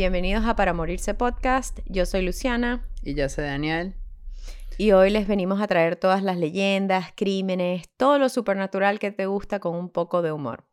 Bienvenidos 0.00 0.46
a 0.46 0.56
Para 0.56 0.72
Morirse 0.72 1.12
Podcast. 1.12 1.80
Yo 1.84 2.06
soy 2.06 2.22
Luciana. 2.22 2.88
Y 3.02 3.12
yo 3.12 3.28
soy 3.28 3.44
Daniel. 3.44 3.96
Y 4.78 4.92
hoy 4.92 5.10
les 5.10 5.28
venimos 5.28 5.60
a 5.60 5.66
traer 5.66 5.96
todas 5.96 6.22
las 6.22 6.38
leyendas, 6.38 7.12
crímenes, 7.14 7.84
todo 7.98 8.18
lo 8.18 8.30
supernatural 8.30 8.98
que 8.98 9.10
te 9.10 9.26
gusta 9.26 9.60
con 9.60 9.76
un 9.76 9.90
poco 9.90 10.22
de 10.22 10.32
humor. 10.32 10.64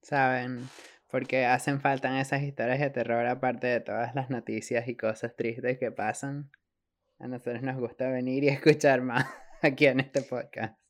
Saben, 0.00 0.70
porque 1.06 1.44
hacen 1.44 1.82
falta 1.82 2.18
esas 2.18 2.40
historias 2.40 2.80
de 2.80 2.88
terror 2.88 3.26
aparte 3.26 3.66
de 3.66 3.80
todas 3.80 4.14
las 4.14 4.30
noticias 4.30 4.88
y 4.88 4.96
cosas 4.96 5.36
tristes 5.36 5.76
que 5.78 5.92
pasan. 5.92 6.50
A 7.18 7.28
nosotros 7.28 7.60
nos 7.60 7.78
gusta 7.78 8.08
venir 8.08 8.42
y 8.44 8.48
escuchar 8.48 9.02
más 9.02 9.26
aquí 9.60 9.84
en 9.84 10.00
este 10.00 10.22
podcast. 10.22 10.81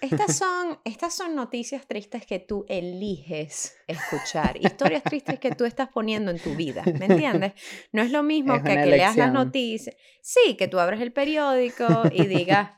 Estas 0.00 0.36
son, 0.36 0.78
estas 0.84 1.14
son 1.14 1.34
noticias 1.34 1.86
tristes 1.86 2.24
que 2.24 2.38
tú 2.38 2.64
eliges 2.68 3.76
escuchar, 3.86 4.56
historias 4.56 5.02
tristes 5.02 5.38
que 5.40 5.50
tú 5.50 5.64
estás 5.64 5.88
poniendo 5.88 6.30
en 6.30 6.38
tu 6.38 6.54
vida, 6.54 6.84
¿me 6.98 7.06
entiendes? 7.06 7.54
No 7.92 8.02
es 8.02 8.12
lo 8.12 8.22
mismo 8.22 8.62
que 8.62 8.74
que 8.74 8.86
leas 8.86 9.16
las 9.16 9.32
noticias. 9.32 9.96
Sí, 10.22 10.56
que 10.56 10.68
tú 10.68 10.78
abres 10.78 11.00
el 11.00 11.12
periódico 11.12 12.04
y 12.12 12.26
digas, 12.26 12.70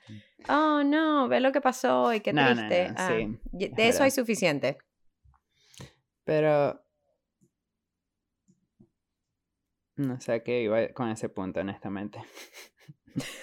oh 0.48 0.82
no, 0.82 1.28
ve 1.28 1.40
lo 1.40 1.52
que 1.52 1.60
pasó 1.60 2.12
y 2.14 2.20
qué 2.20 2.32
triste. 2.32 2.92
Ah, 2.96 3.18
de 3.52 3.88
eso 3.88 4.02
hay 4.02 4.10
suficiente. 4.10 4.78
Pero 6.24 6.82
no 9.96 10.20
sé 10.20 10.42
qué 10.42 10.62
iba 10.62 10.88
con 10.88 11.10
ese 11.10 11.28
punto, 11.28 11.60
honestamente. 11.60 12.20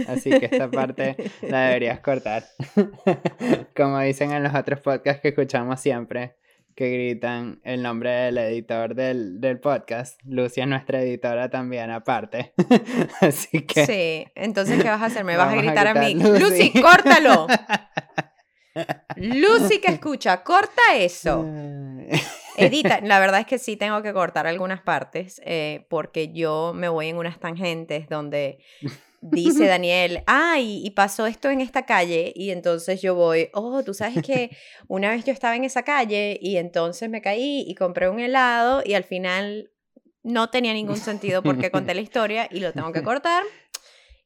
Así 0.08 0.30
que 0.30 0.46
esta 0.46 0.70
parte 0.70 1.16
la 1.42 1.68
deberías 1.68 2.00
cortar. 2.00 2.46
Como 3.76 4.00
dicen 4.00 4.32
en 4.32 4.44
los 4.44 4.54
otros 4.56 4.80
podcasts 4.80 5.22
que 5.22 5.30
escuchamos 5.30 5.80
siempre, 5.80 6.36
que 6.78 6.92
gritan 6.92 7.60
el 7.64 7.82
nombre 7.82 8.12
del 8.12 8.38
editor 8.38 8.94
del, 8.94 9.42
del 9.42 9.60
podcast. 9.60 10.22
Lucy 10.26 10.62
es 10.62 10.68
nuestra 10.68 11.02
editora 11.02 11.50
también, 11.50 11.90
aparte. 11.90 12.54
Así 13.22 13.66
que. 13.66 13.86
Sí, 13.86 14.32
entonces, 14.36 14.82
¿qué 14.82 14.88
vas 14.88 15.02
a 15.02 15.06
hacer? 15.06 15.24
¿Me 15.24 15.38
vas 15.38 15.52
a 15.52 15.58
gritar 15.58 15.88
a, 15.88 15.96
mí? 15.96 16.14
Lucy, 16.14 16.72
córtalo. 16.82 17.48
Lucy 19.16 19.80
que 19.80 19.92
escucha, 19.92 20.44
corta 20.44 20.96
eso. 20.96 21.44
Edita, 22.58 23.02
la 23.02 23.20
verdad 23.20 23.40
es 23.40 23.48
que 23.48 23.60
sí 23.60 23.76
tengo 23.76 24.02
que 24.02 24.14
cortar 24.14 24.48
algunas 24.48 24.82
partes 24.82 25.42
eh, 25.46 25.86
porque 25.90 26.32
yo 26.32 26.74
me 26.76 26.90
voy 26.90 27.08
en 27.08 27.18
unas 27.18 27.40
tangentes 27.40 28.10
donde 28.10 28.60
dice 29.22 29.66
Daniel, 29.66 30.24
ay, 30.28 30.82
y 30.86 30.92
pasó 30.92 31.28
esto 31.28 31.50
en 31.50 31.62
esta 31.62 31.86
calle, 31.86 32.34
y 32.36 32.52
entonces 32.52 33.02
yo 33.02 33.16
voy, 33.16 33.50
oh, 33.54 33.84
tú 33.84 33.94
sabes 33.94 34.22
que 34.24 34.56
una 34.88 35.10
vez 35.10 35.26
yo 35.26 35.34
estaba 35.34 35.56
en 35.56 35.64
esa 35.64 35.84
calle 35.84 36.38
y 36.42 36.58
entonces 36.58 37.10
me 37.10 37.22
caí 37.22 37.66
y 37.68 37.76
compré 37.76 38.10
un 38.10 38.20
helado 38.20 38.82
y 38.86 38.94
al 38.94 39.04
final 39.04 39.72
no 40.24 40.50
tenía 40.50 40.74
ningún 40.74 40.98
sentido 40.98 41.42
porque 41.42 41.72
conté 41.72 41.96
la 41.96 42.02
historia 42.02 42.48
y 42.52 42.60
lo 42.60 42.74
tengo 42.74 42.92
que 42.92 43.02
cortar. 43.02 43.44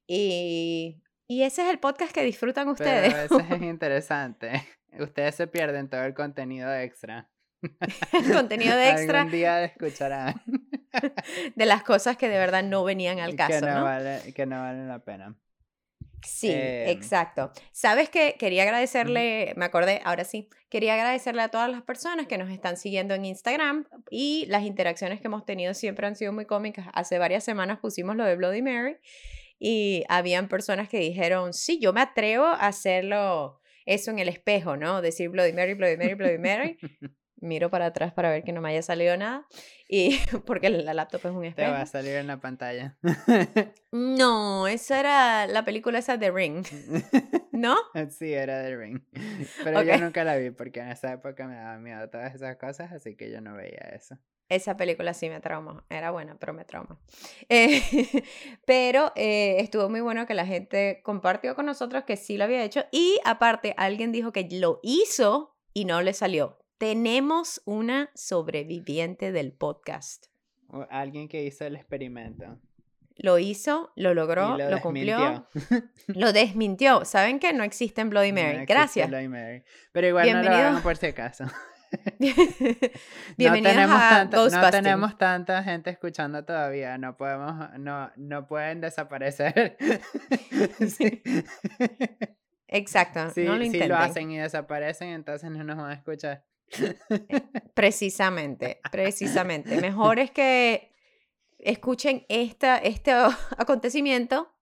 Y, 0.07 1.01
y 1.27 1.43
ese 1.43 1.63
es 1.63 1.69
el 1.69 1.79
podcast 1.79 2.11
que 2.11 2.23
disfrutan 2.23 2.67
ustedes. 2.67 3.13
Pero 3.13 3.39
a 3.39 3.55
es 3.55 3.61
interesante. 3.61 4.67
Ustedes 4.99 5.35
se 5.35 5.47
pierden 5.47 5.89
todo 5.89 6.03
el 6.03 6.13
contenido 6.13 6.73
extra. 6.73 7.29
el 8.13 8.33
contenido 8.33 8.75
de 8.77 8.89
extra. 8.89 9.19
Algún 9.19 9.31
día 9.31 9.63
escucharán. 9.63 10.41
de 11.55 11.65
las 11.65 11.83
cosas 11.83 12.17
que 12.17 12.29
de 12.29 12.37
verdad 12.37 12.63
no 12.63 12.83
venían 12.83 13.19
al 13.19 13.35
caso. 13.35 13.59
Que 13.59 13.71
no, 13.71 13.83
Vale, 13.83 14.33
que 14.33 14.45
no 14.45 14.61
valen 14.61 14.87
la 14.87 14.99
pena. 14.99 15.35
Sí, 16.25 16.51
em, 16.51 16.89
exacto. 16.89 17.51
Sabes 17.71 18.09
que 18.09 18.35
quería 18.37 18.63
agradecerle, 18.63 19.53
me 19.55 19.65
acordé, 19.65 20.01
ahora 20.03 20.23
sí, 20.23 20.49
quería 20.69 20.93
agradecerle 20.93 21.41
a 21.41 21.49
todas 21.49 21.69
las 21.69 21.81
personas 21.81 22.27
que 22.27 22.37
nos 22.37 22.49
están 22.51 22.77
siguiendo 22.77 23.15
en 23.15 23.25
Instagram 23.25 23.87
y 24.09 24.45
las 24.47 24.63
interacciones 24.63 25.19
que 25.19 25.27
hemos 25.27 25.45
tenido 25.45 25.73
siempre 25.73 26.07
han 26.07 26.15
sido 26.15 26.31
muy 26.31 26.45
cómicas. 26.45 26.87
Hace 26.93 27.17
varias 27.17 27.43
semanas 27.43 27.79
pusimos 27.79 28.15
lo 28.15 28.23
de 28.23 28.35
Bloody 28.35 28.61
Mary 28.61 28.97
y 29.59 30.03
habían 30.09 30.47
personas 30.47 30.89
que 30.89 30.99
dijeron, 30.99 31.53
sí, 31.53 31.79
yo 31.79 31.93
me 31.93 32.01
atrevo 32.01 32.45
a 32.45 32.67
hacerlo 32.67 33.59
eso 33.85 34.11
en 34.11 34.19
el 34.19 34.29
espejo, 34.29 34.77
¿no? 34.77 35.01
Decir 35.01 35.29
Bloody 35.29 35.53
Mary, 35.53 35.73
Bloody 35.73 35.97
Mary, 35.97 36.13
Bloody 36.13 36.37
Mary. 36.37 36.77
miro 37.41 37.69
para 37.69 37.87
atrás 37.87 38.13
para 38.13 38.29
ver 38.29 38.43
que 38.43 38.53
no 38.53 38.61
me 38.61 38.69
haya 38.69 38.81
salido 38.81 39.17
nada. 39.17 39.45
Y 39.87 40.17
porque 40.45 40.69
la 40.69 40.93
laptop 40.93 41.21
es 41.25 41.31
un 41.31 41.45
espejo. 41.45 41.67
Te 41.69 41.73
va 41.73 41.81
a 41.81 41.85
salir 41.85 42.15
en 42.15 42.27
la 42.27 42.37
pantalla. 42.37 42.97
no, 43.91 44.67
esa 44.67 44.99
era 44.99 45.47
la 45.47 45.65
película 45.65 45.99
esa 45.99 46.17
de 46.17 46.31
Ring. 46.31 46.65
¿No? 47.51 47.75
Sí, 48.09 48.33
era 48.33 48.63
The 48.63 48.77
Ring. 48.77 49.01
Pero 49.63 49.83
yo 49.83 49.97
nunca 49.97 50.23
la 50.23 50.37
vi 50.37 50.51
porque 50.51 50.79
en 50.79 50.89
esa 50.89 51.13
época 51.13 51.47
me 51.47 51.55
daba 51.55 51.77
miedo 51.77 52.09
todas 52.09 52.33
esas 52.33 52.55
cosas, 52.57 52.91
así 52.91 53.15
que 53.15 53.29
yo 53.29 53.41
no 53.41 53.55
veía 53.55 53.91
eso. 53.93 54.17
Esa 54.51 54.75
película 54.75 55.13
sí 55.13 55.29
me 55.29 55.39
traumó. 55.39 55.83
Era 55.89 56.11
buena, 56.11 56.35
pero 56.37 56.53
me 56.53 56.65
traumó. 56.65 56.99
Eh, 57.49 57.81
pero 58.65 59.11
eh, 59.15 59.57
estuvo 59.59 59.89
muy 59.89 59.99
bueno 59.99 60.25
que 60.25 60.33
la 60.33 60.45
gente 60.45 61.01
compartió 61.03 61.55
con 61.55 61.65
nosotros 61.65 62.03
que 62.05 62.15
sí 62.15 62.37
lo 62.37 62.45
había 62.45 62.63
hecho. 62.63 62.85
Y 62.91 63.19
aparte, 63.25 63.73
alguien 63.77 64.11
dijo 64.11 64.31
que 64.31 64.47
lo 64.51 64.79
hizo 64.83 65.57
y 65.73 65.85
no 65.85 66.01
le 66.01 66.13
salió 66.13 66.60
tenemos 66.81 67.61
una 67.65 68.09
sobreviviente 68.15 69.31
del 69.31 69.53
podcast. 69.53 70.25
alguien 70.89 71.27
que 71.27 71.43
hizo 71.43 71.63
el 71.63 71.75
experimento. 71.75 72.59
Lo 73.17 73.37
hizo, 73.37 73.93
lo 73.95 74.15
logró, 74.15 74.57
lo, 74.57 74.81
cumplió. 74.81 75.47
lo 76.07 76.33
desmintió. 76.33 77.05
¿Saben 77.05 77.37
que 77.37 77.53
no 77.53 77.63
existe 77.63 78.01
en 78.01 78.09
Bloody 78.09 78.33
Mary? 78.33 78.65
Gracias. 78.65 79.07
Bloody 79.07 79.27
Mary. 79.27 79.63
Pero 79.91 80.07
igual 80.07 80.33
no 80.33 80.41
lo 80.41 80.49
hagan 80.49 80.81
por 80.81 80.97
si 80.97 81.05
acaso. 81.05 81.45
No 83.37 83.51
tenemos, 83.51 84.01
a 84.01 84.23
no 84.23 84.71
tenemos 84.71 85.17
tanta 85.17 85.61
gente 85.61 85.89
escuchando 85.89 86.45
todavía, 86.45 86.97
no 86.97 87.17
podemos, 87.17 87.77
no, 87.77 88.09
no 88.15 88.47
pueden 88.47 88.79
desaparecer. 88.79 89.75
Exacto. 92.69 93.29
Si, 93.31 93.43
no 93.43 93.57
lo 93.57 93.65
si 93.65 93.83
lo 93.83 93.97
hacen 93.97 94.31
y 94.31 94.37
desaparecen, 94.37 95.09
entonces 95.09 95.51
no 95.51 95.65
nos 95.65 95.75
van 95.75 95.91
a 95.91 95.95
escuchar. 95.95 96.45
Precisamente, 97.73 98.79
precisamente. 98.91 99.79
Mejor 99.81 100.19
es 100.19 100.31
que 100.31 100.91
escuchen 101.59 102.25
esta, 102.29 102.77
este 102.77 103.11
acontecimiento 103.57 104.53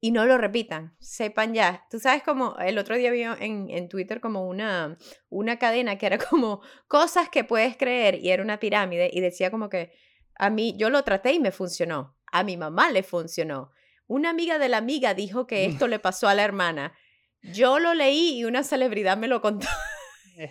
y 0.00 0.12
no 0.12 0.26
lo 0.26 0.38
repitan, 0.38 0.96
sepan 1.00 1.54
ya. 1.54 1.86
Tú 1.90 1.98
sabes 1.98 2.22
como 2.22 2.56
el 2.58 2.78
otro 2.78 2.96
día 2.96 3.10
vi 3.10 3.22
en, 3.22 3.68
en, 3.68 3.88
Twitter 3.88 4.20
como 4.20 4.46
una, 4.46 4.96
una 5.28 5.58
cadena 5.58 5.98
que 5.98 6.06
era 6.06 6.18
como 6.30 6.60
cosas 6.86 7.28
que 7.28 7.44
puedes 7.44 7.76
creer 7.76 8.14
y 8.16 8.30
era 8.30 8.42
una 8.42 8.60
pirámide 8.60 9.10
y 9.12 9.20
decía 9.20 9.50
como 9.50 9.68
que 9.68 9.92
a 10.36 10.50
mí 10.50 10.74
yo 10.76 10.88
lo 10.88 11.02
traté 11.02 11.32
y 11.32 11.40
me 11.40 11.50
funcionó, 11.50 12.16
a 12.30 12.44
mi 12.44 12.56
mamá 12.56 12.90
le 12.90 13.02
funcionó. 13.02 13.72
Una 14.06 14.30
amiga 14.30 14.58
de 14.58 14.68
la 14.68 14.78
amiga 14.78 15.14
dijo 15.14 15.46
que 15.46 15.66
esto 15.66 15.88
le 15.88 15.98
pasó 15.98 16.28
a 16.28 16.34
la 16.34 16.44
hermana. 16.44 16.94
Yo 17.42 17.78
lo 17.78 17.92
leí 17.92 18.38
y 18.38 18.44
una 18.44 18.62
celebridad 18.62 19.18
me 19.18 19.28
lo 19.28 19.42
contó 19.42 19.66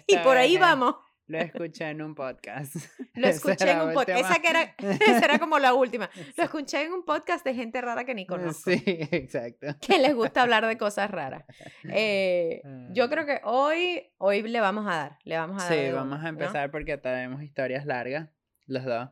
y 0.08 0.18
por 0.18 0.38
ahí 0.38 0.58
vamos. 0.58 0.96
Lo 1.28 1.40
escuché 1.40 1.90
en 1.90 2.02
un 2.02 2.16
podcast. 2.16 2.74
Lo 3.16 3.28
escuché 3.28 3.72
en 3.72 3.82
un 3.82 3.94
podcast. 3.94 4.20
Esa, 4.20 4.42
que 4.42 4.48
era, 4.48 4.76
esa 4.78 5.26
era 5.26 5.40
como 5.40 5.60
la 5.60 5.74
última. 5.74 6.10
Lo 6.38 6.44
escuché 6.44 6.84
en 6.84 6.94
un 6.94 7.04
podcast 7.04 7.46
de 7.46 7.54
gente 7.54 7.82
rara 7.82 8.06
que 8.06 8.16
ni 8.16 8.26
conozco. 8.26 8.72
Sí, 8.72 8.82
exacto. 8.86 9.68
Que 9.82 10.00
les 10.00 10.16
gusta 10.16 10.44
hablar 10.44 10.66
de 10.66 10.78
cosas 10.78 11.12
raras. 11.12 11.44
Eh, 11.84 12.62
yo 12.92 13.10
creo 13.10 13.26
que 13.26 13.42
hoy, 13.44 14.10
hoy 14.18 14.42
le 14.44 14.62
vamos 14.62 14.88
a 14.88 14.96
dar. 14.96 15.20
Le 15.26 15.38
vamos 15.38 15.62
a 15.62 15.66
dar 15.66 15.78
sí, 15.78 15.92
vamos 15.92 16.24
a 16.24 16.30
empezar 16.30 16.72
porque 16.72 16.98
tenemos 16.98 17.44
historias 17.44 17.86
largas, 17.86 18.30
los 18.66 18.86
dos. 18.86 19.10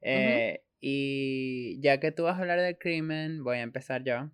Eh, 0.00 0.64
y 0.80 1.80
ya 1.80 2.00
que 2.00 2.10
tú 2.10 2.24
vas 2.24 2.36
a 2.36 2.40
hablar 2.40 2.60
del 2.60 2.76
crimen, 2.78 3.44
voy 3.44 3.58
a 3.58 3.62
empezar 3.62 4.02
yo. 4.02 4.28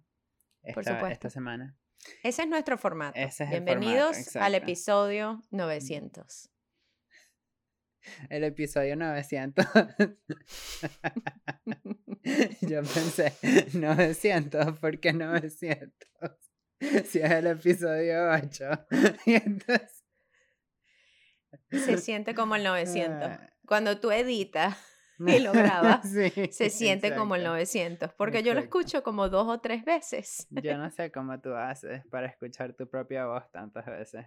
Esta, 0.62 1.10
esta 1.10 1.30
semana. 1.30 1.76
Ese 2.22 2.42
es 2.42 2.48
nuestro 2.48 2.78
formato. 2.78 3.18
Bienvenidos 3.48 4.36
al 4.36 4.54
episodio 4.54 5.44
900. 5.50 6.50
El 8.28 8.44
episodio 8.44 8.94
900. 8.96 9.66
Yo 12.62 12.82
pensé, 12.82 13.34
900, 13.74 14.78
¿por 14.78 15.00
qué 15.00 15.12
900? 15.12 15.92
Si 17.04 17.20
es 17.20 17.30
el 17.30 17.46
episodio 17.46 18.30
8. 18.30 18.86
Y 19.26 19.34
entonces... 19.34 20.02
Se 21.70 21.98
siente 21.98 22.34
como 22.34 22.56
el 22.56 22.64
900. 22.64 23.22
Ah. 23.22 23.52
Cuando 23.66 24.00
tú 24.00 24.10
editas 24.10 24.78
y 25.26 25.40
lo 25.40 25.52
graba, 25.52 26.02
se 26.02 26.70
siente 26.70 27.14
como 27.14 27.34
el 27.34 27.44
900, 27.44 28.12
porque 28.14 28.42
yo 28.42 28.54
lo 28.54 28.60
escucho 28.60 29.02
como 29.02 29.28
dos 29.28 29.48
o 29.48 29.60
tres 29.60 29.84
veces. 29.84 30.46
Yo 30.50 30.78
no 30.78 30.90
sé 30.90 31.10
cómo 31.10 31.38
tú 31.40 31.54
haces 31.54 32.06
para 32.10 32.26
escuchar 32.26 32.74
tu 32.74 32.88
propia 32.88 33.26
voz 33.26 33.50
tantas 33.50 33.86
veces. 33.86 34.26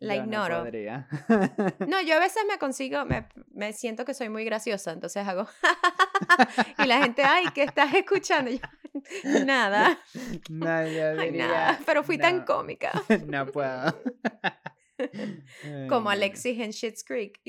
La 0.00 0.14
ignoro. 0.14 0.64
No, 0.64 1.06
no, 1.86 2.02
yo 2.02 2.16
a 2.16 2.20
veces 2.20 2.44
me 2.48 2.56
consigo, 2.58 3.04
me, 3.04 3.26
me, 3.52 3.72
siento 3.72 4.04
que 4.04 4.14
soy 4.14 4.28
muy 4.28 4.44
graciosa, 4.44 4.92
entonces 4.92 5.26
hago 5.26 5.48
y 6.78 6.86
la 6.86 7.02
gente, 7.02 7.22
ay, 7.24 7.46
¿qué 7.52 7.64
estás 7.64 7.92
escuchando? 7.94 8.52
nada. 9.44 9.98
No, 10.48 10.86
yo 10.86 11.16
diría, 11.16 11.80
Pero 11.84 12.04
fui 12.04 12.16
tan 12.16 12.44
cómica. 12.44 12.92
no 13.26 13.46
puedo. 13.46 14.00
Como 15.88 16.10
Alexis 16.10 16.58
en 16.60 16.70
Shit's 16.70 17.04
Creek. 17.04 17.40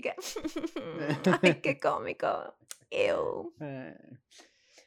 Ay, 1.41 1.55
qué 1.61 1.79
cómico. 1.79 2.55
Ew. 2.91 3.53
Eh, 3.59 3.95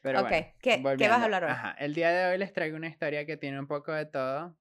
Pero 0.01 0.21
Ok, 0.21 0.29
bueno, 0.29 0.47
¿qué- 0.61 0.83
qué 0.97 1.07
vas 1.07 1.21
a 1.21 1.25
hablar 1.25 1.43
hoy? 1.45 1.51
Ajá, 1.51 1.71
el 1.79 1.93
día 1.93 2.11
de 2.11 2.31
hoy 2.31 2.37
les 2.37 2.51
traigo 2.53 2.75
una 2.75 2.87
historia 2.89 3.25
que 3.25 3.37
tiene 3.37 3.59
un 3.59 3.67
poco 3.67 3.93
de 3.93 4.05
todo, 4.05 4.57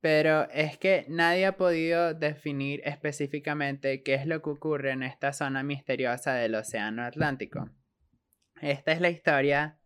pero 0.00 0.48
es 0.50 0.76
que 0.78 1.04
nadie 1.08 1.46
ha 1.46 1.56
podido 1.56 2.14
definir 2.14 2.80
específicamente 2.84 4.02
qué 4.02 4.14
es 4.14 4.26
lo 4.26 4.42
que 4.42 4.50
ocurre 4.50 4.90
en 4.90 5.04
esta 5.04 5.32
zona 5.32 5.62
misteriosa 5.62 6.34
del 6.34 6.56
Océano 6.56 7.04
Atlántico. 7.04 7.70
Esta 8.60 8.90
es 8.92 9.00
la 9.00 9.10
historia 9.10 9.78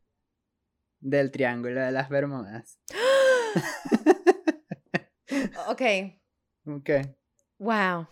del 1.00 1.30
Triángulo 1.30 1.80
de 1.82 1.92
las 1.92 2.08
Bermudas. 2.08 2.80
Ok, 5.68 5.82
Ok. 6.66 6.90
wow. 7.58 8.06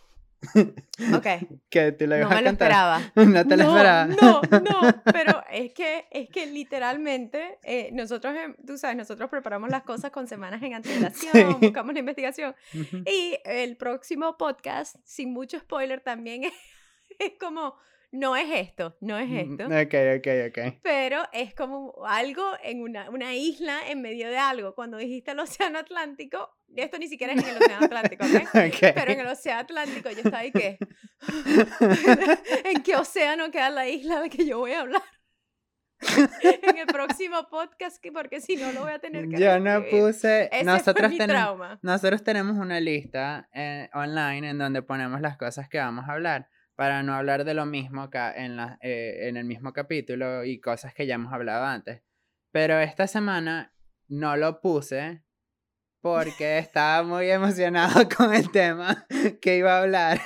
Ok, 1.15 1.27
¿Qué? 1.69 1.93
¿Tú 1.93 2.07
lo 2.07 2.17
no 2.19 2.29
me 2.29 2.43
lo 2.43 2.51
esperaba. 2.51 3.01
No 3.15 3.47
te 3.47 3.57
lo 3.57 3.65
no, 3.65 3.71
esperaba. 3.77 4.07
No, 4.07 4.41
no, 4.61 5.03
pero 5.13 5.43
es 5.51 5.73
que, 5.73 6.07
es 6.11 6.29
que 6.29 6.47
literalmente 6.47 7.59
eh, 7.63 7.91
nosotros, 7.93 8.35
em, 8.37 8.55
tú 8.67 8.79
sabes, 8.79 8.97
nosotros 8.97 9.29
preparamos 9.31 9.71
las 9.71 9.83
cosas 9.83 10.11
con 10.11 10.27
semanas 10.27 10.63
en 10.63 10.75
antelación, 10.75 11.33
Sí. 11.33 11.45
buscamos 11.61 11.93
la 11.95 12.01
investigación 12.01 12.55
Ujú. 12.75 12.99
y 13.07 13.37
el 13.45 13.77
próximo 13.77 14.37
podcast, 14.37 14.97
sin 15.05 15.33
mucho 15.33 15.59
spoiler, 15.59 16.01
también 16.01 16.45
es, 16.45 16.53
es 17.19 17.33
como, 17.41 17.75
no 18.15 18.37
es 18.37 18.47
esto, 18.51 18.97
no 19.01 19.19
es 19.19 19.29
esto. 19.29 19.65
Ok, 19.67 19.95
ok, 20.19 20.29
ok. 20.49 20.79
Pero 20.85 21.23
es 21.33 21.53
como 21.55 21.93
algo 22.07 22.45
en 22.63 22.81
una, 22.81 23.11
una 23.11 23.35
isla 23.35 23.81
en 23.89 24.03
medio 24.03 24.29
de 24.31 24.39
algo. 24.39 24.75
Cuando 24.77 24.99
dijiste 24.99 25.33
el 25.33 25.41
Océano 25.41 25.81
Atlántico, 25.81 26.49
esto 26.77 26.97
ni 26.99 27.09
siquiera 27.09 27.33
es 27.33 27.43
en 27.43 27.49
el 27.57 27.57
Océano 27.63 27.87
Atlántico, 27.87 28.25
¿ok? 28.25 28.33
Ok. 28.69 28.93
Pero 28.95 29.11
en 29.13 29.21
el 29.21 29.27
Océano 29.27 29.61
Atlántico 29.61 30.11
yo 30.11 30.19
estaba 30.19 30.39
ahí 30.39 30.53
que... 30.53 30.79
¿En 32.65 32.83
qué 32.83 32.97
océano 32.97 33.51
queda 33.51 33.71
la 33.71 33.89
isla 33.89 34.21
de 34.21 34.31
que 34.31 34.47
yo 34.47 34.59
voy 34.59 34.73
a 34.73 34.81
hablar? 34.83 35.03
en 36.43 36.79
el 36.79 36.87
próximo 36.87 37.49
podcast, 37.51 38.01
que- 38.01 38.13
porque 38.13 38.41
si 38.41 38.57
no 38.57 38.71
lo 38.73 38.83
voy 38.83 38.93
a 38.93 38.99
tener 38.99 39.29
que 39.29 39.39
Yo 39.39 39.59
no 39.59 39.83
puse. 39.91 40.49
Ese 40.53 40.65
nosotros 40.65 41.07
fue 41.07 41.09
mi 41.09 41.19
tenemos. 41.19 41.43
trauma. 41.43 41.79
Nosotros 41.83 42.23
tenemos 42.23 42.57
una 42.59 42.79
lista 42.79 43.49
eh, 43.55 43.89
online 43.95 44.51
en 44.51 44.59
donde 44.59 44.83
ponemos 44.83 45.21
las 45.21 45.37
cosas 45.37 45.69
que 45.69 45.79
vamos 45.79 46.05
a 46.09 46.13
hablar 46.13 46.49
para 46.77 47.03
no 47.03 47.15
hablar 47.15 47.45
de 47.45 47.55
lo 47.55 47.67
mismo 47.67 48.11
ca- 48.11 48.33
en, 48.35 48.57
la- 48.57 48.79
eh, 48.81 49.29
en 49.29 49.37
el 49.37 49.45
mismo 49.45 49.73
capítulo 49.73 50.45
y 50.45 50.61
cosas 50.61 50.95
que 50.95 51.07
ya 51.07 51.15
hemos 51.17 51.33
hablado 51.33 51.65
antes. 51.65 52.03
Pero 52.53 52.79
esta 52.81 53.07
semana 53.07 53.73
no 54.09 54.37
lo 54.37 54.61
puse 54.61 55.23
porque 56.05 56.59
estaba 56.59 57.03
muy 57.03 57.31
emocionado 57.31 58.07
con 58.15 58.35
el 58.35 58.51
tema 58.51 59.07
que 59.41 59.57
iba 59.57 59.79
a 59.79 59.81
hablar. 59.81 60.21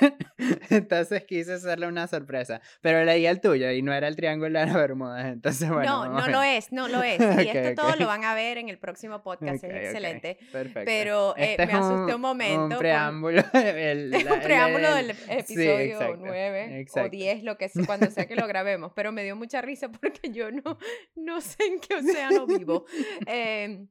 Entonces 0.69 1.23
quise 1.23 1.53
hacerle 1.53 1.87
una 1.87 2.05
sorpresa. 2.07 2.59
Pero 2.81 3.05
leí 3.05 3.25
el 3.25 3.39
tuyo 3.39 3.71
y 3.71 3.81
no 3.81 3.93
era 3.93 4.09
el 4.09 4.17
Triángulo 4.17 4.59
de 4.59 4.65
las 4.65 4.75
Bermudas. 4.75 5.25
Entonces, 5.27 5.69
bueno. 5.69 6.05
no, 6.05 6.19
no 6.19 6.27
lo 6.27 6.43
es, 6.43 6.73
no 6.73 6.89
lo 6.89 7.01
es. 7.03 7.17
Y 7.21 7.47
esto 7.47 7.81
todo 7.81 7.91
ok. 7.93 7.99
lo 8.01 8.07
van 8.07 8.25
a 8.25 8.33
ver 8.33 8.57
en 8.57 8.67
el 8.67 8.77
próximo 8.77 9.23
podcast, 9.23 9.63
Ok, 9.63 9.69
ok, 9.69 9.75
es 9.77 9.83
excelente. 9.85 10.37
Perfecto. 10.51 10.81
Pero, 10.85 11.33
eh, 11.37 11.51
Este 11.51 11.65
me 11.65 11.71
asusté 11.73 12.13
un 12.13 12.21
momento 12.21 12.61
Un 12.75 12.77
preámbulo. 12.77 13.41
el- 13.53 14.13
Es 14.13 14.25
la- 14.25 14.33
un 14.33 14.39
el- 14.39 14.43
preámbulo 14.45 14.97
el- 14.97 15.07
del 15.07 15.15
sí, 15.15 15.23
episodio 15.31 15.93
exacto, 15.93 16.15
9 16.19 16.67
o 16.71 16.75
exacto. 16.75 17.09
10, 17.09 17.43
lo 17.43 17.57
que 17.57 17.69
sea, 17.69 17.85
cuando 17.85 18.11
sea 18.11 18.27
que 18.27 18.35
lo 18.35 18.47
grabemos, 18.47 18.91
pero 18.93 19.13
me 19.13 19.23
dio 19.23 19.37
mucha 19.37 19.61
risa 19.61 19.89
porque 19.89 20.29
yo 20.29 20.51
no, 20.51 20.77
no 21.15 21.39
sé 21.39 21.63
en 21.63 21.79
qué 21.79 21.95
océano 21.95 22.45
vivo. 22.47 22.83
Em, 23.25 23.87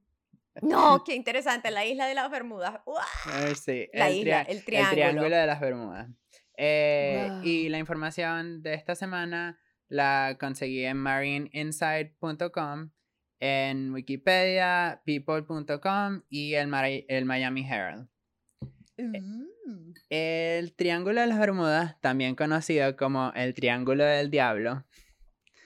no, 0.62 1.02
qué 1.05 1.14
interesante, 1.14 1.70
la 1.70 1.84
isla 1.87 2.06
de 2.06 2.14
las 2.14 2.31
Bermudas. 2.31 2.81
¡Uah! 2.87 3.02
Eh, 3.49 3.55
sí, 3.55 3.88
La 3.93 4.08
el, 4.08 4.16
isla, 4.19 4.43
el 4.43 4.64
triángulo. 4.64 4.93
triángulo 4.94 5.37
de 5.37 5.46
las 5.46 5.60
Bermudas. 5.60 6.08
Eh, 6.56 7.31
Y 7.44 7.69
la 7.69 7.78
información 7.78 8.62
de 8.62 8.75
esta 8.75 8.94
semana 8.94 9.58
la 9.88 10.37
conseguí 10.40 10.84
en 10.84 10.96
marineinside.com, 10.99 12.90
en 13.40 13.93
Wikipedia, 13.93 15.00
people.com 15.05 16.22
y 16.28 16.55
el, 16.55 16.69
Mari- 16.69 17.05
el 17.08 17.25
Miami 17.25 17.64
Herald. 17.69 18.08
Mm. 18.96 19.93
El 20.10 20.75
Triángulo 20.75 21.20
de 21.20 21.26
las 21.28 21.38
Bermudas, 21.38 22.00
también 22.00 22.34
conocido 22.34 22.96
como 22.96 23.32
el 23.34 23.55
Triángulo 23.55 24.05
del 24.05 24.31
Diablo, 24.31 24.84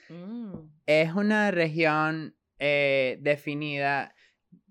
Mm. 0.09 0.53
es 0.85 1.13
una 1.13 1.49
región 1.49 2.35
eh, 2.59 3.17
definida, 3.21 4.13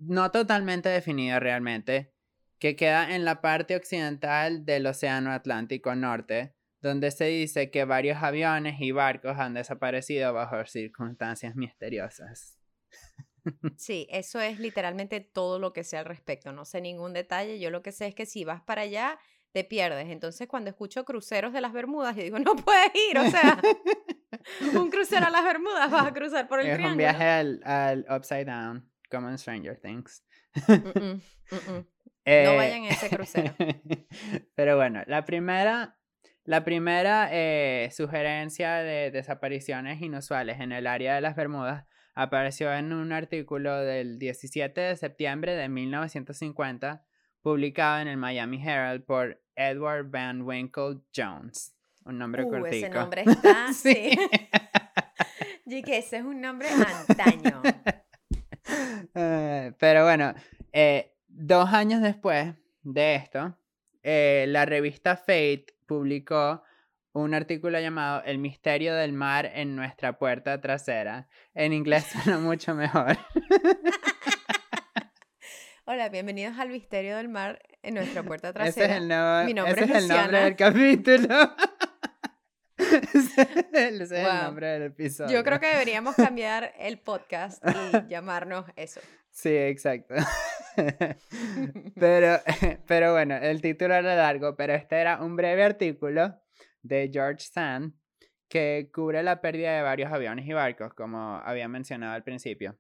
no 0.06 0.31
totalmente 0.31 0.88
definida 0.88 1.40
realmente, 1.40 2.12
que 2.58 2.76
queda 2.76 3.14
en 3.14 3.25
la 3.25 3.40
parte 3.40 3.76
occidental 3.76 4.64
del 4.64 4.87
Océano 4.87 5.32
Atlántico 5.32 5.94
Norte, 5.94 6.54
donde 6.81 7.10
se 7.10 7.26
dice 7.26 7.70
que 7.70 7.84
varios 7.84 8.22
aviones 8.22 8.81
y 8.81 8.93
barcos 8.93 9.38
han 9.38 9.54
desaparecido 9.54 10.32
bajo 10.32 10.64
circunstancias 10.66 11.56
misteriosas. 11.56 12.58
Sí, 13.76 14.06
eso 14.08 14.40
es 14.40 14.60
literalmente 14.60 15.19
todo 15.19 15.58
lo 15.58 15.72
que 15.72 15.82
sé 15.82 15.96
al 15.96 16.05
respecto. 16.05 16.52
No 16.52 16.64
sé 16.64 16.81
ningún 16.81 17.12
detalle. 17.12 17.58
Yo 17.58 17.70
lo 17.70 17.82
que 17.82 17.90
sé 17.90 18.06
es 18.06 18.14
que 18.14 18.25
si 18.25 18.44
vas 18.44 18.62
para 18.62 18.82
allá, 18.82 19.19
te 19.50 19.64
pierdes. 19.64 20.08
Entonces, 20.10 20.46
cuando 20.46 20.70
escucho 20.70 21.05
cruceros 21.05 21.52
de 21.52 21.60
las 21.60 21.72
Bermudas, 21.72 22.14
yo 22.14 22.22
digo, 22.22 22.38
no 22.38 22.55
puedes 22.55 22.93
ir. 23.10 23.19
O 23.19 23.28
sea, 23.28 23.60
un 24.81 24.90
crucero 24.90 25.26
a 25.26 25.31
las 25.31 25.44
Bermudas, 25.44 25.90
vas 25.90 26.06
a 26.06 26.12
cruzar 26.14 26.48
por 26.48 26.60
el 26.60 26.69
es 26.69 26.78
un 26.78 26.96
viaje 26.96 27.25
al, 27.25 27.60
al 27.64 28.06
Upside 28.08 28.44
Down, 28.44 28.88
como 29.12 29.28
en 29.28 29.38
Stranger 29.38 29.78
Things. 29.78 30.24
Mm, 30.66 30.72
mm, 30.72 31.20
mm. 31.78 31.86
Eh, 32.24 32.54
vayan 32.56 32.84
a 32.84 32.88
ese 32.88 33.08
crucero. 33.10 33.54
Pero 34.56 34.76
bueno, 34.76 35.02
la 35.06 35.24
primera, 35.24 35.98
la 36.44 36.64
primera 36.64 37.28
eh, 37.32 37.90
sugerencia 37.92 38.74
de 38.76 39.10
desapariciones 39.10 40.00
inusuales 40.02 40.60
en 40.60 40.72
el 40.72 40.86
área 40.86 41.14
de 41.14 41.20
las 41.20 41.36
Bermudas 41.36 41.84
apareció 42.14 42.72
en 42.72 42.92
un 42.92 43.12
artículo 43.12 43.76
del 43.78 44.18
17 44.18 44.80
de 44.80 44.96
septiembre 44.96 45.54
de 45.56 45.68
1950 45.68 47.04
publicado 47.40 48.00
en 48.00 48.08
el 48.08 48.16
Miami 48.18 48.62
Herald 48.62 49.04
por 49.04 49.42
Edward 49.56 50.10
Van 50.10 50.42
Winkle 50.42 51.00
Jones. 51.14 51.74
Un 52.04 52.18
nombre 52.18 52.44
Uh, 52.44 52.50
cortico. 52.50 52.86
ese 52.86 52.90
nombre 52.90 53.22
está, 53.26 53.72
Sí. 53.72 53.94
sí. 53.94 54.18
Y 55.66 55.82
que 55.82 55.98
ese 55.98 56.18
es 56.18 56.24
un 56.24 56.40
nombre 56.40 56.68
antaño. 56.68 57.62
Eh, 59.14 59.72
pero 59.79 60.05
bueno, 60.05 60.34
eh, 60.72 61.14
dos 61.29 61.72
años 61.72 62.00
después 62.02 62.55
de 62.82 63.14
esto, 63.17 63.56
eh, 64.02 64.46
la 64.48 64.64
revista 64.64 65.17
Fate 65.17 65.67
publicó 65.86 66.62
un 67.12 67.34
artículo 67.34 67.79
llamado 67.79 68.22
El 68.24 68.38
misterio 68.38 68.94
del 68.94 69.12
mar 69.12 69.50
en 69.55 69.76
nuestra 69.76 70.19
puerta 70.19 70.60
trasera. 70.60 71.29
En 71.55 71.72
inglés 71.72 72.06
suena 72.06 72.38
mucho 72.38 72.74
mejor. 72.74 73.19
Hola, 75.84 76.08
bienvenidos 76.08 76.58
al 76.58 76.69
Misterio 76.69 77.17
del 77.17 77.29
Mar 77.29 77.60
en 77.82 77.94
nuestra 77.94 78.22
puerta 78.22 78.48
Ese 78.50 78.55
trasera. 78.55 78.94
es 78.94 79.00
el, 79.00 79.46
Mi 79.46 79.55
nombre 79.55 79.72
ese 79.72 79.84
es 79.84 79.91
es 79.91 79.96
el 80.05 80.08
nombre 80.08 80.44
del 80.44 80.56
capítulo. 80.56 81.29
Ese 83.15 83.43
ese 83.72 84.03
es 84.03 84.11
el 84.13 84.25
Wow. 84.25 84.43
nombre 84.44 84.67
del 84.69 84.82
episodio. 84.84 85.32
Yo 85.37 85.44
creo 85.44 85.61
que 85.61 85.67
deberíamos 85.69 86.15
cambiar 86.17 86.72
el 86.79 86.99
podcast 86.99 87.63
y 87.67 88.08
llamarnos 88.08 88.67
eso. 88.77 89.01
Sí, 89.31 89.55
exacto. 89.56 90.15
pero, 91.99 92.41
pero 92.87 93.13
bueno, 93.13 93.37
el 93.37 93.61
título 93.61 93.94
era 93.94 94.15
largo, 94.15 94.56
pero 94.56 94.75
este 94.75 94.96
era 95.01 95.22
un 95.22 95.37
breve 95.37 95.63
artículo 95.65 96.39
de 96.82 97.11
George 97.13 97.46
Sand 97.51 97.94
que 98.49 98.91
cubre 98.93 99.22
la 99.22 99.41
pérdida 99.41 99.75
de 99.75 99.82
varios 99.82 100.13
aviones 100.13 100.46
y 100.46 100.53
barcos, 100.53 100.93
como 100.94 101.37
había 101.43 101.69
mencionado 101.69 102.13
al 102.13 102.22
principio. 102.22 102.79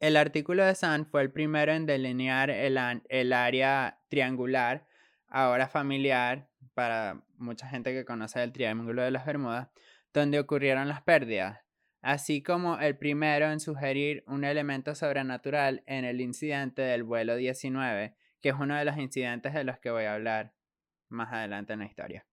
El 0.00 0.16
artículo 0.16 0.64
de 0.64 0.74
Sand 0.74 1.06
fue 1.10 1.20
el 1.20 1.30
primero 1.30 1.72
en 1.72 1.84
delinear 1.84 2.48
el, 2.48 2.78
el 3.10 3.32
área 3.34 4.00
triangular, 4.08 4.86
ahora 5.34 5.68
familiar 5.68 6.48
para 6.74 7.22
mucha 7.36 7.68
gente 7.68 7.92
que 7.92 8.04
conoce 8.04 8.42
el 8.42 8.52
Triángulo 8.52 9.02
de 9.02 9.10
las 9.10 9.26
Bermudas, 9.26 9.68
donde 10.12 10.38
ocurrieron 10.38 10.88
las 10.88 11.02
pérdidas 11.02 11.64
así 12.04 12.42
como 12.42 12.78
el 12.78 12.98
primero 12.98 13.50
en 13.50 13.60
sugerir 13.60 14.24
un 14.26 14.44
elemento 14.44 14.94
sobrenatural 14.94 15.82
en 15.86 16.04
el 16.04 16.20
incidente 16.20 16.82
del 16.82 17.02
vuelo 17.02 17.34
19, 17.34 18.14
que 18.42 18.50
es 18.50 18.54
uno 18.54 18.76
de 18.76 18.84
los 18.84 18.98
incidentes 18.98 19.54
de 19.54 19.64
los 19.64 19.78
que 19.78 19.90
voy 19.90 20.04
a 20.04 20.12
hablar 20.12 20.52
más 21.08 21.32
adelante 21.32 21.72
en 21.72 21.78
la 21.78 21.86
historia. 21.86 22.26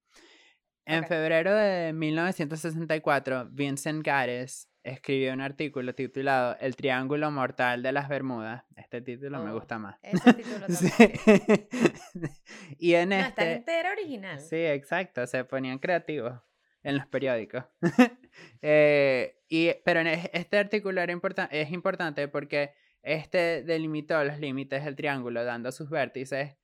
En 0.86 1.06
febrero 1.06 1.56
de 1.56 1.94
1964, 1.94 3.48
Vincent 3.50 4.06
Gares 4.06 4.70
escribió 4.84 5.34
un 5.34 5.42
artículo 5.42 5.94
titulado 5.96 6.58
El 6.60 6.76
Triángulo 6.76 7.30
Mortal 7.32 7.84
de 7.84 7.92
las 7.92 8.10
Bermudas. 8.10 8.64
Este 8.76 9.02
título 9.02 9.44
me 9.44 9.52
Oh, 9.52 9.56
gusta 9.56 9.78
más. 9.78 9.98
Ese 10.02 10.34
título 10.34 10.66
Sí. 10.70 10.90
y 12.80 12.94
en 12.96 13.10
No, 13.10 13.16
este... 13.16 13.64
era 13.68 13.92
original. 13.92 14.40
Sí, 14.40 14.58
exacto, 14.58 15.26
se 15.28 15.44
ponían 15.46 15.80
creativos 15.80 16.40
en 16.84 16.98
los 16.98 17.08
periódicos. 17.08 17.64
Eh, 18.62 19.42
y, 19.50 19.74
pero 19.84 20.00
en 20.00 20.08
es- 20.08 20.30
este 20.32 20.58
artículo 20.58 21.02
era 21.02 21.14
es 21.52 21.72
importante 21.72 22.30
porque 22.30 22.74
este 23.02 23.62
delimitó 23.64 24.24
los 24.24 24.40
límites 24.40 24.86
del 24.86 24.96
triángulo, 24.96 25.44
dando 25.44 25.74
sus 25.74 25.90
vértices 25.90 26.56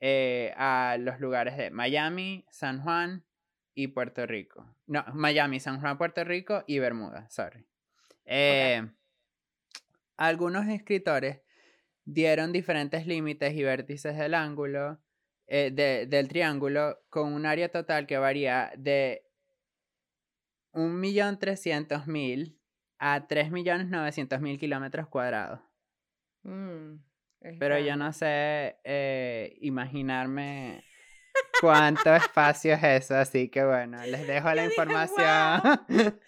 eh, 0.00 0.52
a 0.58 0.96
los 1.00 1.18
lugares 1.20 1.56
de 1.56 1.70
Miami, 1.70 2.44
San 2.50 2.82
Juan, 2.82 3.24
y 3.74 3.88
Puerto 3.88 4.26
Rico. 4.26 4.76
No, 4.86 5.04
Miami, 5.12 5.60
San 5.60 5.80
Juan, 5.80 5.98
Puerto 5.98 6.24
Rico 6.24 6.64
y 6.66 6.78
Bermuda, 6.78 7.28
sorry. 7.30 7.66
Eh, 8.24 8.82
algunos 10.16 10.66
escritores 10.68 11.40
dieron 12.04 12.52
diferentes 12.52 13.06
límites 13.06 13.54
y 13.54 13.62
vértices 13.62 14.16
del 14.16 14.34
ángulo, 14.34 15.00
eh, 15.46 15.70
del 16.08 16.28
triángulo, 16.28 17.00
con 17.10 17.32
un 17.32 17.46
área 17.46 17.68
total 17.68 18.06
que 18.06 18.18
varía 18.18 18.72
de 18.76 19.26
1.300.000 20.72 22.58
a 22.98 23.26
3.900.000 23.26 24.58
kilómetros 24.58 25.08
cuadrados. 25.08 25.60
Mm, 26.42 26.96
Pero 27.58 27.78
yo 27.78 27.96
no 27.96 28.12
sé 28.12 28.76
eh, 28.84 29.56
imaginarme 29.60 30.82
cuánto 31.60 32.14
espacio 32.14 32.74
es 32.74 32.82
eso, 32.84 33.16
así 33.16 33.48
que 33.48 33.64
bueno, 33.64 33.98
les 34.06 34.26
dejo 34.26 34.52
la 34.52 34.62
dije, 34.62 34.74
información. 34.74 35.80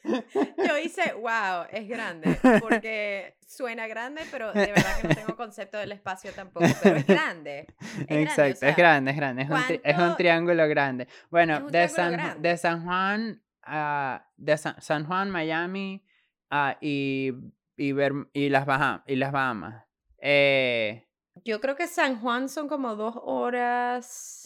Yo 0.66 0.78
hice, 0.78 1.12
wow, 1.14 1.66
es 1.70 1.88
grande, 1.88 2.38
porque 2.60 3.36
suena 3.46 3.86
grande, 3.86 4.22
pero 4.30 4.52
de 4.52 4.66
verdad 4.66 5.00
que 5.00 5.08
no 5.08 5.14
tengo 5.14 5.36
concepto 5.36 5.78
del 5.78 5.92
espacio 5.92 6.32
tampoco, 6.32 6.66
pero 6.82 6.96
es 6.96 7.06
grande. 7.06 7.66
Es 7.80 8.06
grande, 8.06 8.14
o 8.16 8.18
Exacto, 8.22 8.56
sea, 8.56 8.68
es 8.70 8.76
grande, 8.76 9.10
es 9.12 9.16
grande, 9.16 9.42
es 9.42 9.50
un, 9.50 9.56
tri- 9.56 9.80
es 9.82 9.92
un 9.94 9.98
¿cuánto- 10.00 10.16
triángulo 10.16 10.68
grande. 10.68 11.08
Bueno, 11.30 11.60
de 11.70 11.88
San, 11.88 12.12
grande. 12.12 12.48
de 12.48 12.56
San 12.56 12.84
Juan 12.84 13.42
a 13.62 14.26
de 14.36 14.56
San, 14.56 14.80
San 14.80 15.06
Juan, 15.06 15.30
Miami 15.30 16.04
ah, 16.50 16.76
y, 16.80 17.32
y, 17.76 17.92
y 18.32 18.48
las 18.48 18.64
Bahamas, 18.66 19.02
y 19.06 19.16
las 19.16 19.32
Bahamas. 19.32 19.84
Eh, 20.18 21.06
Yo 21.44 21.60
creo 21.60 21.76
que 21.76 21.86
San 21.86 22.20
Juan 22.20 22.48
son 22.48 22.68
como 22.68 22.94
dos 22.96 23.14
horas 23.22 24.45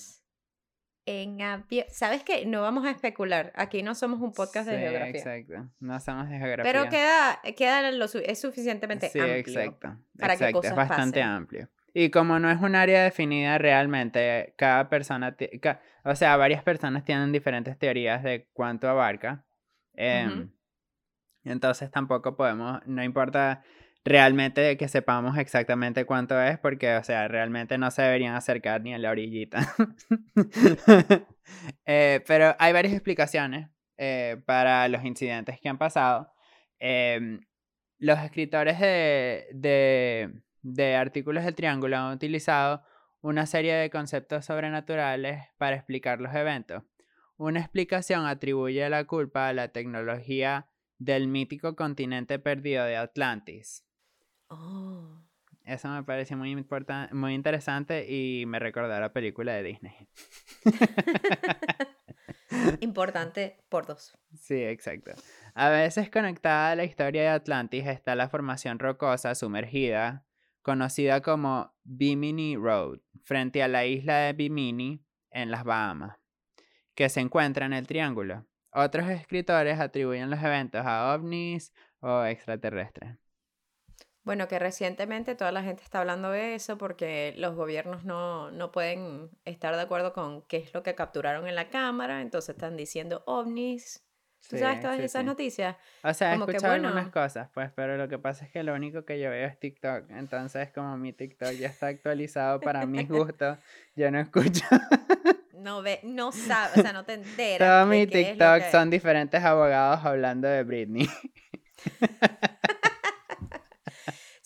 en 1.06 1.40
avión. 1.42 1.84
¿Sabes 1.88 2.22
qué? 2.22 2.46
No 2.46 2.62
vamos 2.62 2.86
a 2.86 2.90
especular. 2.90 3.52
Aquí 3.56 3.82
no 3.82 3.94
somos 3.94 4.20
un 4.20 4.32
podcast 4.32 4.68
de 4.68 4.76
sí, 4.76 4.80
geografía. 4.82 5.20
Exacto, 5.36 5.70
no 5.80 6.00
somos 6.00 6.28
de 6.28 6.38
geografía. 6.38 6.72
Pero 6.72 6.88
queda, 6.88 7.40
queda 7.56 7.90
lo 7.92 8.04
es 8.04 8.40
suficientemente 8.40 9.08
Sí, 9.08 9.18
amplio. 9.18 9.38
exacto. 9.38 9.96
para 10.18 10.36
que 10.36 10.44
exacto, 10.44 10.58
cosas 10.58 10.70
es 10.72 10.76
bastante 10.76 11.20
pasen. 11.20 11.32
amplio. 11.34 11.68
Y 11.92 12.10
como 12.10 12.38
no 12.38 12.48
es 12.50 12.60
un 12.60 12.76
área 12.76 13.02
definida 13.02 13.58
realmente, 13.58 14.54
cada 14.56 14.88
persona, 14.88 15.36
ca- 15.60 15.80
o 16.04 16.14
sea, 16.14 16.36
varias 16.36 16.62
personas 16.62 17.04
tienen 17.04 17.32
diferentes 17.32 17.76
teorías 17.78 18.22
de 18.22 18.48
cuánto 18.52 18.88
abarca. 18.88 19.44
em, 19.94 20.50
Entonces 21.42 21.90
tampoco 21.90 22.36
podemos, 22.36 22.80
no 22.86 23.02
importa 23.02 23.62
realmente 24.04 24.76
que 24.76 24.88
sepamos 24.88 25.36
exactamente 25.38 26.04
cuánto 26.04 26.40
es, 26.40 26.58
porque, 26.58 26.96
o 26.96 27.04
sea, 27.04 27.28
realmente 27.28 27.78
no 27.78 27.90
se 27.90 28.02
deberían 28.02 28.34
acercar 28.34 28.82
ni 28.82 28.94
a 28.94 28.98
la 28.98 29.10
orillita. 29.10 29.74
Eh, 31.84 32.22
pero 32.28 32.54
hay 32.60 32.72
varias 32.72 32.94
explicaciones 32.94 33.68
eh, 33.98 34.40
para 34.46 34.86
los 34.86 35.04
incidentes 35.04 35.60
que 35.60 35.68
han 35.68 35.78
pasado. 35.78 36.32
Em, 36.78 37.40
los 37.98 38.20
escritores 38.20 38.78
de, 38.78 39.48
de, 39.52 40.30
de 40.62 40.94
artículos 40.94 41.44
del 41.44 41.56
Triángulo 41.56 41.96
han 41.96 42.14
utilizado 42.14 42.84
una 43.20 43.46
serie 43.46 43.74
de 43.74 43.90
conceptos 43.90 44.44
sobrenaturales 44.44 45.42
para 45.58 45.74
explicar 45.74 46.20
los 46.20 46.32
eventos. 46.34 46.84
Una 47.36 47.60
explicación 47.60 48.26
atribuye 48.26 48.88
la 48.88 49.04
culpa 49.04 49.48
a 49.48 49.52
la 49.52 49.68
tecnología 49.68 50.68
del 50.98 51.26
mítico 51.26 51.74
continente 51.74 52.38
perdido 52.38 52.84
de 52.84 52.96
Atlantis. 52.96 53.84
Oh. 54.50 55.06
Eso 55.64 55.88
me 55.88 56.02
pareció 56.02 56.36
muy, 56.36 56.52
importan- 56.52 57.12
muy 57.12 57.34
interesante 57.34 58.10
y 58.10 58.44
me 58.46 58.58
recordó 58.58 58.92
a 58.92 59.00
la 59.00 59.12
película 59.12 59.52
de 59.52 59.62
Disney. 59.62 60.08
Importante 62.80 63.62
por 63.68 63.86
dos. 63.86 64.16
Sí, 64.34 64.62
exacto. 64.62 65.12
A 65.54 65.68
veces 65.68 66.10
conectada 66.10 66.72
a 66.72 66.76
la 66.76 66.84
historia 66.84 67.22
de 67.22 67.28
Atlantis 67.28 67.86
está 67.86 68.14
la 68.14 68.28
formación 68.28 68.78
rocosa 68.78 69.34
sumergida, 69.34 70.26
conocida 70.62 71.20
como 71.20 71.72
Bimini 71.84 72.56
Road, 72.56 73.00
frente 73.22 73.62
a 73.62 73.68
la 73.68 73.86
isla 73.86 74.18
de 74.18 74.32
Bimini, 74.32 75.04
en 75.30 75.50
las 75.50 75.62
Bahamas, 75.62 76.16
que 76.94 77.08
se 77.08 77.20
encuentra 77.20 77.66
en 77.66 77.72
el 77.72 77.86
triángulo. 77.86 78.46
Otros 78.72 79.08
escritores 79.08 79.78
atribuyen 79.78 80.30
los 80.30 80.42
eventos 80.42 80.84
a 80.84 81.14
ovnis 81.14 81.72
o 82.00 82.24
extraterrestres. 82.24 83.16
Bueno, 84.22 84.48
que 84.48 84.58
recientemente 84.58 85.34
toda 85.34 85.50
la 85.50 85.62
gente 85.62 85.82
está 85.82 86.00
hablando 86.00 86.30
de 86.30 86.54
eso 86.54 86.76
porque 86.76 87.34
los 87.38 87.54
gobiernos 87.54 88.04
no, 88.04 88.50
no 88.50 88.70
pueden 88.70 89.30
estar 89.44 89.74
de 89.74 89.82
acuerdo 89.82 90.12
con 90.12 90.42
qué 90.42 90.58
es 90.58 90.74
lo 90.74 90.82
que 90.82 90.94
capturaron 90.94 91.48
en 91.48 91.54
la 91.54 91.70
cámara, 91.70 92.20
entonces 92.20 92.50
están 92.54 92.76
diciendo 92.76 93.22
ovnis. 93.26 94.04
¿Tú 94.46 94.58
sabes 94.58 94.76
Sí, 94.76 94.82
todas 94.82 94.96
sí, 94.98 95.02
esas 95.04 95.22
sí. 95.22 95.26
noticias? 95.26 95.76
O 96.02 96.14
sea, 96.14 96.32
he 96.34 96.34
Como 96.34 96.46
que, 96.46 96.52
escuchado 96.52 96.74
algunas 96.74 97.04
bueno. 97.04 97.12
cosas, 97.12 97.48
pues, 97.54 97.70
pero 97.74 97.96
lo 97.96 98.08
que 98.08 98.18
pasa 98.18 98.44
es 98.44 98.50
que 98.50 98.62
lo 98.62 98.74
único 98.74 99.04
que 99.04 99.20
yo 99.20 99.30
veo 99.30 99.46
es 99.46 99.58
TikTok. 99.58 100.10
Entonces, 100.10 100.70
como 100.72 100.96
mi 100.96 101.12
TikTok 101.12 101.52
ya 101.52 101.68
está 101.68 101.88
actualizado 101.88 102.60
para 102.60 102.86
mis 102.86 103.08
gustos, 103.08 103.58
yo 103.96 104.10
no 104.10 104.18
escucho. 104.20 104.64
No 105.52 105.82
ve, 105.82 106.00
no 106.04 106.32
sabes, 106.32 106.78
o 106.78 106.82
sea, 106.82 106.92
no 106.92 107.04
te 107.04 107.12
enteras. 107.14 107.68
Todo 107.68 107.86
mi 107.86 108.06
TikTok 108.06 108.58
que- 108.60 108.70
son 108.70 108.88
diferentes 108.90 109.42
abogados 109.44 110.04
hablando 110.04 110.48
de 110.48 110.62
Britney. 110.64 111.08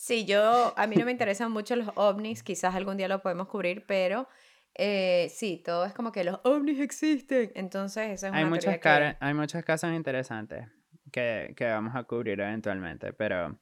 Sí, 0.07 0.27
yo, 0.27 0.75
a 0.77 0.87
mí 0.87 0.97
no 0.97 1.07
me 1.07 1.13
interesan 1.13 1.51
mucho 1.51 1.77
los 1.77 1.89
ovnis, 1.95 2.43
quizás 2.43 2.75
algún 2.75 2.99
día 2.99 3.09
lo 3.09 3.23
podemos 3.23 3.49
cubrir, 3.49 3.87
pero 3.87 4.29
eh, 4.75 5.29
sí, 5.35 5.63
todo 5.65 5.87
es 5.87 5.95
como 5.95 6.13
que 6.13 6.25
los 6.25 6.41
ovnis 6.45 6.79
existen. 6.79 7.51
Entonces, 7.55 8.11
esa 8.11 8.27
es 8.27 8.33
una 8.33 8.39
Hay 8.41 8.45
que- 8.75 8.81
cara- 8.81 9.17
hay 9.19 9.33
muchos 9.33 9.65
casos 9.65 9.95
interesantes 9.95 10.67
que, 11.11 11.55
que 11.57 11.65
vamos 11.65 11.97
a 11.97 12.03
cubrir 12.05 12.39
eventualmente, 12.39 13.15
pero 13.15 13.59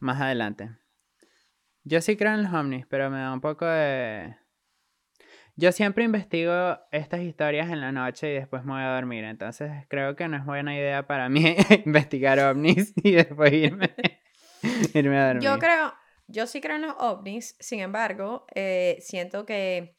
más 0.00 0.20
adelante. 0.20 0.68
Yo 1.84 2.00
sí 2.00 2.16
creo 2.16 2.34
en 2.34 2.42
los 2.42 2.52
ovnis, 2.52 2.84
pero 2.88 3.08
me 3.08 3.18
da 3.18 3.32
un 3.32 3.40
poco 3.40 3.64
de... 3.64 4.34
Yo 5.54 5.70
siempre 5.70 6.02
investigo 6.02 6.76
estas 6.90 7.20
historias 7.20 7.70
en 7.70 7.80
la 7.80 7.92
noche 7.92 8.32
y 8.32 8.34
después 8.34 8.64
me 8.64 8.72
voy 8.72 8.82
a 8.82 8.94
dormir, 8.96 9.22
entonces 9.22 9.70
creo 9.88 10.16
que 10.16 10.26
no 10.26 10.38
es 10.38 10.44
buena 10.44 10.74
idea 10.74 11.06
para 11.06 11.28
mí 11.28 11.54
investigar 11.86 12.40
ovnis 12.40 12.92
y 12.96 13.12
después 13.12 13.52
irme, 13.52 13.94
irme 14.94 15.18
a 15.18 15.26
dormir. 15.28 15.42
Yo 15.42 15.58
creo, 15.58 15.92
yo 16.26 16.46
sí 16.46 16.60
creo 16.60 16.76
en 16.76 16.82
los 16.82 16.94
ovnis, 16.98 17.56
sin 17.60 17.80
embargo, 17.80 18.46
eh, 18.54 18.98
siento 19.00 19.44
que 19.46 19.96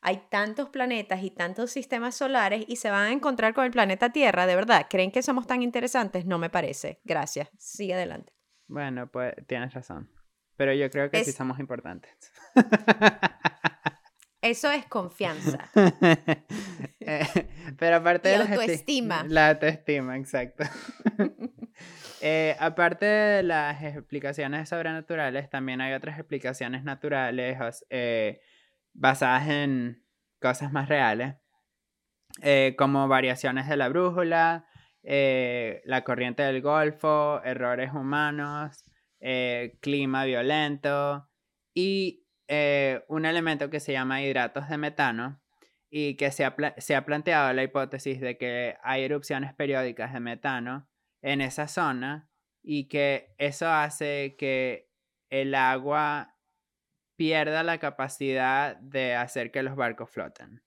hay 0.00 0.22
tantos 0.30 0.68
planetas 0.70 1.22
y 1.22 1.30
tantos 1.30 1.70
sistemas 1.72 2.14
solares 2.14 2.64
y 2.68 2.76
se 2.76 2.90
van 2.90 3.06
a 3.06 3.12
encontrar 3.12 3.54
con 3.54 3.64
el 3.64 3.70
planeta 3.72 4.10
Tierra, 4.10 4.46
de 4.46 4.54
verdad. 4.54 4.86
¿Creen 4.88 5.10
que 5.10 5.22
somos 5.22 5.46
tan 5.46 5.62
interesantes? 5.62 6.24
No 6.26 6.38
me 6.38 6.48
parece. 6.50 7.00
Gracias. 7.04 7.48
Sigue 7.58 7.94
adelante. 7.94 8.32
Bueno, 8.68 9.08
pues 9.10 9.34
tienes 9.46 9.74
razón. 9.74 10.10
Pero 10.56 10.72
yo 10.72 10.88
creo 10.90 11.10
que 11.10 11.22
sí 11.24 11.30
Es- 11.30 11.36
somos 11.36 11.58
importantes. 11.58 12.32
Eso 14.42 14.70
es 14.70 14.86
confianza. 14.86 15.70
Eh, 17.08 17.24
Pero 17.78 17.96
aparte 17.96 18.34
Y 18.34 18.38
de 18.38 18.44
esti- 18.44 18.52
autoestima. 18.60 19.24
La 19.28 19.50
autoestima, 19.50 20.16
exacto. 20.16 20.64
Eh, 22.20 22.56
aparte 22.58 23.04
de 23.04 23.42
las 23.42 23.82
explicaciones 23.82 24.68
sobrenaturales, 24.68 25.50
también 25.50 25.80
hay 25.80 25.92
otras 25.92 26.18
explicaciones 26.18 26.82
naturales 26.82 27.84
eh, 27.90 28.40
basadas 28.94 29.48
en 29.48 30.02
cosas 30.40 30.72
más 30.72 30.88
reales, 30.88 31.36
eh, 32.42 32.74
como 32.78 33.06
variaciones 33.08 33.68
de 33.68 33.76
la 33.76 33.88
brújula, 33.88 34.66
la 35.02 36.02
corriente 36.04 36.42
del 36.42 36.62
Golfo, 36.62 37.40
errores 37.44 37.92
humanos, 37.92 38.84
clima 39.80 40.24
violento 40.24 41.28
y 41.74 42.26
un 43.08 43.24
elemento 43.24 43.70
que 43.70 43.78
se 43.78 43.92
llama 43.92 44.22
hidratos 44.22 44.68
de 44.68 44.78
metano 44.78 45.40
y 45.90 46.16
que 46.16 46.32
se 46.32 46.44
ha 46.44 47.04
planteado 47.04 47.52
la 47.52 47.62
hipótesis 47.62 48.20
de 48.20 48.36
que 48.36 48.76
hay 48.82 49.04
erupciones 49.04 49.54
periódicas 49.54 50.12
de 50.12 50.20
metano 50.20 50.88
en 51.26 51.40
esa 51.40 51.66
zona 51.66 52.30
y 52.62 52.84
que 52.84 53.34
eso 53.36 53.68
hace 53.68 54.36
que 54.38 54.92
el 55.28 55.56
agua 55.56 56.38
pierda 57.16 57.64
la 57.64 57.78
capacidad 57.78 58.76
de 58.76 59.16
hacer 59.16 59.50
que 59.50 59.64
los 59.64 59.74
barcos 59.74 60.08
floten. 60.08 60.62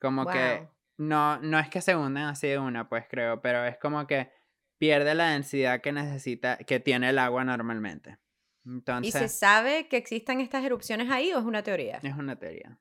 Como 0.00 0.26
que 0.26 0.68
no, 0.98 1.38
no 1.38 1.60
es 1.60 1.68
que 1.68 1.80
se 1.80 1.94
hunden 1.94 2.24
así 2.24 2.48
de 2.48 2.58
una, 2.58 2.88
pues 2.88 3.06
creo, 3.08 3.40
pero 3.42 3.64
es 3.64 3.78
como 3.78 4.08
que 4.08 4.32
pierde 4.78 5.14
la 5.14 5.30
densidad 5.30 5.80
que 5.80 5.92
necesita, 5.92 6.56
que 6.58 6.80
tiene 6.80 7.10
el 7.10 7.18
agua 7.20 7.44
normalmente. 7.44 8.18
¿Y 8.64 8.70
Entonces, 8.70 9.12
se 9.12 9.28
sabe 9.28 9.86
que 9.86 9.96
existen 9.96 10.40
estas 10.40 10.64
erupciones 10.64 11.10
ahí 11.10 11.32
o 11.32 11.38
es 11.38 11.44
una 11.44 11.62
teoría? 11.62 12.00
es 12.02 12.16
una 12.16 12.36
teoría. 12.36 12.76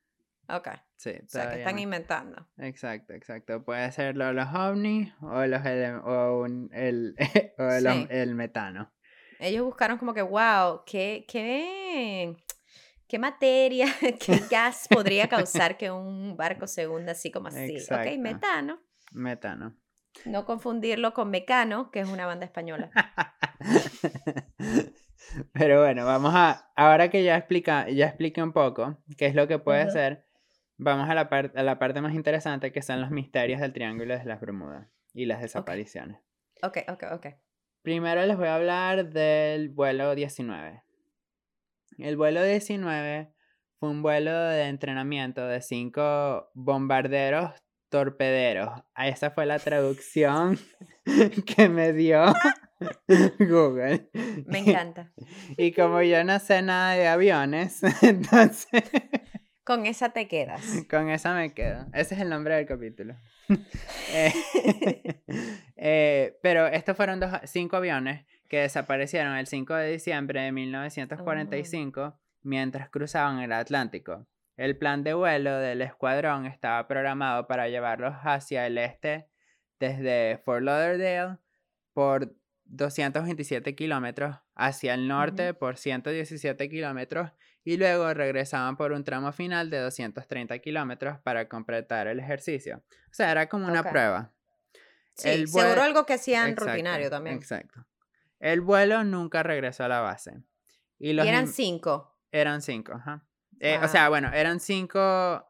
Ok. 0.49 0.67
Sí, 0.97 1.11
O 1.23 1.27
sea, 1.27 1.51
que 1.51 1.57
están 1.59 1.75
no. 1.75 1.81
inventando. 1.81 2.47
Exacto, 2.57 3.13
exacto. 3.13 3.63
Puede 3.63 3.91
ser 3.91 4.15
lo- 4.15 4.33
los 4.33 4.47
ovnis 4.53 5.11
o, 5.21 5.45
los 5.45 5.61
o 6.05 6.39
un- 6.43 6.69
el, 6.73 7.15
o 7.57 7.63
el, 8.09 8.35
metano. 8.35 8.91
Ellos 9.39 9.65
buscaron 9.65 9.97
como 9.97 10.13
que, 10.13 10.21
wow, 10.21 10.83
¿qué, 10.85 11.25
qué, 11.27 12.35
qué 13.07 13.19
materia, 13.19 13.87
qué 14.25 14.39
gas 14.51 14.87
podría 14.89 15.27
causar 15.27 15.77
que 15.77 15.91
un 15.91 16.37
barco 16.37 16.67
se 16.67 16.87
hunda 16.87 17.11
así 17.13 17.31
como 17.31 17.47
así? 17.49 17.71
Ok, 17.71 17.77
Exacto. 17.81 18.17
metano. 18.19 18.79
Metano. 19.11 19.75
No 20.25 20.45
confundirlo 20.45 21.13
con 21.13 21.31
Mecano, 21.31 21.89
que 21.89 21.99
es 22.01 22.07
una 22.07 22.25
banda 22.27 22.45
española. 22.45 22.91
Pero 25.53 25.81
bueno, 25.81 26.05
vamos 26.05 26.33
a, 26.35 26.71
ahora 26.75 27.09
que 27.09 27.23
ya 27.23 27.37
explica, 27.37 27.89
ya 27.89 28.07
expliqué 28.07 28.43
un 28.43 28.53
poco 28.53 28.97
qué 29.17 29.25
es 29.25 29.35
lo 29.35 29.47
que 29.47 29.57
puede 29.59 29.89
ser, 29.89 30.25
vamos 30.77 31.09
a 31.09 31.15
la, 31.15 31.21
a 31.21 31.63
la 31.63 31.79
parte 31.79 32.01
más 32.01 32.13
interesante 32.13 32.71
que 32.71 32.81
son 32.81 33.01
los 33.01 33.11
misterios 33.11 33.61
del 33.61 33.73
Triángulo 33.73 34.17
de 34.17 34.25
las 34.25 34.39
Bermudas 34.39 34.87
y 35.13 35.25
las 35.25 35.41
desapariciones. 35.41 36.19
Ok, 36.61 36.79
ok, 36.87 37.03
ok. 37.13 37.27
Primero 37.81 38.25
les 38.25 38.37
voy 38.37 38.47
a 38.47 38.55
hablar 38.55 39.09
del 39.09 39.69
vuelo 39.69 40.15
19. 40.15 40.83
El 41.97 42.17
vuelo 42.17 42.43
19 42.43 43.33
fue 43.79 43.89
un 43.89 44.01
vuelo 44.01 44.31
de 44.31 44.67
entrenamiento 44.67 45.45
de 45.45 45.61
cinco 45.61 46.49
bombarderos 46.53 47.51
torpederos. 47.89 48.81
Esa 48.97 49.31
fue 49.31 49.45
la 49.45 49.59
traducción 49.59 50.57
que 51.45 51.69
me 51.69 51.93
dio 51.93 52.25
Google. 53.39 54.09
Me 54.45 54.59
encanta. 54.59 55.11
Y 55.57 55.73
como 55.73 56.01
yo 56.01 56.23
no 56.23 56.39
sé 56.39 56.61
nada 56.61 56.93
de 56.93 57.07
aviones, 57.07 57.81
entonces... 58.01 58.83
Con 59.63 59.85
esa 59.85 60.09
te 60.09 60.27
quedas. 60.27 60.61
Con 60.89 61.09
esa 61.09 61.33
me 61.33 61.53
quedo. 61.53 61.85
Ese 61.93 62.15
es 62.15 62.21
el 62.21 62.29
nombre 62.29 62.55
del 62.55 62.65
capítulo. 62.65 63.15
Eh, 64.15 64.31
eh, 65.75 66.39
pero 66.41 66.67
estos 66.67 66.95
fueron 66.95 67.19
dos, 67.19 67.31
cinco 67.45 67.77
aviones 67.77 68.25
que 68.47 68.59
desaparecieron 68.59 69.35
el 69.35 69.47
5 69.47 69.73
de 69.73 69.91
diciembre 69.91 70.41
de 70.41 70.51
1945 70.51 72.19
mientras 72.43 72.89
cruzaban 72.89 73.39
el 73.39 73.51
Atlántico. 73.51 74.27
El 74.55 74.77
plan 74.77 75.03
de 75.03 75.15
vuelo 75.15 75.57
del 75.57 75.81
escuadrón 75.81 76.45
estaba 76.45 76.87
programado 76.87 77.47
para 77.47 77.67
llevarlos 77.67 78.13
hacia 78.21 78.67
el 78.67 78.77
este 78.77 79.27
desde 79.79 80.37
Fort 80.45 80.63
Lauderdale 80.63 81.37
por 81.93 82.35
227 82.65 83.75
kilómetros, 83.75 84.37
hacia 84.55 84.93
el 84.93 85.07
norte 85.07 85.53
por 85.53 85.77
117 85.77 86.69
kilómetros 86.69 87.31
y 87.63 87.77
luego 87.77 88.13
regresaban 88.13 88.75
por 88.75 88.91
un 88.91 89.03
tramo 89.03 89.31
final 89.31 89.69
de 89.69 89.79
230 89.79 90.59
kilómetros 90.59 91.19
para 91.19 91.47
completar 91.47 92.07
el 92.07 92.19
ejercicio. 92.19 92.83
O 92.87 93.13
sea, 93.13 93.31
era 93.31 93.47
como 93.47 93.67
una 93.67 93.83
prueba. 93.83 94.33
Sí, 95.15 95.47
seguro 95.47 95.81
algo 95.81 96.05
que 96.05 96.13
hacían 96.13 96.55
rutinario 96.55 97.09
también. 97.09 97.37
Exacto. 97.37 97.85
El 98.39 98.61
vuelo 98.61 99.03
nunca 99.03 99.43
regresó 99.43 99.85
a 99.85 99.87
la 99.87 100.01
base. 100.01 100.43
Y, 100.99 101.13
los 101.13 101.25
eran 101.25 101.47
cinco. 101.47 102.17
Eran 102.31 102.61
cinco, 102.61 102.93
ajá. 102.93 103.25
Eh, 103.59 103.79
o 103.81 103.87
sea, 103.87 104.09
bueno, 104.09 104.31
eran 104.33 104.59
cinco 104.59 105.47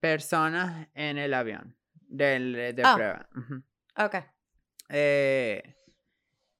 personas 0.00 0.88
en 0.94 1.18
el 1.18 1.34
avión 1.34 1.76
de, 1.92 2.72
de 2.74 2.82
ah. 2.84 2.94
prueba. 2.94 3.28
Ok. 3.96 4.24
Eh, 4.88 5.76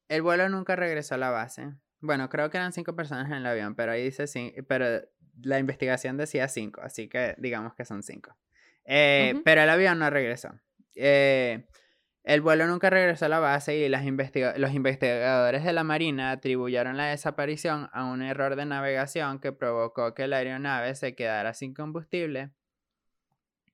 el 0.08 0.22
vuelo 0.22 0.48
nunca 0.48 0.76
regresó 0.76 1.16
a 1.16 1.18
la 1.18 1.30
base. 1.30 1.74
Bueno, 2.04 2.28
creo 2.28 2.50
que 2.50 2.58
eran 2.58 2.72
cinco 2.72 2.94
personas 2.94 3.28
en 3.28 3.38
el 3.38 3.46
avión, 3.46 3.74
pero 3.74 3.92
ahí 3.92 4.04
dice 4.04 4.26
cinco, 4.26 4.60
pero 4.68 5.00
la 5.42 5.58
investigación 5.58 6.18
decía 6.18 6.48
cinco, 6.48 6.82
así 6.82 7.08
que 7.08 7.34
digamos 7.38 7.74
que 7.74 7.86
son 7.86 8.02
cinco. 8.02 8.36
Eh, 8.84 9.40
pero 9.42 9.62
el 9.62 9.70
avión 9.70 9.98
no 9.98 10.10
regresó. 10.10 10.50
El 10.94 12.40
vuelo 12.42 12.66
nunca 12.66 12.90
regresó 12.90 13.24
a 13.24 13.28
la 13.30 13.38
base 13.38 13.76
y 13.76 13.88
las 13.88 14.04
los 14.04 14.74
investigadores 14.74 15.64
de 15.64 15.72
la 15.72 15.82
Marina 15.82 16.30
atribuyeron 16.30 16.98
la 16.98 17.06
desaparición 17.06 17.88
a 17.92 18.04
un 18.04 18.20
error 18.20 18.54
de 18.56 18.66
navegación 18.66 19.40
que 19.40 19.52
provocó 19.52 20.12
que 20.12 20.28
la 20.28 20.36
aeronave 20.36 20.94
se 20.94 21.14
quedara 21.14 21.54
sin 21.54 21.72
combustible. 21.72 22.50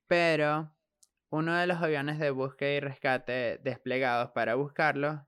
Pero 0.07 0.73
uno 1.29 1.57
de 1.57 1.67
los 1.67 1.81
aviones 1.81 2.17
de 2.17 2.31
búsqueda 2.31 2.71
y 2.71 2.79
rescate 2.79 3.57
desplegados 3.63 4.31
para 4.31 4.55
buscarlo, 4.55 5.27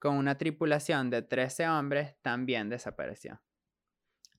con 0.00 0.16
una 0.16 0.36
tripulación 0.36 1.10
de 1.10 1.22
13 1.22 1.68
hombres, 1.68 2.16
también 2.22 2.68
desapareció. 2.68 3.40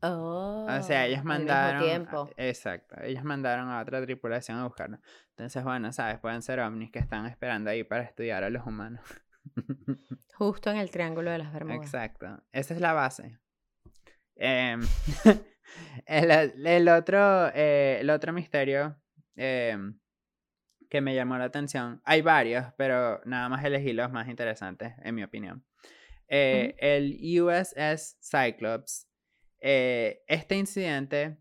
Oh, 0.01 0.67
o 0.67 0.81
sea, 0.81 1.05
ellos 1.05 1.23
mandaron. 1.23 1.83
Tiempo. 1.83 2.29
Exacto, 2.35 2.95
ellos 3.03 3.23
mandaron 3.23 3.69
a 3.69 3.79
otra 3.79 4.01
tripulación 4.01 4.57
a 4.57 4.63
buscarlo. 4.63 4.99
Entonces, 5.29 5.63
bueno, 5.63 5.93
sabes, 5.93 6.19
pueden 6.19 6.41
ser 6.41 6.59
ovnis 6.59 6.91
que 6.91 6.97
están 6.97 7.27
esperando 7.27 7.69
ahí 7.69 7.83
para 7.83 8.01
estudiar 8.01 8.43
a 8.43 8.49
los 8.49 8.65
humanos. 8.65 9.01
Justo 10.35 10.71
en 10.71 10.77
el 10.77 10.89
Triángulo 10.89 11.29
de 11.29 11.37
las 11.37 11.53
Bermudas. 11.53 11.85
Exacto, 11.85 12.43
esa 12.51 12.73
es 12.73 12.81
la 12.81 12.93
base. 12.93 13.39
Em, 14.35 14.81
el, 16.07 16.89
otro, 16.89 17.49
eh, 17.53 17.99
el 18.01 18.09
otro 18.09 18.33
misterio 18.33 18.99
em, 19.35 19.99
que 20.91 20.99
me 21.01 21.15
llamó 21.15 21.37
la 21.37 21.45
atención, 21.45 22.01
hay 22.03 22.21
varios, 22.21 22.65
pero 22.77 23.21
nada 23.23 23.47
más 23.47 23.63
elegí 23.63 23.93
los 23.93 24.11
más 24.11 24.27
interesantes, 24.27 24.93
en 25.01 25.15
mi 25.15 25.23
opinión. 25.23 25.65
Eh, 26.27 26.75
el 26.79 27.17
USS 27.41 28.17
Cyclops 28.21 29.07
eh, 29.61 30.23
este 30.27 30.57
incidente 30.57 31.37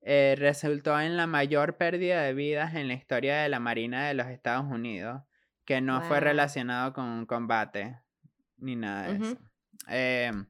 eh, 0.00 0.36
resultó 0.38 0.98
en 0.98 1.18
la 1.18 1.26
mayor 1.26 1.76
pérdida 1.76 2.22
de 2.22 2.32
vidas 2.32 2.74
en 2.74 2.88
la 2.88 2.94
historia 2.94 3.42
de 3.42 3.48
la 3.50 3.60
Marina 3.60 4.08
de 4.08 4.14
los 4.14 4.28
Estados 4.28 4.64
Unidos, 4.70 5.22
que 5.66 5.82
no 5.82 6.00
fue 6.00 6.20
relacionado 6.20 6.94
con 6.94 7.04
un 7.04 7.26
combate 7.26 8.00
ni 8.56 8.74
nada 8.74 9.08
de 9.08 9.16
eso. 9.16 9.38
Em, 9.88 10.46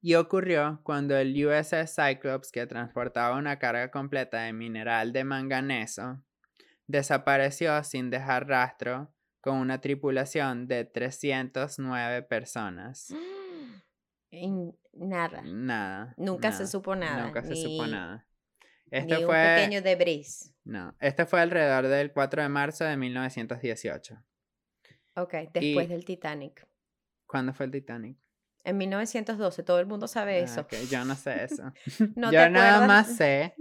y 0.00 0.14
ocurrió 0.14 0.80
cuando 0.82 1.16
el 1.16 1.34
USS 1.46 1.94
Cyclops, 1.94 2.52
que 2.52 2.66
transportaba 2.66 3.36
una 3.36 3.58
carga 3.58 3.90
completa 3.90 4.42
de 4.42 4.52
mineral 4.54 5.12
de 5.12 5.24
manganeso, 5.24 6.22
desapareció 6.92 7.82
sin 7.82 8.10
dejar 8.10 8.46
rastro 8.46 9.12
con 9.40 9.56
una 9.56 9.80
tripulación 9.80 10.68
de 10.68 10.84
309 10.84 12.22
personas. 12.22 13.12
Nada. 14.92 15.42
Nada. 15.42 16.14
Nunca 16.16 16.52
se 16.52 16.66
supo 16.66 16.94
nada. 16.94 17.24
Nunca 17.26 17.42
se 17.42 17.56
supo 17.56 17.86
nada. 17.86 18.26
Este 18.90 19.16
ni 19.16 19.24
fue, 19.24 19.36
un 19.36 19.56
pequeño 19.56 19.82
debris. 19.82 20.54
No, 20.64 20.94
este 21.00 21.24
fue 21.24 21.40
alrededor 21.40 21.88
del 21.88 22.12
4 22.12 22.42
de 22.42 22.48
marzo 22.48 22.84
de 22.84 22.96
1918. 22.96 24.22
Ok, 25.16 25.34
después 25.52 25.88
del 25.88 26.04
Titanic. 26.04 26.68
¿Cuándo 27.26 27.54
fue 27.54 27.66
el 27.66 27.72
Titanic? 27.72 28.18
En 28.64 28.76
1912, 28.76 29.62
todo 29.62 29.80
el 29.80 29.86
mundo 29.86 30.06
sabe 30.06 30.34
ah, 30.34 30.44
eso. 30.44 30.60
Okay, 30.60 30.86
yo 30.86 31.04
no 31.04 31.16
sé 31.16 31.44
eso. 31.44 31.72
yo 32.16 32.50
nada 32.50 32.86
más 32.86 33.16
sé 33.16 33.54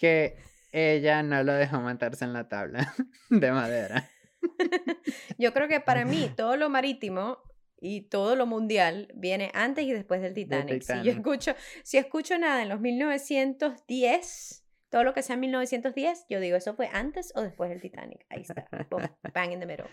que 0.00 0.36
ella 0.72 1.22
no 1.22 1.42
lo 1.44 1.52
dejó 1.52 1.80
montarse 1.80 2.24
en 2.24 2.32
la 2.32 2.48
tabla 2.48 2.92
de 3.30 3.52
madera. 3.52 4.08
yo 5.38 5.52
creo 5.52 5.68
que 5.68 5.80
para 5.80 6.04
mí 6.04 6.30
todo 6.36 6.56
lo 6.56 6.68
marítimo 6.70 7.38
y 7.78 8.02
todo 8.02 8.36
lo 8.36 8.46
mundial 8.46 9.08
viene 9.14 9.50
antes 9.54 9.84
y 9.84 9.92
después 9.92 10.22
del 10.22 10.34
Titanic. 10.34 10.82
Si 10.82 11.02
yo 11.02 11.12
escucho, 11.12 11.54
si 11.82 11.98
escucho 11.98 12.38
nada 12.38 12.62
en 12.62 12.68
los 12.68 12.80
1910, 12.80 14.64
todo 14.88 15.04
lo 15.04 15.12
que 15.14 15.22
sea 15.22 15.34
en 15.34 15.40
1910, 15.40 16.26
yo 16.28 16.38
digo, 16.38 16.56
¿eso 16.56 16.74
fue 16.74 16.88
antes 16.92 17.32
o 17.34 17.42
después 17.42 17.70
del 17.70 17.80
Titanic? 17.80 18.24
Ahí 18.28 18.42
está. 18.42 18.68
bang 19.34 19.52
in 19.52 19.60
the 19.60 19.66
middle. 19.66 19.86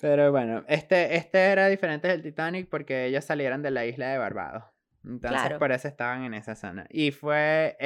Pero 0.00 0.30
bueno, 0.30 0.64
este, 0.68 1.16
este 1.16 1.38
era 1.38 1.68
diferente 1.68 2.06
del 2.06 2.22
Titanic 2.22 2.68
porque 2.68 3.06
ellos 3.06 3.24
salieron 3.24 3.62
de 3.62 3.70
la 3.72 3.86
isla 3.86 4.08
de 4.08 4.18
Barbados. 4.18 4.64
Entonces 5.04 5.58
por 5.58 5.72
eso 5.72 5.88
estaban 5.88 6.24
en 6.24 6.34
esa 6.34 6.54
zona. 6.54 6.86
Y 6.90 7.10
fue... 7.10 7.76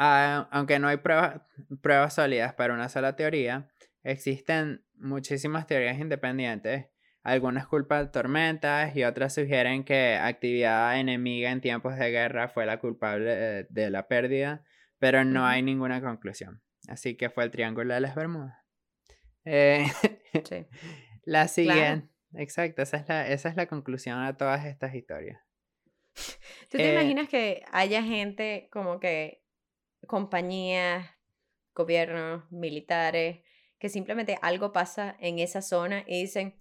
Em, 0.00 0.46
aunque 0.50 0.78
no 0.78 0.88
hay 0.88 0.96
pruebas, 0.96 1.42
pruebas 1.80 2.14
sólidas 2.14 2.54
para 2.54 2.74
una 2.74 2.88
sola 2.88 3.14
teoría, 3.14 3.68
existen 4.02 4.84
muchísimas 4.94 5.66
teorías 5.66 5.98
independientes 5.98 6.86
algunas 7.22 7.66
culpan 7.66 8.10
tormentas 8.10 8.96
y 8.96 9.04
otras 9.04 9.34
sugieren 9.34 9.84
que 9.84 10.14
actividad 10.16 10.98
enemiga 10.98 11.50
en 11.50 11.60
tiempos 11.60 11.96
de 11.96 12.10
guerra 12.10 12.48
fue 12.48 12.64
la 12.64 12.78
culpable 12.80 13.66
de, 13.68 13.90
la 13.90 14.08
pérdida, 14.08 14.64
pero 14.98 15.24
no 15.24 15.44
hay 15.44 15.62
ninguna 15.62 16.00
conclusión. 16.00 16.62
Así 16.88 17.16
que 17.16 17.28
fue 17.28 17.44
el 17.44 17.50
Triángulo 17.50 17.92
de 17.92 18.00
las 18.00 18.14
Bermudas. 18.14 18.56
Eh, 19.44 19.84
sí. 20.48 20.66
La 21.24 21.46
siguiente. 21.48 22.08
Exacto, 22.34 22.82
esa 22.82 22.96
es, 22.96 23.08
la, 23.08 23.28
esa 23.28 23.48
es 23.48 23.56
la 23.56 23.66
conclusión 23.66 24.18
a 24.18 24.36
todas 24.36 24.64
estas 24.64 24.94
historias. 24.94 25.40
¿Tú 26.70 26.78
te 26.78 26.88
eh, 26.88 26.92
imaginas 26.92 27.28
que 27.28 27.64
haya 27.70 28.02
gente 28.02 28.68
como 28.72 28.98
que 28.98 29.42
compañías, 30.10 31.08
gobiernos, 31.72 32.42
militares, 32.50 33.44
que 33.78 33.88
simplemente 33.88 34.36
algo 34.42 34.72
pasa 34.72 35.16
en 35.20 35.38
esa 35.38 35.62
zona 35.62 36.02
y 36.04 36.22
dicen, 36.22 36.56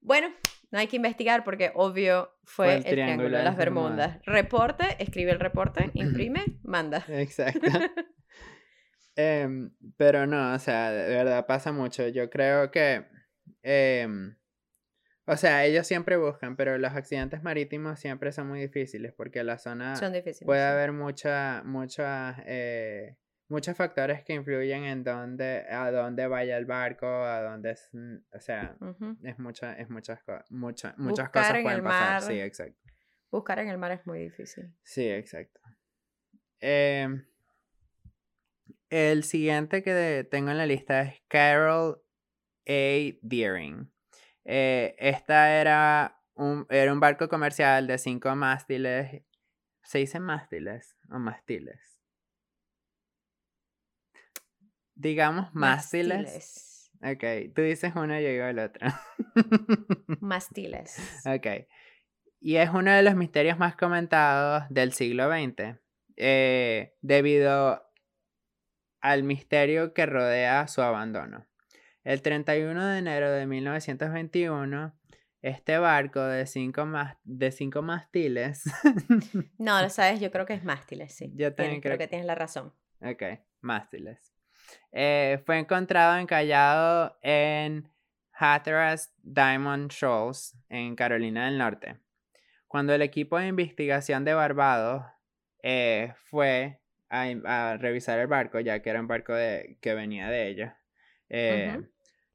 bueno, 0.00 0.28
no 0.70 0.78
hay 0.78 0.86
que 0.86 0.96
investigar 0.96 1.44
porque 1.44 1.70
obvio 1.74 2.30
fue, 2.44 2.76
el, 2.76 2.82
triángulo, 2.82 3.36
de 3.36 3.44
las 3.44 3.58
Bermudas. 3.58 4.20
Reporte, 4.24 4.96
escribe 5.00 5.32
el 5.32 5.38
reporte, 5.38 5.90
imprime, 5.94 6.44
manda. 6.62 7.04
Exacto. 7.08 7.66
Em, 9.16 9.70
pero 9.96 10.26
no, 10.26 10.54
o 10.54 10.58
sea, 10.58 10.90
de 10.90 11.14
verdad 11.14 11.46
pasa 11.46 11.72
mucho. 11.72 12.08
Yo 12.08 12.30
creo 12.30 12.72
que... 12.72 13.04
Em, 13.62 14.34
o 15.26 15.36
sea, 15.36 15.64
ellos 15.64 15.86
siempre 15.86 16.16
buscan, 16.16 16.56
pero 16.56 16.76
los 16.78 16.92
accidentes 16.92 17.42
marítimos 17.42 17.98
siempre 18.00 18.30
son 18.32 18.48
muy 18.48 18.60
difíciles 18.60 19.12
porque 19.12 19.42
la 19.44 19.58
zona 19.58 19.96
son 19.96 20.12
difíciles, 20.12 20.44
puede 20.46 20.62
haber 20.62 20.92
mucha, 20.92 21.62
mucha, 21.64 22.36
eh, 22.46 23.16
muchos 23.48 23.76
factores 23.76 24.22
que 24.24 24.34
influyen 24.34 24.84
en 24.84 25.04
dónde, 25.04 25.64
a 25.70 25.90
dónde 25.90 26.26
vaya 26.26 26.56
el 26.56 26.66
barco, 26.66 27.06
a 27.06 27.40
dónde 27.42 27.70
es, 27.72 27.88
mm, 27.92 28.16
o 28.34 28.40
sea, 28.40 28.76
es 29.22 29.38
mucha, 29.38 29.72
es 29.74 29.88
muchas, 29.90 30.20
mucha- 30.50 30.94
muchas 30.98 31.26
Buscar 31.26 31.30
cosas 31.32 31.56
en 31.56 31.62
pueden 31.62 31.84
pasar. 31.84 32.10
mar. 32.12 32.22
Sí, 32.22 32.40
exacto. 32.40 32.80
Buscar 33.30 33.58
en 33.58 33.68
el 33.68 33.78
mar 33.78 33.92
es 33.92 34.06
muy 34.06 34.20
difícil. 34.20 34.72
Sí, 34.82 35.08
exacto. 35.10 35.60
Em, 36.60 37.26
el 38.90 39.24
siguiente 39.24 39.82
que 39.82 40.26
tengo 40.30 40.50
en 40.50 40.58
la 40.58 40.66
lista 40.66 41.02
es 41.02 41.20
Carol 41.28 42.00
A. 42.66 43.18
Deering. 43.22 43.90
Eh, 44.44 44.94
esta 44.98 45.60
era 45.60 46.20
un, 46.34 46.66
era 46.68 46.92
un 46.92 47.00
barco 47.00 47.28
comercial 47.28 47.86
de 47.86 47.98
cinco 47.98 48.34
mástiles. 48.34 49.22
¿Se 49.82 49.98
dice 49.98 50.20
mástiles 50.20 50.96
o 51.10 51.18
mástiles? 51.18 52.00
Digamos 54.94 55.54
mástiles. 55.54 56.22
Mástiles. 56.22 56.74
Ok, 57.02 57.54
tú 57.54 57.60
dices 57.60 57.92
uno 57.94 58.18
y 58.18 58.22
yo 58.22 58.28
digo 58.30 58.44
el 58.46 58.58
otro. 58.58 58.86
Mástiles. 60.20 60.96
Ok. 61.26 61.66
Y 62.40 62.56
es 62.56 62.70
uno 62.70 62.92
de 62.92 63.02
los 63.02 63.14
misterios 63.14 63.58
más 63.58 63.76
comentados 63.76 64.64
del 64.70 64.92
siglo 64.92 65.28
XX, 65.28 65.78
eh, 66.16 66.94
debido 67.02 67.82
al 69.00 69.22
misterio 69.22 69.92
que 69.92 70.06
rodea 70.06 70.66
su 70.66 70.80
abandono. 70.80 71.46
El 72.04 72.20
31 72.22 72.86
de 72.86 72.98
enero 72.98 73.30
de 73.30 73.46
1921, 73.46 74.94
este 75.42 75.78
barco 75.78 76.20
de 76.22 76.46
cinco, 76.46 76.86
de 77.24 77.50
cinco 77.50 77.82
mástiles, 77.82 78.64
No, 79.58 79.80
lo 79.82 79.88
sabes, 79.90 80.20
yo 80.20 80.30
creo 80.30 80.46
que 80.46 80.54
es 80.54 80.64
mástiles, 80.64 81.12
sí. 81.14 81.32
Yo 81.34 81.54
también 81.54 81.80
Tienes- 81.80 81.82
creo 81.82 81.96
creo 81.96 81.98
que 81.98 82.08
tienes 82.08 82.26
la 82.26 82.34
razón. 82.34 82.72
ok, 83.00 83.22
mástiles, 83.60 84.32
eh, 84.92 85.42
fue 85.46 85.58
encontrado 85.58 86.16
encallado 86.18 87.18
en 87.22 87.88
Hatteras 88.32 89.14
Diamond 89.22 89.90
Shoals, 89.90 90.56
en 90.68 90.96
Carolina 90.96 91.46
del 91.46 91.58
Norte. 91.58 91.96
Cuando 92.68 92.92
el 92.94 93.02
equipo 93.02 93.38
de 93.38 93.46
investigación 93.46 94.24
de 94.24 94.34
Barbados 94.34 95.04
eh, 95.62 96.12
fue 96.16 96.80
a, 97.08 97.76
revisar 97.78 98.18
el 98.18 98.26
barco, 98.26 98.58
ya 98.60 98.80
que 98.82 98.90
era 98.90 99.00
un 99.00 99.06
barco 99.06 99.32
de- 99.34 99.78
que 99.80 99.94
venía 99.94 100.28
de 100.28 100.48
ellos, 100.48 100.70
eh. 101.28 101.80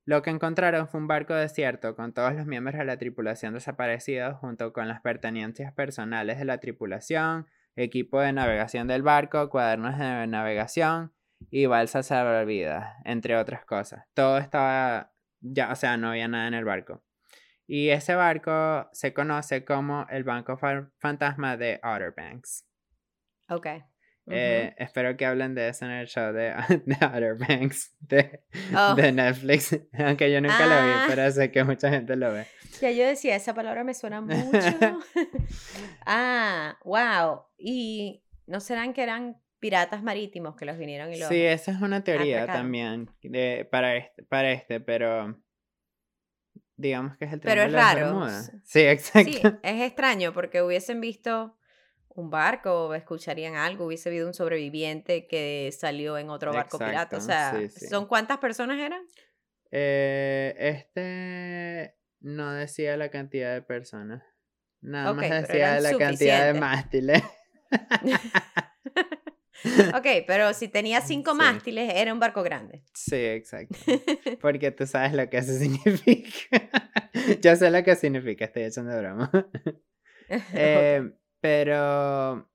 Lo 0.10 0.24
que 0.24 0.32
encontraron 0.32 0.88
fue 0.88 1.00
un 1.00 1.08
barco 1.08 1.36
desierto 1.36 1.95
con 1.95 2.13
todos 2.13 2.34
los 2.34 2.48
miembros 2.48 2.76
de 2.80 2.84
la 2.84 2.98
tripulación 2.98 3.54
desaparecidos, 3.54 4.36
junto 4.38 4.74
con 4.74 4.88
las 4.88 5.02
pertenencias 5.02 5.72
personales 5.72 6.39
de 6.39 6.45
la 6.45 6.58
tripulación, 6.58 7.45
equipo 7.76 8.19
de 8.19 8.34
navegación 8.34 8.88
del 8.88 9.04
barco, 9.04 9.52
cuadernos 9.52 10.00
de 10.00 10.26
navegación 10.26 11.13
y 11.52 11.67
balsas 11.67 12.08
salvavidas, 12.08 12.95
entre 13.06 13.38
otras 13.38 13.65
cosas. 13.65 14.08
Todo 14.15 14.39
estaba 14.39 15.13
ya, 15.41 15.72
o 15.72 15.76
sea, 15.76 15.95
no 15.95 16.10
había 16.10 16.28
nada 16.28 16.48
en 16.48 16.56
el 16.56 16.65
barco. 16.65 17.04
Y 17.67 17.89
ese 17.89 18.15
barco 18.15 18.89
se 18.91 19.13
conoce 19.13 19.63
como 19.63 20.08
el 20.10 20.24
Banco 20.24 20.58
Fa- 20.58 20.89
Fantasma 20.98 21.56
de 21.56 21.80
Outer 21.84 22.15
Banks. 22.17 22.65
Ok. 23.48 23.67
Eh, 24.32 24.76
espero 24.78 25.18
que 25.18 25.26
hablen 25.26 25.56
de 25.56 25.70
eso 25.70 25.86
en 25.86 25.92
el 25.92 26.08
show 26.08 26.32
de, 26.34 26.54
de 26.86 26.98
Outer 27.02 27.36
Banks 27.38 27.96
de, 28.00 28.44
Oh. 28.76 28.94
de 28.96 29.12
Netflix. 29.12 29.80
Aunque 29.98 30.32
yo 30.32 30.39
nunca 30.42 30.60
lo 30.65 30.76
vi, 30.86 30.92
Ah. 30.94 31.06
pero 31.08 31.32
sé 31.32 31.52
que 31.52 31.63
mucha 31.63 31.89
gente 31.89 32.15
lo 32.15 32.32
ve. 32.34 32.46
Ya 32.82 32.92
yo 32.92 33.06
decía, 33.06 33.36
esa 33.36 33.54
palabra 33.54 33.84
me 33.84 33.94
suena 33.94 34.22
mucho. 34.22 35.02
ah, 36.06 36.78
wow. 36.86 37.44
Y 37.58 38.24
no 38.48 38.60
serán 38.60 38.94
que 38.94 39.04
eran 39.04 39.42
piratas 39.60 40.02
marítimos 40.04 40.56
que 40.56 40.65
los 40.65 40.78
vinieron 40.78 41.12
y 41.13 41.18
los... 41.20 41.28
Sí, 41.28 41.42
esa 41.42 41.72
es 41.72 41.82
una 41.82 42.04
teoría 42.04 42.44
atracaron. 42.44 42.62
también 42.62 43.10
de, 43.22 43.68
para, 43.70 43.98
este, 43.98 44.24
para 44.24 44.52
este, 44.54 44.80
pero 44.80 45.38
digamos 46.78 47.18
que 47.18 47.26
es 47.26 47.34
el 47.34 47.42
Pero 47.42 47.63
es 47.63 47.72
raro. 47.74 48.26
Sí, 48.63 48.80
exacto. 48.82 49.32
Sí, 49.32 49.42
es 49.63 49.82
extraño 49.82 50.32
porque 50.34 50.62
hubiesen 50.62 51.02
visto 51.02 51.58
un 52.19 52.29
barco, 52.29 52.88
o 52.88 52.93
escucharían 52.93 53.55
algo, 53.55 53.86
hubiese 53.86 54.10
habido 54.10 54.27
un 54.27 54.34
sobreviviente 54.34 55.27
que 55.27 55.73
salió 55.77 56.17
en 56.17 56.29
otro 56.29 56.53
barco 56.53 56.77
pirata. 56.77 57.17
O 57.17 57.21
sea, 57.21 57.55
sí, 57.58 57.69
sí. 57.69 57.88
¿son 57.88 58.08
cuántas 58.08 58.38
personas 58.38 58.79
eran? 58.79 59.01
Eh, 59.71 60.55
este 60.58 61.95
no 62.21 62.51
decía 62.53 62.97
la 62.97 63.10
cantidad 63.10 63.53
de 63.53 63.62
personas. 63.62 64.23
Nada 64.82 65.13
más 65.13 65.29
decía 65.29 65.79
la 65.79 65.97
cantidad 65.97 66.53
de 66.53 66.60
mástiles. 66.60 67.23
ok, 69.95 70.08
pero 70.25 70.53
si 70.53 70.67
tenía 70.69 71.01
cinco 71.01 71.32
Sí. 71.32 71.38
mástiles, 71.38 71.91
era 71.95 72.13
un 72.13 72.19
barco 72.19 72.43
grande. 72.43 72.84
Sí, 72.93 73.15
exacto. 73.15 73.77
Porque 74.41 74.71
tú 74.71 74.88
sabes 74.88 75.13
lo 75.13 75.29
que 75.29 75.38
eso 75.38 75.53
significa. 75.53 76.69
Yo 77.41 77.55
sé 77.55 77.69
lo 77.71 77.84
que 77.84 77.95
significa, 77.95 78.45
estoy 78.45 78.63
echando 78.63 78.97
broma. 78.97 79.32
Eh, 80.29 81.12
pero, 81.41 82.49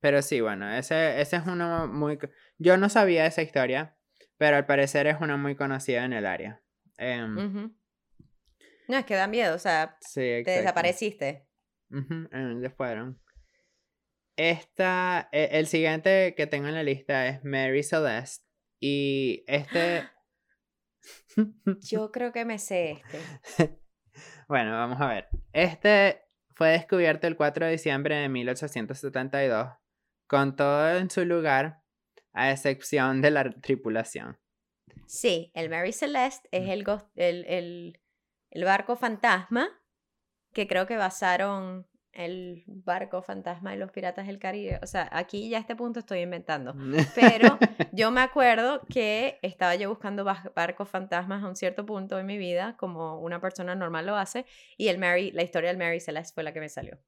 pero 0.00 0.22
sí, 0.22 0.40
bueno, 0.40 0.70
ese, 0.72 1.20
ese 1.20 1.36
es 1.36 1.46
uno 1.46 1.86
muy... 1.86 2.18
Yo 2.58 2.76
no 2.76 2.88
sabía 2.88 3.26
esa 3.26 3.42
historia, 3.42 3.96
pero 4.36 4.56
al 4.56 4.66
parecer 4.66 5.06
es 5.06 5.20
una 5.20 5.36
muy 5.36 5.56
conocida 5.56 6.04
en 6.04 6.12
el 6.12 6.26
área. 6.26 6.62
Em. 6.98 7.74
No, 8.88 8.96
es 8.96 9.04
que 9.04 9.14
da 9.14 9.26
miedo, 9.26 9.54
o 9.54 9.58
sea, 9.58 9.96
sí, 10.00 10.42
te 10.44 10.50
desapareciste. 10.50 11.46
Ujú, 11.90 12.28
¿a 12.32 12.40
dónde 12.40 12.70
fueron? 12.70 13.20
Esta, 14.36 15.28
e- 15.32 15.50
el 15.52 15.66
siguiente 15.66 16.34
que 16.36 16.46
tengo 16.46 16.68
en 16.68 16.74
la 16.74 16.82
lista 16.82 17.26
es 17.26 17.44
Mary 17.44 17.82
Celeste. 17.82 18.44
Y 18.80 19.44
este... 19.46 20.04
Yo 21.80 22.10
creo 22.12 22.32
que 22.32 22.44
me 22.44 22.58
sé 22.58 22.92
este. 22.92 23.78
Bueno, 24.48 24.70
vamos 24.70 25.00
a 25.00 25.08
ver. 25.08 25.28
Este 25.52 26.25
fue 26.56 26.70
descubierto 26.70 27.26
el 27.26 27.36
4 27.36 27.66
de 27.66 27.72
diciembre 27.72 28.16
de 28.16 28.28
1872, 28.30 29.68
con 30.26 30.56
todo 30.56 30.96
en 30.96 31.10
su 31.10 31.24
lugar, 31.24 31.82
a 32.32 32.50
excepción 32.50 33.20
de 33.20 33.30
la 33.30 33.50
tripulación. 33.50 34.38
Sí, 35.06 35.50
el 35.54 35.68
Mary 35.68 35.92
Celeste 35.92 36.48
es 36.50 36.68
el, 36.68 36.82
gos- 36.84 37.08
el, 37.14 37.44
el, 37.44 38.00
el 38.50 38.64
barco 38.64 38.96
fantasma 38.96 39.68
que 40.54 40.66
creo 40.66 40.86
que 40.86 40.96
basaron 40.96 41.86
el 42.16 42.64
barco 42.66 43.22
fantasma 43.22 43.72
de 43.72 43.76
los 43.76 43.92
piratas 43.92 44.26
del 44.26 44.38
Caribe. 44.38 44.80
O 44.82 44.86
sea, 44.86 45.08
aquí 45.12 45.48
ya 45.48 45.58
a 45.58 45.60
este 45.60 45.76
punto 45.76 46.00
estoy 46.00 46.20
inventando. 46.20 46.74
Pero 47.14 47.58
yo 47.92 48.10
me 48.10 48.20
acuerdo 48.20 48.80
que 48.88 49.38
estaba 49.42 49.74
yo 49.74 49.88
buscando 49.88 50.24
barcos 50.24 50.88
fantasmas 50.88 51.42
a 51.42 51.48
un 51.48 51.56
cierto 51.56 51.84
punto 51.84 52.18
en 52.18 52.26
mi 52.26 52.38
vida, 52.38 52.76
como 52.78 53.20
una 53.20 53.40
persona 53.40 53.74
normal 53.74 54.06
lo 54.06 54.16
hace, 54.16 54.46
y 54.76 54.88
el 54.88 54.98
Mary, 54.98 55.30
la 55.32 55.42
historia 55.42 55.68
del 55.68 55.78
Mary 55.78 56.00
Celeste 56.00 56.34
fue 56.34 56.42
la 56.42 56.52
que 56.52 56.60
me 56.60 56.68
salió. 56.68 56.98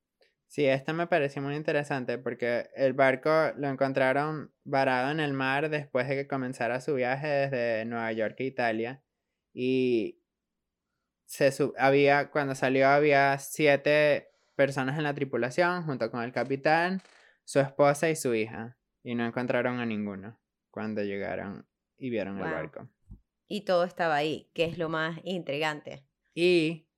Sí, 0.46 0.64
esta 0.64 0.94
me 0.94 1.06
pareció 1.06 1.42
muy 1.42 1.56
interesante 1.56 2.16
porque 2.16 2.70
el 2.74 2.94
barco 2.94 3.30
lo 3.56 3.68
encontraron 3.68 4.50
varado 4.64 5.10
en 5.10 5.20
el 5.20 5.34
mar 5.34 5.68
después 5.68 6.08
de 6.08 6.16
que 6.16 6.26
comenzara 6.26 6.80
su 6.80 6.94
viaje 6.94 7.26
desde 7.26 7.84
Nueva 7.84 8.10
York 8.12 8.36
a 8.40 8.44
Italia. 8.44 9.02
Y 9.52 10.22
se 11.26 11.52
había, 11.76 12.30
cuando 12.30 12.54
salió 12.54 12.88
había 12.88 13.38
siete 13.38 14.30
personas 14.58 14.98
en 14.98 15.04
la 15.04 15.14
tripulación 15.14 15.84
junto 15.84 16.10
con 16.10 16.24
el 16.24 16.32
capitán, 16.32 17.00
su 17.44 17.60
esposa 17.60 18.10
y 18.10 18.16
su 18.16 18.34
hija. 18.34 18.76
Y 19.04 19.14
no 19.14 19.24
encontraron 19.24 19.78
a 19.78 19.86
ninguno 19.86 20.36
cuando 20.72 21.00
llegaron 21.02 21.64
y 21.96 22.10
vieron 22.10 22.38
el 22.38 22.50
barco. 22.50 22.88
Y 23.46 23.64
todo 23.64 23.84
estaba 23.84 24.16
ahí, 24.16 24.50
que 24.54 24.64
es 24.64 24.76
lo 24.76 24.88
más 24.88 25.18
intrigante. 25.22 26.04
Y 26.34 26.88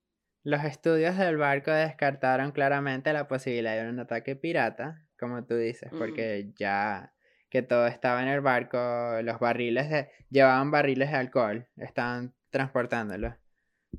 los 0.42 0.64
estudios 0.64 1.18
del 1.18 1.36
barco 1.36 1.70
descartaron 1.70 2.50
claramente 2.52 3.12
la 3.12 3.28
posibilidad 3.28 3.76
de 3.82 3.90
un 3.90 4.00
ataque 4.00 4.36
pirata, 4.36 5.06
como 5.18 5.44
tú 5.44 5.54
dices, 5.56 5.92
Mm. 5.92 5.98
porque 5.98 6.52
ya 6.56 7.12
que 7.50 7.60
todo 7.62 7.86
estaba 7.86 8.22
en 8.22 8.28
el 8.28 8.40
barco, 8.40 8.78
los 9.22 9.38
barriles 9.38 9.90
de, 9.90 10.08
llevaban 10.30 10.70
barriles 10.70 11.10
de 11.10 11.16
alcohol, 11.18 11.68
estaban 11.76 12.34
transportándolos. 12.48 13.34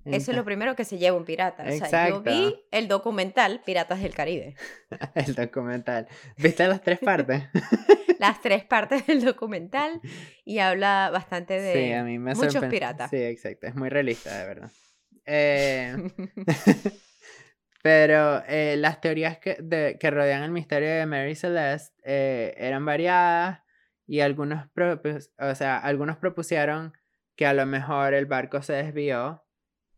Eso 0.06 0.32
es 0.32 0.38
lo 0.38 0.43
primero 0.45 0.75
que 0.75 0.84
se 0.86 0.97
lleva 0.97 1.17
un 1.17 1.25
pirata. 1.25 1.63
O 1.63 1.71
sea, 1.71 2.10
yo 2.10 2.21
vi 2.21 2.65
el 2.71 2.88
documental 2.88 3.62
Piratas 3.65 4.01
del 4.01 4.13
Caribe. 4.15 4.56
el 5.15 5.36
documental. 5.36 6.08
¿Viste 6.38 6.67
las 6.67 6.82
tres 6.82 6.99
partes? 6.99 7.43
Las 8.19 8.39
tres 8.39 8.63
partes 8.63 9.08
del 9.08 9.23
documental 9.25 9.99
y 10.45 10.60
habla 10.60 11.10
bastante 11.12 11.60
de 11.60 11.73
sí, 11.88 11.91
a 11.93 12.04
mí 12.04 12.19
me 12.19 12.36
muchos 12.36 12.63
piratas. 12.65 13.10
Sí, 13.10 13.17
exacto, 13.17 13.65
es 13.65 13.73
muy 13.75 13.89
realista, 13.89 14.38
de 14.38 14.45
verdad. 14.45 14.69
Eh, 15.25 15.95
Pero 17.84 18.43
eh, 18.47 18.75
las 18.77 19.01
teorías 19.01 19.39
que, 19.39 19.58
de- 19.60 19.97
que 19.99 20.12
rodean 20.12 20.43
el 20.43 20.51
misterio 20.51 20.89
de 20.89 21.06
Mary 21.08 21.34
Celeste 21.36 21.95
eh, 22.04 22.54
eran 22.58 22.86
variadas 22.86 23.62
y 24.06 24.19
algunos, 24.19 24.67
propus- 24.75 25.32
o 25.39 25.56
sea, 25.56 25.77
algunos 25.80 26.17
propusieron 26.17 26.93
que 27.36 27.47
a 27.47 27.54
lo 27.54 27.65
mejor 27.65 28.13
el 28.13 28.27
barco 28.27 28.62
se 28.62 28.73
desvió 28.73 29.40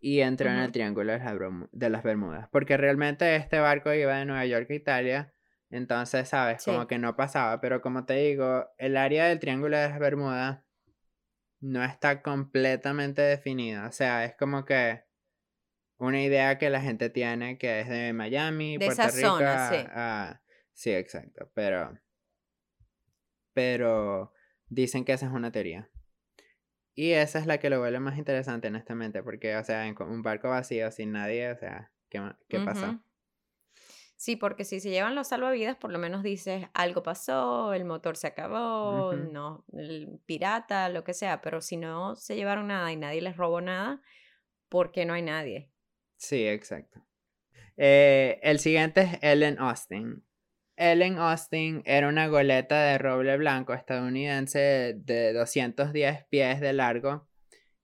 y 0.04 0.20
entró 0.20 0.50
en 0.50 0.58
el. 0.58 0.72
Triángulo 0.74 1.13
de 1.13 1.89
las, 1.89 2.04
Bermudas. 2.04 2.50
Porque 2.52 2.76
realmente 2.76 3.38
este 3.38 3.60
barco 3.60 3.94
iba 3.94 4.18
de 4.18 4.26
Nueva 4.26 4.46
York 4.46 4.70
a 4.70 4.74
Italia 4.74 5.34
Entonces, 5.70 6.28
¿sabes? 6.28 6.62
Sí. 6.62 6.70
Como 6.72 6.88
que 6.88 7.00
no 7.00 7.16
pasaba. 7.16 7.62
Pero 7.62 7.82
como 7.82 8.06
te 8.06 8.16
digo, 8.16 8.68
el 8.78 8.98
área 8.98 9.26
del 9.30 9.39
Triángulo 9.39 9.78
de 9.78 9.88
las 9.88 9.98
Bermudas 10.00 10.60
no 11.62 11.82
está 11.86 12.22
completamente 12.22 13.22
definida. 13.22 13.88
O 13.88 13.94
sea, 13.94 14.26
es 14.26 14.36
como 14.36 14.66
que 14.66 15.04
una 15.98 16.22
idea 16.22 16.58
que 16.58 16.70
la 16.70 16.82
gente 16.82 17.10
tiene 17.10 17.58
que 17.58 17.80
es 17.80 17.88
de 17.88 18.12
Miami, 18.12 18.78
De 18.78 18.88
Puerto 18.88 19.04
esa 19.04 19.16
Rico. 19.16 19.30
zona, 19.30 19.70
sí. 19.70 19.76
a- 19.89 20.42
sí, 20.74 20.92
exacto. 20.92 21.50
Pero. 21.56 21.98
Pero 23.54 24.34
dicen 24.68 25.06
que 25.06 25.13
esa 25.13 25.28
es 25.28 25.32
una 25.32 25.52
teoría. 25.54 25.89
Y 26.95 27.12
esa 27.12 27.39
es 27.39 27.47
la 27.47 27.58
que 27.58 27.69
lo 27.69 27.79
vuelve 27.79 27.99
más 27.99 28.17
interesante, 28.17 28.67
honestamente, 28.67 29.23
porque, 29.23 29.56
o 29.56 29.63
sea, 29.63 29.88
en 29.88 29.95
un 30.01 30.21
barco 30.21 30.49
vacío 30.49 30.91
sin 30.91 31.12
nadie, 31.12 31.51
o 31.51 31.58
sea, 31.58 31.91
¿qué, 32.10 32.21
qué 32.47 32.60
pasó? 32.60 32.99
Sí, 34.15 34.38
porque 34.38 34.63
si 34.63 34.79
se 34.79 34.89
llevan 34.89 35.15
los 35.15 35.27
salvavidas, 35.27 35.75
por 35.75 35.91
lo 35.91 35.99
menos 35.99 36.23
dices 36.23 36.67
algo 36.73 37.03
pasó, 37.03 37.73
el 37.73 37.84
motor 37.84 38.15
se 38.15 38.27
acabó, 38.27 39.13
no, 39.13 39.65
el 39.73 40.21
pirata, 40.25 40.88
lo 40.88 41.03
que 41.03 41.13
sea, 41.13 41.41
pero 41.41 41.60
si 41.60 41.75
no 41.75 42.15
se 42.15 42.36
llevaron 42.36 42.67
nada 42.67 42.89
y 42.91 42.95
nadie 42.95 43.21
les 43.21 43.36
robó 43.36 43.60
nada, 43.60 44.01
¿por 44.69 44.91
qué 44.91 45.06
no 45.06 45.13
hay 45.13 45.23
nadie? 45.23 45.71
Sí, 46.15 46.47
exacto. 46.47 47.06
Eh, 47.75 48.39
el 48.43 48.60
siguiente 48.60 49.01
es 49.01 49.19
Ellen 49.21 49.60
Austin. 49.60 50.23
Ellen 50.75 51.17
Austin 51.19 51.83
era 51.86 52.07
una 52.07 52.27
goleta 52.27 52.81
de 52.83 52.97
roble 52.97 53.38
blanco 53.38 53.73
estadounidense 53.73 54.93
de 54.97 55.33
210 55.33 56.25
pies 56.29 56.59
de 56.59 56.73
largo 56.73 57.27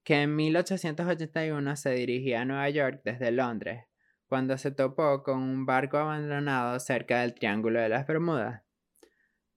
que 0.02 0.22
en 0.22 0.34
1881 0.34 1.76
se 1.76 1.90
dirigía 1.90 2.40
a 2.40 2.44
Nueva 2.44 2.68
York 2.70 3.02
desde 3.04 3.30
Londres, 3.30 3.84
cuando 4.26 4.56
se 4.58 4.70
topó 4.70 5.22
con 5.22 5.38
un 5.42 5.66
barco 5.66 5.98
abandonado 5.98 6.80
cerca 6.80 7.20
del 7.20 7.34
Triángulo 7.34 7.80
de 7.80 7.90
las 7.90 8.06
Bermudas. 8.06 8.62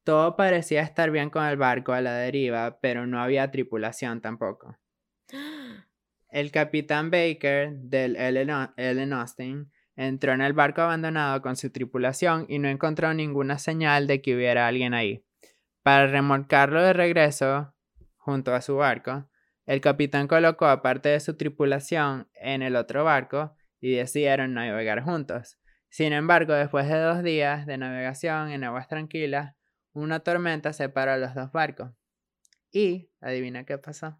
Todo 0.03 0.35
parecía 0.35 0.81
estar 0.81 1.11
bien 1.11 1.29
con 1.29 1.45
el 1.45 1.57
barco 1.57 1.93
a 1.93 2.01
la 2.01 2.13
deriva, 2.17 2.77
pero 2.81 3.07
no 3.07 3.21
había 3.21 3.49
tripulación 3.51 4.21
tampoco. 4.21 4.77
El 6.29 6.51
capitán 6.51 7.09
Baker 7.11 7.73
del 7.73 8.15
Ellen, 8.15 8.49
Au- 8.49 8.73
Ellen 8.75 9.13
Austin 9.13 9.71
entró 9.95 10.33
en 10.33 10.41
el 10.41 10.53
barco 10.53 10.81
abandonado 10.81 11.41
con 11.41 11.55
su 11.55 11.69
tripulación 11.71 12.45
y 12.49 12.59
no 12.59 12.67
encontró 12.67 13.13
ninguna 13.13 13.57
señal 13.57 14.07
de 14.07 14.21
que 14.21 14.35
hubiera 14.35 14.67
alguien 14.67 14.93
ahí. 14.93 15.25
Para 15.83 16.07
remolcarlo 16.07 16.81
de 16.81 16.93
regreso 16.93 17.73
junto 18.17 18.53
a 18.53 18.61
su 18.61 18.75
barco, 18.75 19.29
el 19.65 19.81
capitán 19.81 20.27
colocó 20.27 20.65
a 20.65 20.81
parte 20.81 21.09
de 21.09 21.19
su 21.19 21.35
tripulación 21.37 22.29
en 22.35 22.61
el 22.61 22.75
otro 22.75 23.03
barco 23.03 23.55
y 23.79 23.95
decidieron 23.95 24.53
navegar 24.53 25.03
juntos. 25.03 25.57
Sin 25.89 26.11
embargo, 26.11 26.53
después 26.53 26.87
de 26.87 26.99
dos 26.99 27.21
días 27.21 27.65
de 27.65 27.77
navegación 27.77 28.49
en 28.49 28.63
aguas 28.63 28.87
tranquilas, 28.87 29.55
una 29.93 30.21
tormenta 30.21 30.73
separó 30.73 31.17
los 31.17 31.35
dos 31.35 31.51
barcos. 31.51 31.91
Y, 32.71 33.11
adivina 33.21 33.65
qué 33.65 33.77
pasó. 33.77 34.19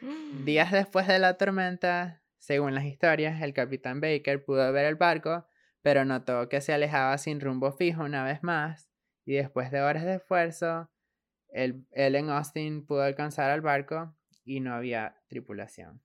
Días 0.44 0.72
después 0.72 1.06
de 1.06 1.18
la 1.20 1.36
tormenta, 1.36 2.22
según 2.46 2.76
las 2.76 2.84
historias, 2.84 3.42
el 3.42 3.52
capitán 3.52 4.00
Baker 4.00 4.44
pudo 4.44 4.72
ver 4.72 4.86
el 4.86 4.94
barco, 4.94 5.48
pero 5.82 6.04
notó 6.04 6.48
que 6.48 6.60
se 6.60 6.72
alejaba 6.72 7.18
sin 7.18 7.40
rumbo 7.40 7.72
fijo 7.72 8.04
una 8.04 8.22
vez 8.22 8.44
más, 8.44 8.88
y 9.24 9.34
después 9.34 9.72
de 9.72 9.80
horas 9.80 10.04
de 10.04 10.14
esfuerzo, 10.14 10.88
el 11.48 11.88
Ellen 11.90 12.30
Austin 12.30 12.86
pudo 12.86 13.02
alcanzar 13.02 13.50
al 13.50 13.62
barco 13.62 14.14
y 14.44 14.60
no 14.60 14.74
había 14.74 15.16
tripulación. 15.26 16.00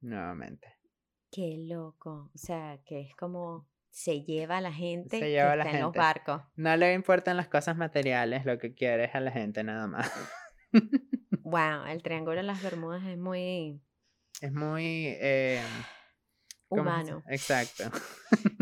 Nuevamente. 0.00 0.76
Qué 1.32 1.56
loco. 1.68 2.30
O 2.32 2.38
sea, 2.38 2.78
que 2.86 3.00
es 3.00 3.16
como 3.16 3.68
se 3.90 4.22
lleva 4.22 4.58
a 4.58 4.60
la 4.60 4.72
gente 4.72 5.18
Se 5.18 5.24
que 5.24 5.30
lleva 5.32 5.54
a 5.54 5.56
la 5.56 5.64
está 5.64 5.76
en 5.76 5.82
los 5.82 5.92
gente. 5.92 5.98
barcos. 5.98 6.42
No 6.54 6.76
le 6.76 6.94
importan 6.94 7.36
las 7.36 7.48
cosas 7.48 7.76
materiales, 7.76 8.44
lo 8.44 8.60
que 8.60 8.74
quiere 8.74 9.06
es 9.06 9.14
a 9.16 9.20
la 9.20 9.32
gente 9.32 9.64
nada 9.64 9.88
más. 9.88 10.08
Wow, 11.42 11.86
el 11.88 12.00
Triángulo 12.04 12.36
de 12.36 12.44
las 12.44 12.62
Bermudas 12.62 13.02
es 13.04 13.18
muy 13.18 13.82
Es 14.40 14.52
muy... 14.52 15.06
eh, 15.20 15.62
¿cómo 16.68 16.84
se 16.84 16.90
humano. 16.90 17.24
Exacto. 17.28 17.84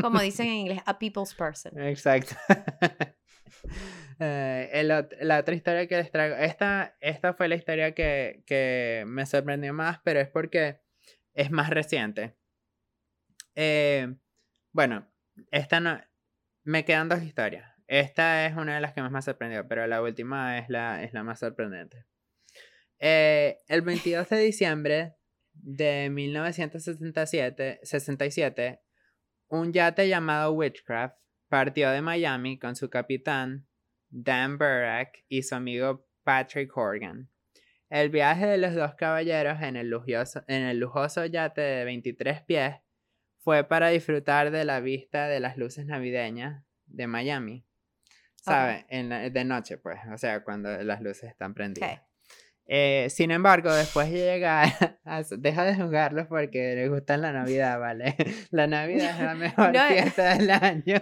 Como 0.01 0.21
dicen 0.21 0.47
en 0.47 0.55
inglés, 0.55 0.81
a 0.87 0.99
people's 0.99 1.35
person. 1.35 1.79
Exacto. 1.81 2.35
Eh, 4.19 4.71
el 4.73 4.89
la 5.21 5.39
otra 5.39 5.55
historia 5.55 5.89
que 5.89 5.97
les 5.97 6.11
traigo, 6.11 6.37
esta, 6.37 6.97
esta 7.01 7.35
fue 7.35 7.49
la 7.49 7.57
historia 7.57 7.93
que, 7.93 8.45
que 8.47 9.05
me 9.07 9.27
sorprendió 9.27 9.73
más, 9.73 10.01
pero 10.05 10.21
es 10.21 10.29
porque 10.29 10.81
es 11.35 11.51
más 11.51 11.71
reciente. 11.71 12.37
Eh, 13.55 14.15
bueno, 14.73 15.11
esta 15.51 15.81
no, 15.81 16.01
me 16.65 16.85
quedan 16.85 17.09
dos 17.09 17.23
historias. 17.23 17.69
Esta 17.87 18.47
es 18.47 18.57
una 18.57 18.77
de 18.77 18.81
las 18.81 18.93
que 18.93 19.03
más 19.03 19.11
me 19.11 19.19
ha 19.19 19.23
sorprendido, 19.23 19.67
pero 19.67 19.87
la 19.87 20.03
última 20.03 20.59
es 20.59 20.69
la, 20.69 21.03
es 21.03 21.13
la 21.13 21.25
más 21.25 21.41
sorprendente. 21.41 22.05
Eh, 22.99 23.59
el 23.69 23.83
22 23.83 24.29
de 24.29 24.39
diciembre 24.39 25.17
de 25.55 26.09
1967, 26.11 27.81
67, 27.83 28.81
un 29.49 29.73
yate 29.73 30.09
llamado 30.09 30.53
Witchcraft 30.53 31.17
partió 31.49 31.91
de 31.91 32.03
Miami 32.03 32.59
con 32.59 32.77
su 32.77 32.89
capitán 32.91 33.67
Dan 34.09 34.59
Burrack 34.59 35.25
y 35.29 35.43
su 35.43 35.55
amigo 35.55 36.07
Patrick 36.23 36.75
Horgan. 36.77 37.29
El 37.91 38.09
viaje 38.09 38.47
de 38.47 38.57
los 38.59 38.75
dos 38.75 38.95
caballeros 38.95 39.61
en 39.61 39.77
el, 39.77 39.91
lujoso, 39.91 40.43
en 40.49 40.63
el 40.63 40.79
lujoso 40.79 41.27
yate 41.27 41.61
de 41.61 41.85
23 41.85 42.43
pies 42.43 42.77
fue 43.39 43.65
para 43.65 43.89
disfrutar 43.89 44.51
de 44.51 44.65
la 44.65 44.81
vista 44.81 45.29
de 45.29 45.41
las 45.41 45.59
luces 45.59 45.85
navideñas 45.85 46.65
de 46.87 47.07
Miami. 47.07 47.67
¿Sabe? 48.37 48.87
En 48.89 49.09
la- 49.11 49.29
de 49.31 49.45
noche, 49.45 49.77
pues, 49.79 49.99
o 50.13 50.17
sea, 50.19 50.43
cuando 50.43 50.83
las 50.83 51.01
luces 51.03 51.31
están 51.31 51.53
prendidas. 51.55 52.01
Ok. 52.01 52.12
Eh, 52.67 53.09
sin 53.11 53.31
embargo, 53.31 53.73
después 53.73 54.11
de 54.11 54.19
llegar, 54.19 54.69
a 55.05 55.23
deja 55.39 55.65
de 55.65 55.75
jugarlos 55.75 56.27
porque 56.29 56.75
les 56.75 56.89
gusta 56.91 57.17
la 57.17 57.33
Navidad, 57.33 57.79
¿vale? 57.81 58.17
La 58.51 58.67
Navidad 58.67 59.11
es 59.11 59.25
la 59.25 59.35
mejor 59.37 59.73
No, 59.73 59.85
eh. 59.87 59.93
fiesta 59.93 60.35
del 60.37 60.51
año. 60.51 60.97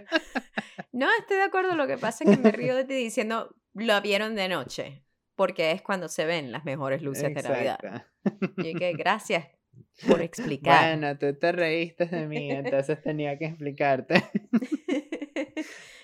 No, 0.92 1.06
estoy 1.18 1.36
de 1.36 1.42
acuerdo. 1.44 1.74
Lo 1.76 1.86
que 1.86 1.98
pasa 1.98 2.24
es 2.24 2.30
que 2.30 2.42
me 2.42 2.50
río 2.50 2.74
de 2.74 2.84
ti 2.84 2.94
diciendo 2.94 3.54
lo 3.74 4.00
vieron 4.00 4.34
de 4.34 4.48
noche, 4.48 5.04
porque 5.36 5.70
es 5.72 5.82
cuando 5.82 6.08
se 6.08 6.24
ven 6.26 6.50
las 6.50 6.64
mejores 6.64 7.02
luces 7.02 7.34
de 7.34 7.42
Navidad. 7.42 7.78
Exacto. 7.82 8.62
Y 8.62 8.74
que 8.74 8.92
gracias 8.94 9.46
por 10.08 10.20
explicar. 10.22 10.96
Bueno, 10.98 11.18
tú 11.18 11.38
te 11.38 11.52
reíste 11.52 12.06
de 12.06 12.26
mí, 12.26 12.50
entonces 12.50 13.00
tenía 13.02 13.38
que 13.38 13.46
explicarte. 13.46 14.24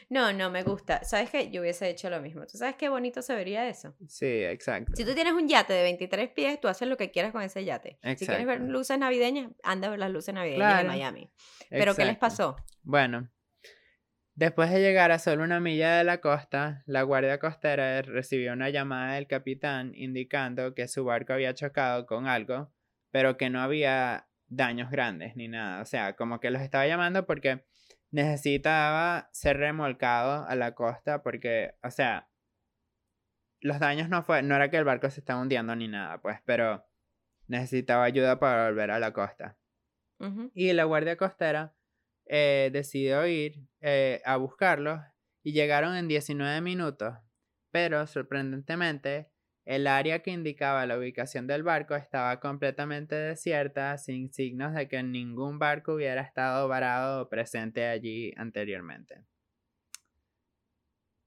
No, 0.09 0.33
no 0.33 0.51
me 0.51 0.63
gusta. 0.63 1.03
¿Sabes 1.03 1.31
qué? 1.31 1.51
Yo 1.51 1.61
hubiese 1.61 1.89
hecho 1.89 2.09
lo 2.11 2.21
mismo. 2.21 2.47
¿Tú 2.47 2.59
sabes 2.59 2.77
qué 2.77 2.89
bonito 2.89 3.23
se 3.23 3.35
vería 3.35 3.69
eso? 3.69 3.97
Sí, 4.07 4.45
exacto. 4.45 4.93
Si 4.95 5.05
tú 5.05 5.15
tienes 5.15 5.33
un 5.33 5.49
yate 5.49 5.73
de 5.73 5.83
23 5.83 6.31
pies, 6.31 6.61
tú 6.61 6.69
haces 6.69 6.87
lo 6.87 6.97
que 6.97 7.11
quieras 7.11 7.33
con 7.33 7.43
ese 7.43 7.65
yate. 7.65 7.99
Si 8.17 8.27
quieres 8.27 8.47
ver 8.47 8.57
Exacto. 8.57 8.73
luces 8.73 8.99
navideñas, 8.99 9.51
anda 9.65 9.89
a 9.89 9.91
ver 9.91 9.99
las 9.99 10.11
luces 10.11 10.33
navideñas 10.33 10.79
de 10.79 10.85
Miami. 10.85 11.31
Pero 11.71 11.97
¿qué 11.97 12.05
les 12.05 12.15
Exacto. 12.15 12.21
pasó? 12.21 12.57
Bueno, 12.83 13.29
después 14.35 14.71
de 14.71 14.81
llegar 14.81 15.11
a 15.11 15.19
solo 15.19 15.43
una 15.43 15.59
milla 15.59 15.97
de 15.97 16.05
la 16.05 16.21
costa, 16.21 16.85
la 16.87 17.03
guardia 17.03 17.41
costera 17.41 18.01
recibió 18.03 18.53
una 18.53 18.71
llamada 18.71 19.15
del 19.15 19.27
capitán 19.27 19.93
indicando 19.95 20.73
que 20.75 20.87
su 20.87 21.05
barco 21.05 21.33
había 21.33 21.53
chocado 21.55 22.07
con 22.07 22.29
algo, 22.29 22.73
pero 23.11 23.37
que 23.37 23.51
no 23.51 23.61
había 23.61 24.29
daños 24.47 24.89
grandes 24.91 25.35
ni 25.35 25.49
nada. 25.49 25.83
O 25.83 25.85
sea, 25.85 26.15
como 26.15 26.39
que 26.39 26.53
los 26.53 26.63
estaba 26.63 26.87
llamando 26.87 27.27
porque 27.27 27.65
necesitaba 28.11 29.29
ser 29.33 29.59
remolcado 29.59 30.47
a 30.47 30.55
la 30.55 30.75
costa 30.75 31.23
porque, 31.23 31.75
o 31.83 31.91
sea, 31.91 32.29
los 33.61 33.79
daños 33.81 34.09
no 34.09 34.23
fue, 34.23 34.43
no 34.43 34.55
era 34.55 34.71
que 34.71 34.77
el 34.77 34.85
barco 34.85 35.11
se 35.11 35.21
estaba 35.21 35.41
hundiendo 35.41 35.75
ni 35.77 35.89
nada, 35.89 36.21
pues, 36.21 36.39
pero 36.45 36.85
necesitaba 37.49 38.05
ayuda 38.05 38.39
para 38.39 38.67
volver 38.67 38.91
a 38.91 38.99
la 38.99 39.13
costa. 39.13 39.59
Y 40.55 40.73
la 40.73 40.85
guardia 40.85 41.19
costera 41.19 41.75
eh, 42.25 42.71
decidió 42.73 43.27
ir 43.27 43.69
eh, 43.83 44.23
a 44.25 44.39
buscarlos 44.39 45.01
y 45.43 45.53
llegaron 45.53 45.95
en 45.95 46.09
19 46.09 46.63
minutos. 46.63 47.15
Pero 47.71 48.07
sorprendentemente, 48.07 49.31
el 49.67 49.89
área 49.89 50.21
que 50.21 50.31
indicaba 50.31 50.87
la 50.87 50.97
ubicación 50.97 51.49
del 51.49 51.65
barco 51.65 51.97
estaba 51.97 52.39
completamente 52.39 53.17
desierta, 53.17 53.99
sin 53.99 54.33
signos 54.33 54.73
de 54.75 54.87
que 54.87 55.03
ningún 55.03 55.59
barco 55.59 55.95
hubiera 55.95 56.23
estado 56.23 56.69
varado 56.69 57.23
o 57.23 57.29
presente 57.29 57.85
allí 57.87 58.33
anteriormente. 58.37 59.25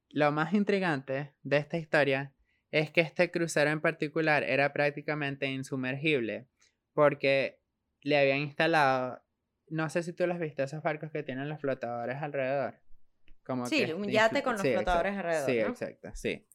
Lo 0.09 0.31
más 0.31 0.53
intrigante 0.53 1.33
de 1.43 1.57
esta 1.57 1.77
historia 1.77 2.33
es 2.71 2.91
que 2.91 3.01
este 3.01 3.29
crucero 3.29 3.71
en 3.71 3.81
particular 3.81 4.43
era 4.43 4.71
prácticamente 4.71 5.47
insumergible, 5.47 6.47
porque 6.93 7.59
le 8.01 8.17
habían 8.17 8.39
instalado, 8.39 9.21
no 9.67 9.89
sé 9.89 10.01
si 10.01 10.13
tú 10.13 10.25
los 10.25 10.35
has 10.35 10.41
visto, 10.41 10.63
esos 10.63 10.81
barcos 10.81 11.11
que 11.11 11.23
tienen 11.23 11.49
los 11.49 11.59
flotadores 11.59 12.15
alrededor. 12.21 12.79
Como 13.43 13.65
Sí, 13.65 13.85
que 13.85 13.93
un 13.93 14.05
infl- 14.05 14.11
yate 14.13 14.43
con 14.43 14.53
los 14.53 14.61
sí, 14.61 14.71
flotadores 14.71 15.11
exacto, 15.17 15.27
alrededor, 15.27 15.49
Sí, 15.51 15.59
¿no? 15.59 15.67
exacto, 15.69 16.11
sí. 16.15 16.45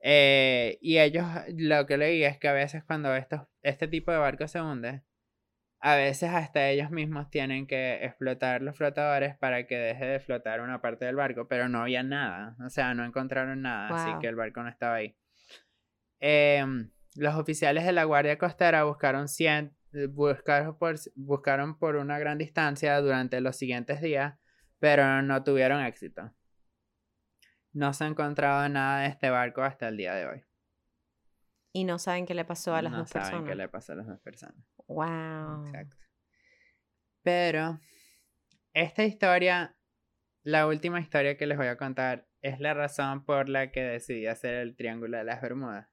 Eh, 0.00 0.78
y 0.80 0.98
ellos, 0.98 1.26
lo 1.56 1.86
que 1.86 1.98
leí 1.98 2.24
es 2.24 2.38
que 2.38 2.48
a 2.48 2.52
veces 2.52 2.84
cuando 2.84 3.14
estos, 3.14 3.42
este 3.62 3.86
tipo 3.86 4.10
de 4.12 4.18
barcos 4.18 4.50
se 4.50 4.60
hunde, 4.60 5.02
a 5.80 5.96
veces 5.96 6.30
hasta 6.30 6.68
ellos 6.68 6.90
mismos 6.90 7.30
tienen 7.30 7.66
que 7.66 8.04
explotar 8.04 8.60
los 8.60 8.76
flotadores 8.76 9.36
para 9.36 9.66
que 9.66 9.76
deje 9.76 10.04
de 10.04 10.20
flotar 10.20 10.60
una 10.60 10.82
parte 10.82 11.06
del 11.06 11.16
barco, 11.16 11.48
pero 11.48 11.68
no 11.68 11.82
había 11.82 12.02
nada, 12.02 12.56
o 12.64 12.68
sea, 12.68 12.94
no 12.94 13.04
encontraron 13.04 13.62
nada, 13.62 13.88
así 13.88 14.18
que 14.20 14.28
el 14.28 14.36
barco 14.36 14.62
no 14.62 14.68
estaba 14.68 14.96
ahí. 14.96 15.16
Em, 16.18 16.90
los 17.16 17.34
oficiales 17.34 17.84
de 17.84 17.92
la 17.92 18.04
Guardia 18.04 18.36
Costera 18.36 18.84
buscaron, 18.84 19.26
buscaron, 20.10 20.78
por, 20.78 20.96
buscaron 21.16 21.78
por 21.78 21.96
una 21.96 22.18
gran 22.18 22.36
distancia 22.36 23.00
durante 23.00 23.40
los 23.40 23.56
siguientes 23.56 24.02
días, 24.02 24.38
pero 24.78 25.22
no 25.22 25.42
tuvieron 25.42 25.82
éxito. 25.82 26.30
No 27.72 27.92
se 27.92 28.04
ha 28.04 28.06
encontrado 28.06 28.68
nada 28.68 29.02
de 29.02 29.08
este 29.08 29.30
barco 29.30 29.62
hasta 29.62 29.88
el 29.88 29.96
día 29.96 30.14
de 30.14 30.26
hoy. 30.26 30.44
Y 31.72 31.84
no 31.84 31.98
saben 31.98 32.26
qué 32.26 32.34
le 32.34 32.44
pasó 32.44 32.74
a 32.74 32.82
las 32.82 32.92
dos 32.92 33.10
personas. 33.10 33.30
No 33.30 33.38
saben 33.38 33.48
qué 33.48 33.54
le 33.54 33.68
pasó 33.68 33.92
a 33.92 33.96
las 33.96 34.06
dos 34.06 34.20
personas. 34.20 34.56
Wow. 34.88 35.66
Exacto. 35.66 35.96
Pero 37.22 37.78
esta 38.72 39.04
historia, 39.04 39.76
la 40.42 40.66
última 40.66 41.00
historia 41.00 41.36
que 41.36 41.46
les 41.46 41.56
voy 41.56 41.68
a 41.68 41.76
contar, 41.76 42.26
es 42.42 42.58
la 42.58 42.74
razón 42.74 43.24
por 43.24 43.48
la 43.48 43.70
que 43.70 43.82
decidí 43.82 44.26
hacer 44.26 44.54
el 44.54 44.74
Triángulo 44.74 45.18
de 45.18 45.24
las 45.24 45.40
Bermudas 45.40 45.88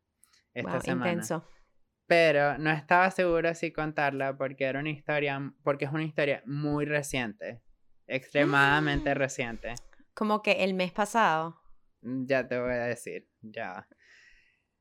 esta 0.54 0.80
semana. 0.80 1.12
Intenso. 1.12 1.48
Pero 2.08 2.58
no 2.58 2.72
estaba 2.72 3.12
seguro 3.12 3.54
si 3.54 3.72
contarla 3.72 4.38
porque 4.38 4.64
era 4.64 4.80
una 4.80 4.90
historia, 4.90 5.54
porque 5.64 5.86
es 5.86 5.92
una 5.92 6.06
historia 6.06 6.42
muy 6.46 6.86
reciente, 6.86 7.62
extremadamente 8.08 9.14
reciente. 9.14 9.76
Como 10.14 10.42
que 10.42 10.64
el 10.64 10.74
mes 10.74 10.94
pasado. 10.94 11.62
Ya 12.02 12.48
te 12.48 12.60
voy 12.60 12.74
a 12.74 12.86
decir, 12.86 13.28
ya. 13.42 13.88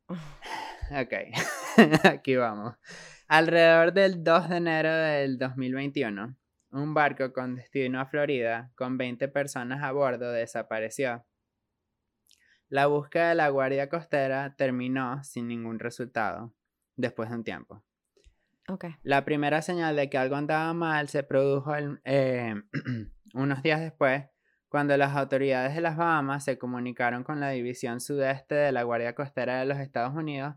Ok, 0.88 1.14
aquí 2.04 2.36
vamos. 2.36 2.76
Alrededor 3.26 3.92
del 3.92 4.22
2 4.22 4.50
de 4.50 4.56
enero 4.56 4.94
del 4.94 5.36
2021, 5.36 6.36
un 6.70 6.94
barco 6.94 7.32
con 7.32 7.56
destino 7.56 8.00
a 8.00 8.06
Florida, 8.06 8.70
con 8.76 8.96
20 8.96 9.26
personas 9.26 9.82
a 9.82 9.90
bordo, 9.90 10.30
desapareció. 10.30 11.26
La 12.68 12.86
búsqueda 12.86 13.30
de 13.30 13.34
la 13.34 13.48
Guardia 13.48 13.88
Costera 13.88 14.54
terminó 14.56 15.24
sin 15.24 15.48
ningún 15.48 15.80
resultado, 15.80 16.54
después 16.94 17.30
de 17.30 17.34
un 17.34 17.44
tiempo. 17.44 17.84
Okay. 18.68 18.94
La 19.02 19.24
primera 19.24 19.62
señal 19.62 19.96
de 19.96 20.08
que 20.10 20.18
algo 20.18 20.36
andaba 20.36 20.72
mal 20.72 21.08
se 21.08 21.22
produjo 21.22 21.72
eh, 22.04 22.54
unos 23.34 23.62
días 23.62 23.80
después, 23.80 24.24
cuando 24.76 24.94
las 24.98 25.16
autoridades 25.16 25.74
de 25.74 25.80
las 25.80 25.96
Bahamas 25.96 26.44
se 26.44 26.58
comunicaron 26.58 27.24
con 27.24 27.40
la 27.40 27.48
División 27.48 27.98
Sudeste 27.98 28.54
de 28.56 28.72
la 28.72 28.82
Guardia 28.82 29.14
Costera 29.14 29.58
de 29.58 29.64
los 29.64 29.78
Estados 29.78 30.14
Unidos 30.14 30.54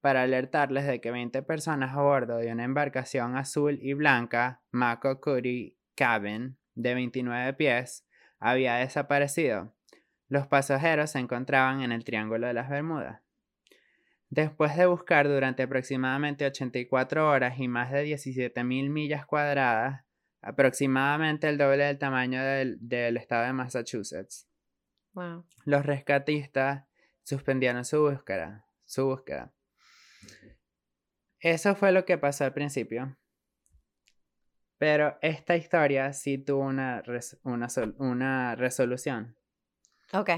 para 0.00 0.22
alertarles 0.22 0.86
de 0.86 1.02
que 1.02 1.10
20 1.10 1.42
personas 1.42 1.94
a 1.94 2.00
bordo 2.00 2.38
de 2.38 2.50
una 2.50 2.64
embarcación 2.64 3.36
azul 3.36 3.78
y 3.82 3.92
blanca, 3.92 4.62
Mako 4.70 5.20
Kuri 5.20 5.76
Cabin, 5.94 6.56
de 6.74 6.94
29 6.94 7.52
pies, 7.52 8.06
había 8.38 8.76
desaparecido. 8.76 9.74
Los 10.28 10.46
pasajeros 10.46 11.10
se 11.10 11.18
encontraban 11.18 11.82
en 11.82 11.92
el 11.92 12.02
Triángulo 12.02 12.46
de 12.46 12.54
las 12.54 12.70
Bermudas. 12.70 13.20
Después 14.30 14.74
de 14.74 14.86
buscar 14.86 15.28
durante 15.28 15.64
aproximadamente 15.64 16.46
84 16.46 17.28
horas 17.28 17.58
y 17.58 17.68
más 17.68 17.92
de 17.92 18.06
17.000 18.06 18.88
millas 18.88 19.26
cuadradas, 19.26 20.06
aproximadamente 20.42 21.48
el 21.48 21.58
doble 21.58 21.84
del 21.84 21.98
tamaño 21.98 22.42
del, 22.42 22.78
del 22.80 23.16
estado 23.16 23.46
de 23.46 23.52
Massachusetts, 23.52 24.48
wow. 25.12 25.44
los 25.64 25.84
rescatistas 25.84 26.86
suspendieron 27.22 27.84
su 27.84 28.00
búsqueda. 28.00 28.66
Su 28.84 29.06
búsqueda. 29.06 29.52
Eso 31.38 31.74
fue 31.74 31.92
lo 31.92 32.04
que 32.04 32.18
pasó 32.18 32.44
al 32.44 32.52
principio. 32.52 33.16
Pero 34.78 35.18
esta 35.20 35.56
historia 35.56 36.12
sí 36.12 36.38
tuvo 36.38 36.64
una, 36.64 37.02
una, 37.42 37.68
una 37.98 38.56
resolución. 38.56 39.36
Ok. 40.12 40.30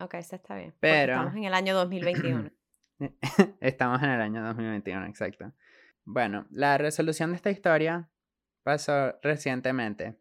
Ok, 0.00 0.14
eso 0.14 0.36
está 0.36 0.56
bien. 0.56 0.74
Pero... 0.80 1.12
estamos 1.12 1.34
en 1.36 1.44
el 1.44 1.54
año 1.54 1.74
2021. 1.74 2.50
estamos 3.60 4.02
en 4.02 4.10
el 4.10 4.20
año 4.20 4.42
2021, 4.42 5.06
exacto. 5.06 5.52
Bueno, 6.04 6.46
la 6.50 6.78
resolución 6.78 7.30
de 7.30 7.36
esta 7.36 7.50
historia 7.50 8.08
pasó 8.68 9.18
recientemente. 9.22 10.18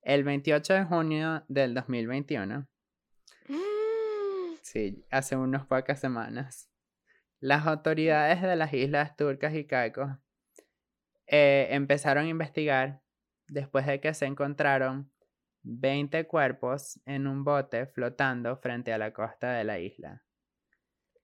El 0.00 0.24
28 0.24 0.72
de 0.72 0.84
junio 0.84 1.44
del 1.48 1.74
2021. 1.74 2.66
Sí, 4.62 5.04
hace 5.10 5.36
unas 5.36 5.66
pocas 5.66 6.00
semanas 6.00 6.70
las 7.38 7.66
autoridades 7.66 8.40
de 8.40 8.56
las 8.56 8.72
islas 8.72 9.14
turcas 9.14 9.54
y 9.54 9.66
caicos 9.66 10.10
eh, 11.26 11.66
empezaron 11.72 12.24
a 12.24 12.28
investigar 12.30 13.02
después 13.46 13.84
de 13.84 14.00
que 14.00 14.14
se 14.14 14.24
encontraron 14.24 15.12
20 15.62 16.26
cuerpos 16.26 16.98
en 17.04 17.26
un 17.26 17.44
bote 17.44 17.84
flotando 17.84 18.56
frente 18.56 18.94
a 18.94 18.96
la 18.96 19.12
costa 19.12 19.52
de 19.52 19.64
la 19.64 19.80
isla. 19.80 20.22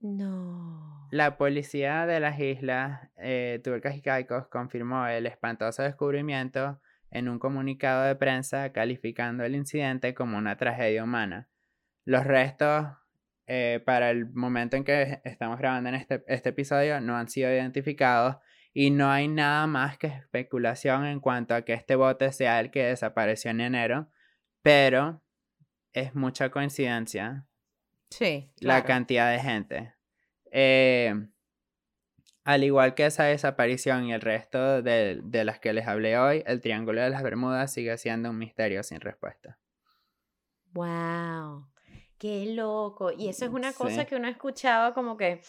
No. 0.00 1.08
La 1.10 1.36
policía 1.36 2.06
de 2.06 2.20
las 2.20 2.38
islas 2.38 3.08
eh, 3.16 3.60
turcas 3.64 3.96
y 3.96 4.02
caicos 4.02 4.46
confirmó 4.48 5.06
el 5.06 5.26
espantoso 5.26 5.82
descubrimiento 5.82 6.80
en 7.10 7.28
un 7.28 7.38
comunicado 7.38 8.04
de 8.04 8.14
prensa 8.14 8.72
calificando 8.72 9.44
el 9.44 9.54
incidente 9.54 10.14
como 10.14 10.36
una 10.36 10.56
tragedia 10.56 11.02
humana. 11.02 11.48
Los 12.04 12.24
restos 12.24 12.86
eh, 13.46 13.82
para 13.84 14.10
el 14.10 14.26
momento 14.26 14.76
en 14.76 14.84
que 14.84 15.20
estamos 15.24 15.58
grabando 15.58 15.88
en 15.88 15.94
este, 15.94 16.22
este 16.28 16.50
episodio 16.50 17.00
no 17.00 17.16
han 17.16 17.28
sido 17.28 17.50
identificados 17.50 18.36
y 18.74 18.90
no 18.90 19.10
hay 19.10 19.26
nada 19.26 19.66
más 19.66 19.98
que 19.98 20.08
especulación 20.08 21.06
en 21.06 21.18
cuanto 21.18 21.54
a 21.54 21.62
que 21.62 21.72
este 21.72 21.96
bote 21.96 22.30
sea 22.32 22.60
el 22.60 22.70
que 22.70 22.84
desapareció 22.84 23.50
en 23.50 23.62
enero, 23.62 24.10
pero 24.62 25.22
es 25.92 26.14
mucha 26.14 26.50
coincidencia. 26.50 27.47
Sí. 28.10 28.50
La 28.60 28.84
cantidad 28.84 29.30
de 29.30 29.40
gente. 29.40 29.94
Eh, 30.50 31.14
al 32.44 32.64
igual 32.64 32.94
que 32.94 33.06
esa 33.06 33.24
desaparición 33.24 34.06
y 34.06 34.14
el 34.14 34.20
resto 34.20 34.82
de, 34.82 35.20
de 35.22 35.44
las 35.44 35.58
que 35.58 35.72
les 35.72 35.86
hablé 35.86 36.18
hoy, 36.18 36.42
el 36.46 36.60
Triángulo 36.60 37.02
de 37.02 37.10
las 37.10 37.22
Bermudas 37.22 37.72
sigue 37.72 37.96
siendo 37.98 38.30
un 38.30 38.38
misterio 38.38 38.82
sin 38.82 39.00
respuesta. 39.00 39.58
Wow. 40.72 41.66
Qué 42.18 42.46
loco. 42.46 43.12
Y 43.12 43.28
eso 43.28 43.44
es 43.44 43.52
una 43.52 43.72
cosa 43.72 44.04
que 44.04 44.16
uno 44.16 44.28
escuchaba 44.28 44.92
como 44.92 45.16
que, 45.16 45.40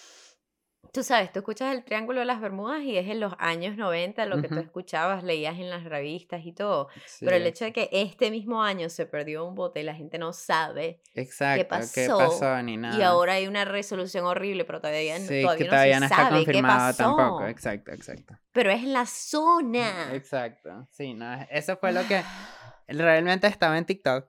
tú 0.91 1.03
sabes, 1.03 1.31
tú 1.31 1.39
escuchas 1.39 1.73
el 1.73 1.83
Triángulo 1.83 2.19
de 2.19 2.25
las 2.25 2.41
Bermudas 2.41 2.81
y 2.81 2.97
es 2.97 3.07
en 3.07 3.19
los 3.19 3.33
años 3.37 3.77
90 3.77 4.25
lo 4.25 4.41
que 4.41 4.47
tú 4.47 4.59
escuchabas, 4.59 5.23
leías 5.23 5.57
en 5.57 5.69
las 5.69 5.83
revistas 5.83 6.45
y 6.45 6.53
todo. 6.53 6.89
Pero 7.19 7.35
el 7.35 7.45
hecho 7.45 7.65
de 7.65 7.73
que 7.73 7.89
este 7.91 8.31
mismo 8.31 8.63
año 8.63 8.89
se 8.89 9.05
perdió 9.05 9.45
un 9.45 9.55
bote 9.55 9.81
y 9.81 9.83
la 9.83 9.95
gente 9.95 10.17
no 10.17 10.33
sabe 10.33 11.01
qué, 11.13 11.65
pasó, 11.65 12.61
ni 12.63 12.77
nada. 12.77 12.97
Y 12.97 13.01
ahora 13.01 13.33
hay 13.33 13.47
una 13.47 13.65
resolución 13.65 14.25
horrible, 14.25 14.65
pero 14.65 14.81
todavía, 14.81 15.17
todavía 15.17 15.99
no 15.99 16.07
se 16.07 16.15
sabe 16.15 16.45
qué 16.45 16.61
pasó. 16.61 17.03
tampoco. 17.03 17.45
Exacto, 17.45 17.91
exacto. 17.91 18.35
Pero 18.51 18.71
es 18.71 18.83
la 18.83 19.05
zona. 19.05 20.13
Exacto. 20.13 20.87
Sí, 20.91 21.13
no, 21.13 21.45
eso 21.49 21.77
fue 21.77 21.91
lo 21.91 22.05
que 22.07 22.21
realmente 22.87 23.47
estaba 23.47 23.77
en 23.77 23.85
TikTok. 23.85 24.27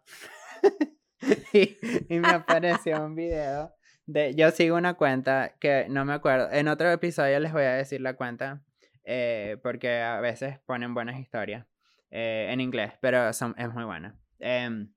y, 1.52 2.18
me 2.18 2.28
apareció 2.28 3.04
un 3.04 3.14
video 3.14 3.74
de. 4.12 4.34
Yo 4.34 4.50
sigo 4.50 4.76
una 4.76 4.94
cuenta 4.94 5.54
que 5.60 5.86
no 5.88 6.04
me 6.04 6.12
acuerdo. 6.12 6.50
En 6.52 6.68
otro 6.68 6.90
episodio 6.90 7.38
les 7.40 7.52
voy 7.52 7.62
a 7.62 7.74
decir 7.74 8.00
la 8.00 8.14
cuenta. 8.14 8.62
Eh, 9.04 9.56
porque 9.62 10.00
a 10.00 10.20
veces 10.20 10.58
ponen 10.60 10.94
buenas 10.94 11.18
historias 11.18 11.66
eh, 12.10 12.48
en 12.50 12.60
inglés, 12.60 12.92
pero 13.00 13.32
son, 13.32 13.54
es 13.58 13.72
muy 13.72 13.84
buena. 13.84 14.16
Em, 14.38 14.92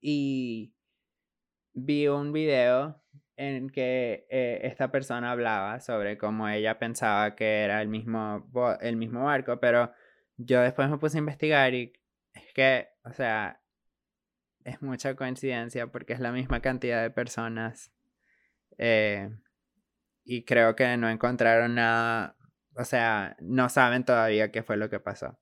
y 0.00 0.74
vi 1.72 2.08
un 2.08 2.32
video 2.32 3.02
en 3.36 3.70
que 3.70 4.26
eh, 4.30 4.60
esta 4.64 4.90
persona 4.90 5.32
hablaba 5.32 5.80
sobre 5.80 6.18
cómo 6.18 6.48
ella 6.48 6.78
pensaba 6.78 7.34
que 7.36 7.62
era 7.64 7.80
el 7.82 7.88
mismo, 7.88 8.50
el 8.80 8.96
mismo 8.96 9.24
barco, 9.24 9.60
pero 9.60 9.92
yo 10.36 10.60
después 10.60 10.90
me 10.90 10.98
puse 10.98 11.18
a 11.18 11.20
investigar 11.20 11.74
y 11.74 11.92
es 12.34 12.52
que, 12.54 12.88
o 13.04 13.12
sea, 13.12 13.62
es 14.64 14.82
mucha 14.82 15.14
coincidencia 15.16 15.86
porque 15.86 16.12
es 16.12 16.20
la 16.20 16.32
misma 16.32 16.60
cantidad 16.60 17.02
de 17.02 17.10
personas. 17.10 17.92
Eh, 18.78 19.30
y 20.24 20.44
creo 20.44 20.74
que 20.74 20.96
no 20.96 21.08
encontraron 21.08 21.76
nada, 21.76 22.36
o 22.76 22.84
sea, 22.84 23.36
no 23.40 23.68
saben 23.68 24.04
todavía 24.04 24.50
qué 24.50 24.62
fue 24.62 24.76
lo 24.76 24.90
que 24.90 25.00
pasó. 25.00 25.38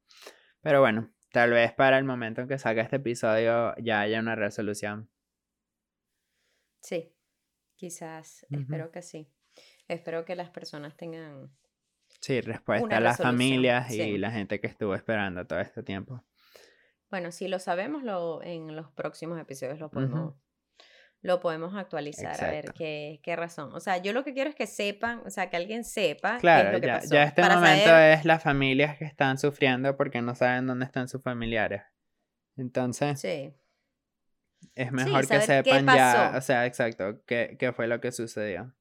Pero 0.61 0.81
bueno, 0.81 1.13
tal 1.33 1.51
vez 1.51 1.73
para 1.73 1.99
el 1.99 2.05
momento 2.05 2.43
en 2.43 2.49
que 2.49 2.59
salga 2.59 2.83
este 2.83 2.97
episodio 2.97 3.75
ya 3.79 4.01
haya 4.01 4.21
una 4.21 4.35
resolución. 4.35 5.11
Sí, 6.81 7.15
quizás, 7.77 8.47
espero 8.51 8.91
que 8.91 9.03
sí. 9.03 9.33
Espero 9.89 10.25
que 10.25 10.37
las 10.37 10.51
personas 10.51 10.97
tengan... 10.97 11.51
Sí, 12.21 12.41
respuesta 12.41 12.97
a 12.97 13.01
las 13.01 13.19
familias 13.19 13.91
y 13.91 14.19
la 14.19 14.31
gente 14.31 14.61
que 14.61 14.67
estuvo 14.67 14.95
esperando 14.95 15.47
todo 15.47 15.61
este 15.61 15.83
tiempo. 15.83 16.25
Bueno, 17.11 17.33
si 17.33 17.49
lo 17.49 17.59
sabemos, 17.59 18.03
lo, 18.03 18.43
en 18.43 18.75
los 18.75 18.91
próximos 18.93 19.39
episodios 19.39 19.79
lo 19.79 19.91
podemos, 19.91 20.35
lo 21.25 21.41
podemos 21.41 21.75
actualizar 21.75 22.45
a 22.45 22.51
ver 22.51 22.75
qué, 22.75 23.19
qué 23.23 23.35
razón. 23.35 23.73
O 23.73 23.81
sea, 23.81 23.97
yo 23.97 24.13
lo 24.13 24.25
que 24.25 24.35
quiero 24.35 24.51
es 24.51 24.55
que 24.57 24.67
sepan, 24.67 25.23
o 25.25 25.31
sea, 25.31 25.49
que 25.49 25.57
alguien 25.57 25.83
sepa 25.83 26.33
qué 26.33 26.37
es 26.37 26.41
Claro, 26.43 26.73
lo 26.73 26.81
que 26.83 26.87
ya, 26.87 26.95
pasó. 27.01 27.15
ya 27.15 27.23
este 27.25 27.41
momento 27.43 27.85
saber- 27.87 28.19
es 28.19 28.25
las 28.27 28.43
familias 28.43 28.99
que 28.99 29.07
están 29.07 29.39
sufriendo 29.39 29.97
porque 29.97 30.21
no 30.21 30.35
saben 30.35 30.67
dónde 30.67 30.85
están 30.85 31.09
sus 31.09 31.23
familiares. 31.23 31.81
Entonces, 32.59 33.19
Sí. 33.21 33.55
es 34.75 34.93
mejor 34.93 35.27
que 35.27 35.41
sepan 35.41 35.87
ya, 35.87 36.35
o 36.37 36.41
sea, 36.43 36.67
exacto, 36.67 37.23
qué, 37.27 37.57
qué 37.59 37.73
fue 37.73 37.87
lo 37.87 38.03
que 38.03 38.13
sucedió. 38.13 38.75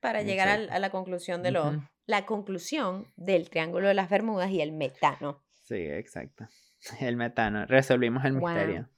Para 0.00 0.22
llegar 0.22 0.48
a 0.70 0.78
la 0.78 0.88
conclusión 0.90 1.42
de 1.42 1.50
lo, 1.50 1.86
la 2.06 2.24
conclusión 2.24 3.12
del 3.16 3.50
Triángulo 3.50 3.88
de 3.88 3.94
las 3.94 4.08
Bermudas 4.08 4.50
y 4.50 4.62
el 4.62 4.72
metano. 4.72 5.44
Sí, 5.62 5.76
exacto. 5.76 6.48
El 7.00 7.16
metano. 7.16 7.64
Resolvimos 7.66 8.24
el 8.24 8.34
Wow. 8.38 8.48
misterio. 8.50 8.88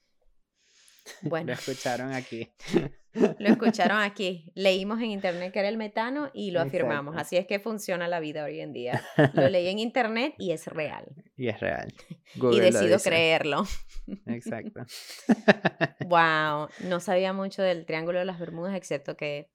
Lo 1.23 1.31
Bueno, 1.31 1.53
escucharon 1.53 2.13
aquí. 2.13 2.53
lo 3.15 3.35
escucharon 3.49 3.99
aquí. 3.99 4.53
Leímos 4.55 4.99
en 5.01 5.07
internet 5.07 5.53
que 5.53 5.61
era 5.61 5.69
el 5.69 5.77
metano 5.77 6.31
y 6.35 6.51
lo 6.51 6.61
afirmamos. 6.61 7.17
Así 7.17 7.37
es 7.37 7.47
que 7.47 7.59
funciona 7.59 8.09
la 8.09 8.21
vida 8.21 8.45
hoy 8.45 8.61
en 8.61 8.73
día. 8.73 9.03
Lo 9.35 9.49
leí 9.49 9.69
en 9.69 9.79
internet 9.79 10.35
y 10.39 10.53
es 10.53 10.67
real. 10.67 11.07
Y 11.37 11.49
es 11.49 11.61
real. 11.61 11.93
y 12.35 12.39
Google 12.39 12.59
lo 12.59 12.79
decido 12.79 12.99
creerlo. 12.99 13.65
Exacto. 14.27 14.81
Wow, 16.07 16.69
no 16.85 17.01
sabía 17.01 17.33
mucho 17.33 17.63
del 17.63 17.87
Triángulo 17.87 18.19
de 18.19 18.25
las 18.25 18.39
Bermudas 18.39 18.75
excepto 18.75 19.17
que 19.17 19.51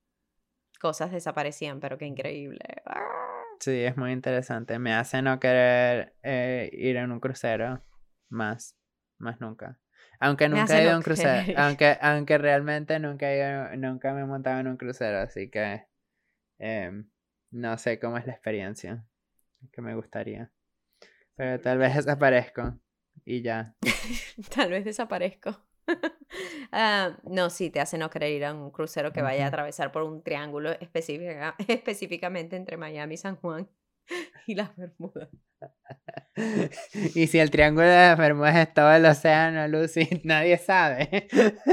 cosas 0.79 1.11
desaparecían, 1.11 1.79
pero 1.79 1.97
qué 1.97 2.05
increíble. 2.05 2.59
Ah. 2.85 3.21
Sí, 3.61 3.83
es 3.83 3.95
muy 3.95 4.11
interesante. 4.11 4.79
Me 4.79 4.91
hace 4.91 5.21
no 5.21 5.39
querer 5.39 6.15
eh, 6.23 6.67
ir 6.73 6.97
en 6.97 7.11
un 7.11 7.19
crucero 7.19 7.85
más, 8.27 8.75
más 9.19 9.39
nunca. 9.39 9.79
Aunque 10.21 10.47
nunca 10.47 10.77
he 10.79 10.83
ido 10.83 10.93
a 10.93 10.97
un 10.97 11.03
crucero, 11.03 11.41
aunque, 11.57 11.97
aunque 12.01 12.37
realmente 12.37 12.99
nunca 12.99 13.31
he 13.31 13.37
ido- 13.39 13.75
nunca 13.77 14.13
me 14.13 14.21
he 14.21 14.25
montado 14.25 14.59
en 14.59 14.67
un 14.67 14.77
crucero, 14.77 15.19
así 15.19 15.49
que 15.49 15.85
em, 16.59 17.09
no 17.51 17.77
sé 17.77 17.99
cómo 17.99 18.17
es 18.17 18.25
la 18.25 18.33
experiencia 18.33 19.03
que 19.71 19.81
me 19.81 19.95
gustaría. 19.95 20.51
Pero 21.35 21.59
tal 21.59 21.77
vez 21.79 21.95
desaparezco 21.95 22.77
y 23.25 23.41
ya. 23.41 23.75
Tal 24.55 24.69
vez 24.69 24.85
desaparezco. 24.85 25.57
Ah, 26.73 27.17
no, 27.23 27.49
sí, 27.49 27.69
te 27.69 27.81
hace 27.81 27.97
no 27.97 28.09
querer 28.09 28.31
ir 28.31 28.45
a 28.45 28.53
un 28.53 28.71
crucero 28.71 29.11
que 29.11 29.21
vaya 29.21 29.43
a 29.43 29.47
atravesar 29.49 29.91
por 29.91 30.03
un 30.03 30.23
triángulo 30.23 30.71
específica, 30.79 31.55
específicamente 31.67 32.55
entre 32.55 32.77
Miami, 32.77 33.17
San 33.17 33.35
Juan 33.35 33.67
y 34.47 34.55
las 34.55 34.73
Bermudas. 34.77 35.27
Y 37.15 37.27
si 37.27 37.39
el 37.39 37.51
triángulo 37.51 37.87
de 37.87 37.95
las 37.95 38.17
Bermudas 38.17 38.55
es 38.55 38.73
todo 38.73 38.91
el 38.93 39.05
océano, 39.05 39.67
Lucy, 39.67 40.07
nadie 40.23 40.57
sabe. 40.57 41.27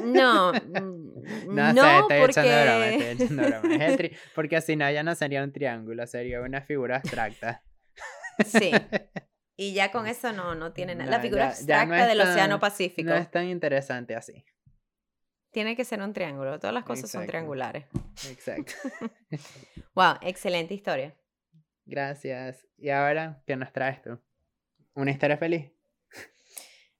No, 0.05 0.53
mm, 0.67 1.55
No, 1.55 1.73
no, 1.73 1.83
sé, 1.83 1.99
estoy 1.99 2.19
porque... 2.21 2.41
echando 2.41 2.63
broma, 2.63 2.89
estoy 2.89 3.07
echando 3.27 3.43
broma. 3.49 3.75
Es 3.77 3.91
el 3.93 3.99
tri- 3.99 4.17
Porque 4.35 4.61
si 4.61 4.77
no, 4.77 4.91
ya 4.91 5.03
no 5.03 5.15
sería 5.15 5.43
un 5.45 5.53
triángulo, 5.53 6.07
sería 6.07 6.41
una 6.41 6.61
figura 6.63 6.97
abstracta. 6.97 7.63
Sí, 8.45 8.73
y 9.57 9.73
ya 9.75 9.91
con 9.91 10.07
eso 10.07 10.33
no, 10.33 10.55
no 10.55 10.73
tiene 10.73 10.95
nada. 10.95 11.11
La 11.11 11.17
No, 11.19 11.23
figura 11.23 11.51
ya- 11.53 11.67
ya 11.67 11.77
no 11.77 11.81
abstracta 11.95 12.07
del 12.09 12.21
Océano 12.21 12.61
Pacífico 12.61 13.09
No 13.11 13.17
es 13.17 13.31
tan 13.31 13.47
interesante 13.47 14.15
así. 14.17 14.45
tiene 15.53 15.75
que 15.77 15.85
ser 15.85 16.03
un 16.03 16.13
triángulo. 16.13 16.59
Todas 16.59 16.75
las 16.75 16.85
cosas 16.85 17.11
son 17.11 17.27
triangulares. 17.27 17.87
Exacto. 18.29 18.73
Wow, 19.95 20.17
excelente 20.23 20.75
historia. 20.75 21.17
Gracias. 21.89 22.67
¿Y 22.77 22.91
ahora 22.91 23.43
qué 23.47 23.57
nos 23.57 23.73
traes 23.73 24.03
tú? 24.03 24.21
¿Una 24.95 25.11
historia 25.11 25.39
feliz? 25.39 25.73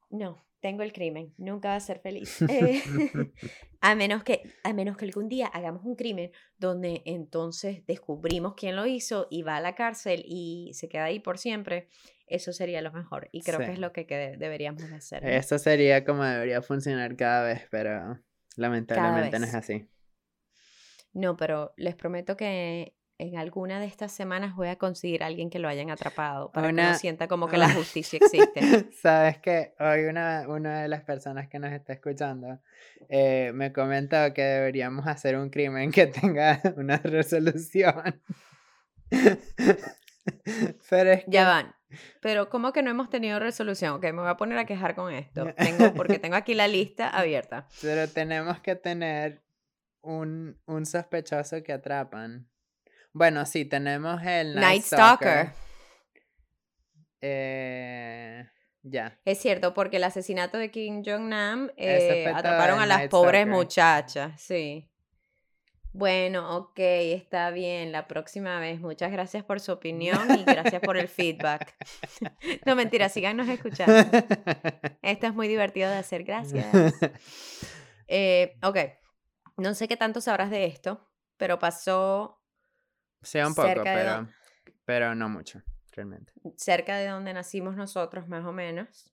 No, 0.09 0.43
tengo 0.61 0.83
el 0.83 0.95
crimen. 0.95 1.35
Nunca 1.37 1.69
va 1.69 1.77
a 1.77 1.81
ser 1.81 2.01
feliz. 2.01 2.39
Eh, 2.49 2.83
a 3.83 3.95
menos 3.95 4.25
que, 4.25 4.43
a 4.65 4.73
menos 4.73 4.97
que 4.97 5.05
algún 5.05 5.29
día 5.29 5.47
hagamos 5.47 5.85
un 5.85 5.95
crimen 5.95 6.33
donde 6.57 7.03
entonces 7.05 7.85
descubrimos 7.87 8.55
quién 8.55 8.77
lo 8.77 8.87
hizo 8.87 9.27
y 9.31 9.43
va 9.43 9.57
a 9.57 9.61
la 9.61 9.75
cárcel 9.75 10.25
y 10.27 10.71
se 10.73 10.89
queda 10.89 11.05
ahí 11.05 11.21
por 11.21 11.37
siempre. 11.37 11.91
Eso 12.27 12.55
sería 12.55 12.81
lo 12.81 12.91
mejor. 12.91 13.29
Y 13.31 13.43
creo 13.43 13.59
que 13.59 13.73
es 13.73 13.79
lo 13.79 13.93
que, 13.93 14.07
que 14.07 14.37
deberíamos 14.39 14.89
de 14.89 14.97
hacer. 14.97 15.23
¿no? 15.23 15.29
Eso 15.29 15.59
sería 15.59 16.03
como 16.05 16.25
debería 16.25 16.63
funcionar 16.63 17.15
cada 17.17 17.43
vez, 17.43 17.67
pero 17.71 18.19
lamentablemente 18.57 19.39
no 19.39 19.45
es 19.45 19.55
así. 19.55 19.87
No, 21.13 21.37
pero 21.37 21.75
les 21.77 21.95
prometo 21.95 22.37
que 22.37 22.98
en 23.19 23.37
alguna 23.37 23.81
de 23.81 23.87
estas 23.87 24.13
semanas 24.13 24.55
voy 24.55 24.69
a 24.69 24.77
conseguir 24.77 25.25
a 25.25 25.27
alguien 25.27 25.51
que 25.51 25.59
lo 25.59 25.69
hayan 25.69 25.91
atrapado 25.91 26.53
para 26.53 26.69
que 26.69 26.73
no 26.73 26.95
sienta 26.95 27.27
como 27.27 27.49
que 27.49 27.57
la 27.57 27.69
justicia 27.69 28.21
existe. 28.23 28.61
Sabes 29.03 29.39
que 29.39 29.75
hoy 29.81 30.05
una, 30.05 30.45
una 30.49 30.83
de 30.83 30.89
las 30.89 31.03
personas 31.03 31.49
que 31.49 31.59
nos 31.59 31.73
está 31.73 31.93
escuchando 31.93 32.61
eh, 33.09 33.51
me 33.55 33.73
comentó 33.73 34.33
que 34.33 34.43
deberíamos 34.43 35.07
hacer 35.09 35.37
un 35.37 35.51
crimen 35.51 35.91
que 35.91 36.07
tenga 36.21 36.61
una 36.77 36.99
resolución. 36.99 38.23
Pero 40.89 41.11
es 41.11 41.25
que 41.25 41.31
Ya 41.31 41.49
van. 41.49 41.75
Pero 42.21 42.51
¿cómo 42.51 42.73
que 42.73 42.83
no 42.83 42.91
hemos 42.91 43.11
tenido 43.11 43.41
resolución? 43.41 43.95
Ok, 43.95 44.05
me 44.05 44.21
voy 44.21 44.29
a 44.29 44.37
poner 44.37 44.59
a 44.59 44.67
quejar 44.67 44.95
con 44.95 45.13
esto. 45.13 45.47
Tengo, 45.57 45.93
porque 45.95 46.19
tengo 46.19 46.37
aquí 46.37 46.55
la 46.55 46.69
lista 46.69 47.09
abierta. 47.09 47.67
Pero 47.81 48.07
tenemos 48.09 48.61
que 48.61 48.77
tener 48.77 49.43
un, 50.03 50.61
un 50.67 50.87
sospechoso 50.87 51.63
que 51.63 51.73
atrapan. 51.73 52.47
Bueno, 53.13 53.47
sí, 53.47 53.65
tenemos 53.65 54.21
el 54.23 54.55
Night, 54.55 54.85
Night 54.85 54.85
Stalker. 54.85 55.47
Stalker. 55.47 55.55
Eh, 57.21 58.47
ya. 58.83 59.19
Es 59.25 59.39
cierto, 59.41 59.75
porque 59.75 59.97
el 59.97 60.05
asesinato 60.05 60.59
de 60.59 60.71
Kim 60.71 61.03
Jong-nam 61.05 61.71
eh, 61.77 62.33
atraparon 62.35 62.79
a 62.81 62.87
las 62.87 62.99
Night 62.99 63.11
pobres 63.11 63.43
Stalker. 63.43 63.55
muchachas, 63.55 64.41
sí. 64.41 64.89
Bueno, 65.93 66.57
ok, 66.57 66.79
está 66.79 67.51
bien. 67.51 67.91
La 67.91 68.07
próxima 68.07 68.61
vez, 68.61 68.79
muchas 68.79 69.11
gracias 69.11 69.43
por 69.43 69.59
su 69.59 69.73
opinión 69.73 70.39
y 70.39 70.45
gracias 70.45 70.81
por 70.81 70.97
el 70.97 71.09
feedback. 71.09 71.75
No, 72.67 72.77
mentira, 72.77 73.09
síganos 73.09 73.49
escuchando. 73.49 73.95
Esto 75.03 75.27
es 75.27 75.35
muy 75.35 75.49
divertido 75.49 75.91
de 75.91 75.97
hacer, 75.97 76.25
gracias. 76.25 76.67
Eh, 78.11 78.57
ok, 78.63 78.79
no 79.59 79.75
sé 79.75 79.87
qué 79.87 79.99
tanto 79.99 80.23
sabrás 80.23 80.49
de 80.49 80.65
esto, 80.65 81.07
pero 81.37 81.59
pasó 81.59 82.41
Sí, 83.23 83.39
un 83.39 83.55
poco, 83.55 83.83
pero, 83.85 84.29
pero 84.85 85.15
no 85.15 85.29
mucho, 85.29 85.63
realmente. 85.93 86.33
cerca 86.57 86.97
de 86.97 87.09
donde 87.09 87.33
nacimos 87.35 87.77
nosotros, 87.77 88.29
más 88.29 88.45
o 88.45 88.53
menos. 88.53 89.13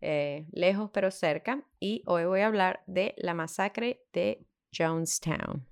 eh, 0.00 0.46
lejos 0.52 0.90
pero 0.92 1.10
cerca. 1.10 1.62
Y 1.80 2.02
hoy 2.06 2.24
voy 2.24 2.40
a 2.40 2.46
hablar 2.46 2.82
de 2.86 3.14
la 3.18 3.34
masacre 3.34 4.02
de 4.12 4.46
Jonestown. 4.76 5.66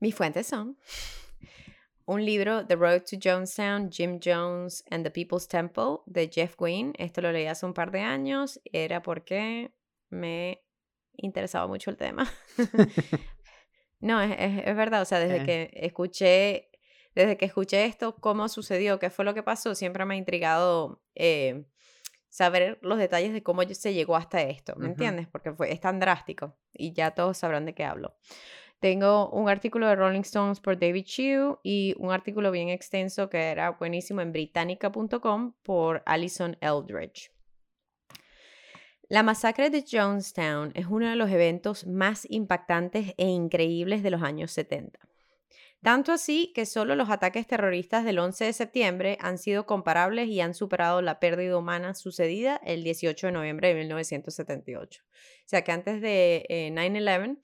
Mis 0.00 0.14
fuentes 0.14 0.46
son 0.46 0.76
un 2.06 2.24
libro, 2.24 2.66
The 2.66 2.76
Road 2.76 3.02
to 3.10 3.16
Jonestown, 3.22 3.90
Jim 3.90 4.20
Jones 4.22 4.84
and 4.90 5.04
the 5.04 5.10
People's 5.10 5.48
Temple, 5.48 6.00
de 6.06 6.28
Jeff 6.28 6.56
Gwynne. 6.56 6.92
Esto 6.98 7.22
lo 7.22 7.32
leí 7.32 7.46
hace 7.46 7.64
un 7.64 7.72
par 7.72 7.90
de 7.90 8.00
años. 8.00 8.60
Era 8.72 9.00
porque 9.00 9.72
me 10.10 10.62
interesaba 11.16 11.66
mucho 11.66 11.90
el 11.90 11.96
tema. 11.96 12.30
no, 14.00 14.20
es, 14.20 14.32
es- 14.38 14.66
es 14.66 14.76
verdad. 14.76 15.02
O 15.02 15.04
sea, 15.04 15.18
desde 15.18 15.42
Eh. 15.42 15.44
que 15.44 15.70
escuché, 15.86 16.70
desde 17.14 17.36
que 17.36 17.44
escuché 17.46 17.84
esto, 17.84 18.16
cómo 18.16 18.48
sucedió, 18.48 18.98
qué 18.98 19.10
fue 19.10 19.24
lo 19.24 19.34
que 19.34 19.42
pasó, 19.42 19.74
siempre 19.74 20.04
me 20.04 20.14
ha 20.14 20.16
intrigado 20.18 21.00
eh, 21.14 21.64
saber 22.28 22.78
los 22.82 22.98
detalles 22.98 23.32
de 23.32 23.42
cómo 23.42 23.62
se 23.62 23.94
llegó 23.94 24.16
hasta 24.16 24.42
esto. 24.42 24.74
¿Me 24.76 24.88
entiendes? 24.88 25.28
Porque 25.28 25.52
fue, 25.52 25.72
es 25.72 25.80
tan 25.80 26.00
drástico 26.00 26.56
y 26.72 26.92
ya 26.92 27.12
todos 27.12 27.38
sabrán 27.38 27.64
de 27.66 27.74
qué 27.74 27.84
hablo. 27.84 28.16
Tengo 28.80 29.30
un 29.30 29.48
artículo 29.48 29.86
de 29.88 29.94
Rolling 29.96 30.20
Stones 30.22 30.60
por 30.60 30.78
David 30.78 31.04
Chew 31.04 31.58
y 31.62 31.94
un 31.98 32.10
artículo 32.12 32.50
bien 32.50 32.68
extenso 32.68 33.30
que 33.30 33.38
era 33.38 33.70
buenísimo 33.70 34.20
en 34.20 34.32
britannica.com 34.32 35.54
por 35.62 36.02
Alison 36.04 36.56
Eldridge. 36.60 37.30
La 39.08 39.22
masacre 39.22 39.70
de 39.70 39.84
Jonestown 39.88 40.72
es 40.74 40.86
uno 40.86 41.08
de 41.08 41.16
los 41.16 41.30
eventos 41.30 41.86
más 41.86 42.26
impactantes 42.30 43.14
e 43.18 43.26
increíbles 43.26 44.02
de 44.02 44.10
los 44.10 44.22
años 44.22 44.50
70. 44.52 44.98
Tanto 45.82 46.12
así 46.12 46.50
que 46.54 46.64
solo 46.64 46.96
los 46.96 47.10
ataques 47.10 47.46
terroristas 47.46 48.04
del 48.06 48.18
11 48.18 48.46
de 48.46 48.52
septiembre 48.54 49.18
han 49.20 49.36
sido 49.36 49.66
comparables 49.66 50.28
y 50.28 50.40
han 50.40 50.54
superado 50.54 51.02
la 51.02 51.20
pérdida 51.20 51.58
humana 51.58 51.94
sucedida 51.94 52.58
el 52.64 52.82
18 52.82 53.26
de 53.26 53.32
noviembre 53.34 53.68
de 53.68 53.74
1978. 53.74 55.02
O 55.04 55.08
sea 55.44 55.62
que 55.62 55.72
antes 55.72 56.00
de 56.00 56.46
eh, 56.48 56.70
9-11, 56.72 57.42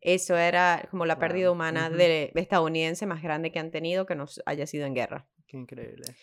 eso 0.00 0.36
era 0.38 0.88
como 0.90 1.04
la 1.04 1.16
Wow, 1.16 1.20
pérdida 1.20 1.50
humana 1.50 1.88
ujú. 1.88 1.98
de 1.98 2.32
estadounidense 2.34 3.04
más 3.04 3.22
grande 3.22 3.52
que 3.52 3.58
han 3.58 3.70
tenido 3.70 4.06
que 4.06 4.14
nos 4.14 4.40
haya 4.46 4.66
sido 4.66 4.86
en 4.86 4.94
guerra. 4.94 5.28
Qué 5.46 5.58
increíble. 5.58 6.16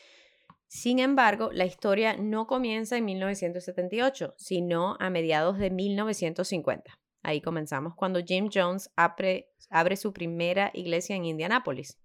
Sin 0.69 0.99
embargo, 0.99 1.49
la 1.51 1.65
historia 1.65 2.15
no 2.15 2.45
comienza 2.45 2.95
en 2.95 3.05
1978, 3.05 4.35
sino 4.37 4.97
a 4.99 5.09
mediados 5.09 5.57
de 5.57 5.71
1950. 5.71 6.99
Ahí 7.23 7.41
comenzamos 7.41 7.95
cuando 7.95 8.23
Jim 8.23 8.51
Jones 8.53 8.91
abre, 8.95 9.49
abre 9.71 9.97
su 9.97 10.13
primera 10.13 10.69
iglesia 10.75 11.15
en 11.15 11.25
Indianápolis. 11.25 11.97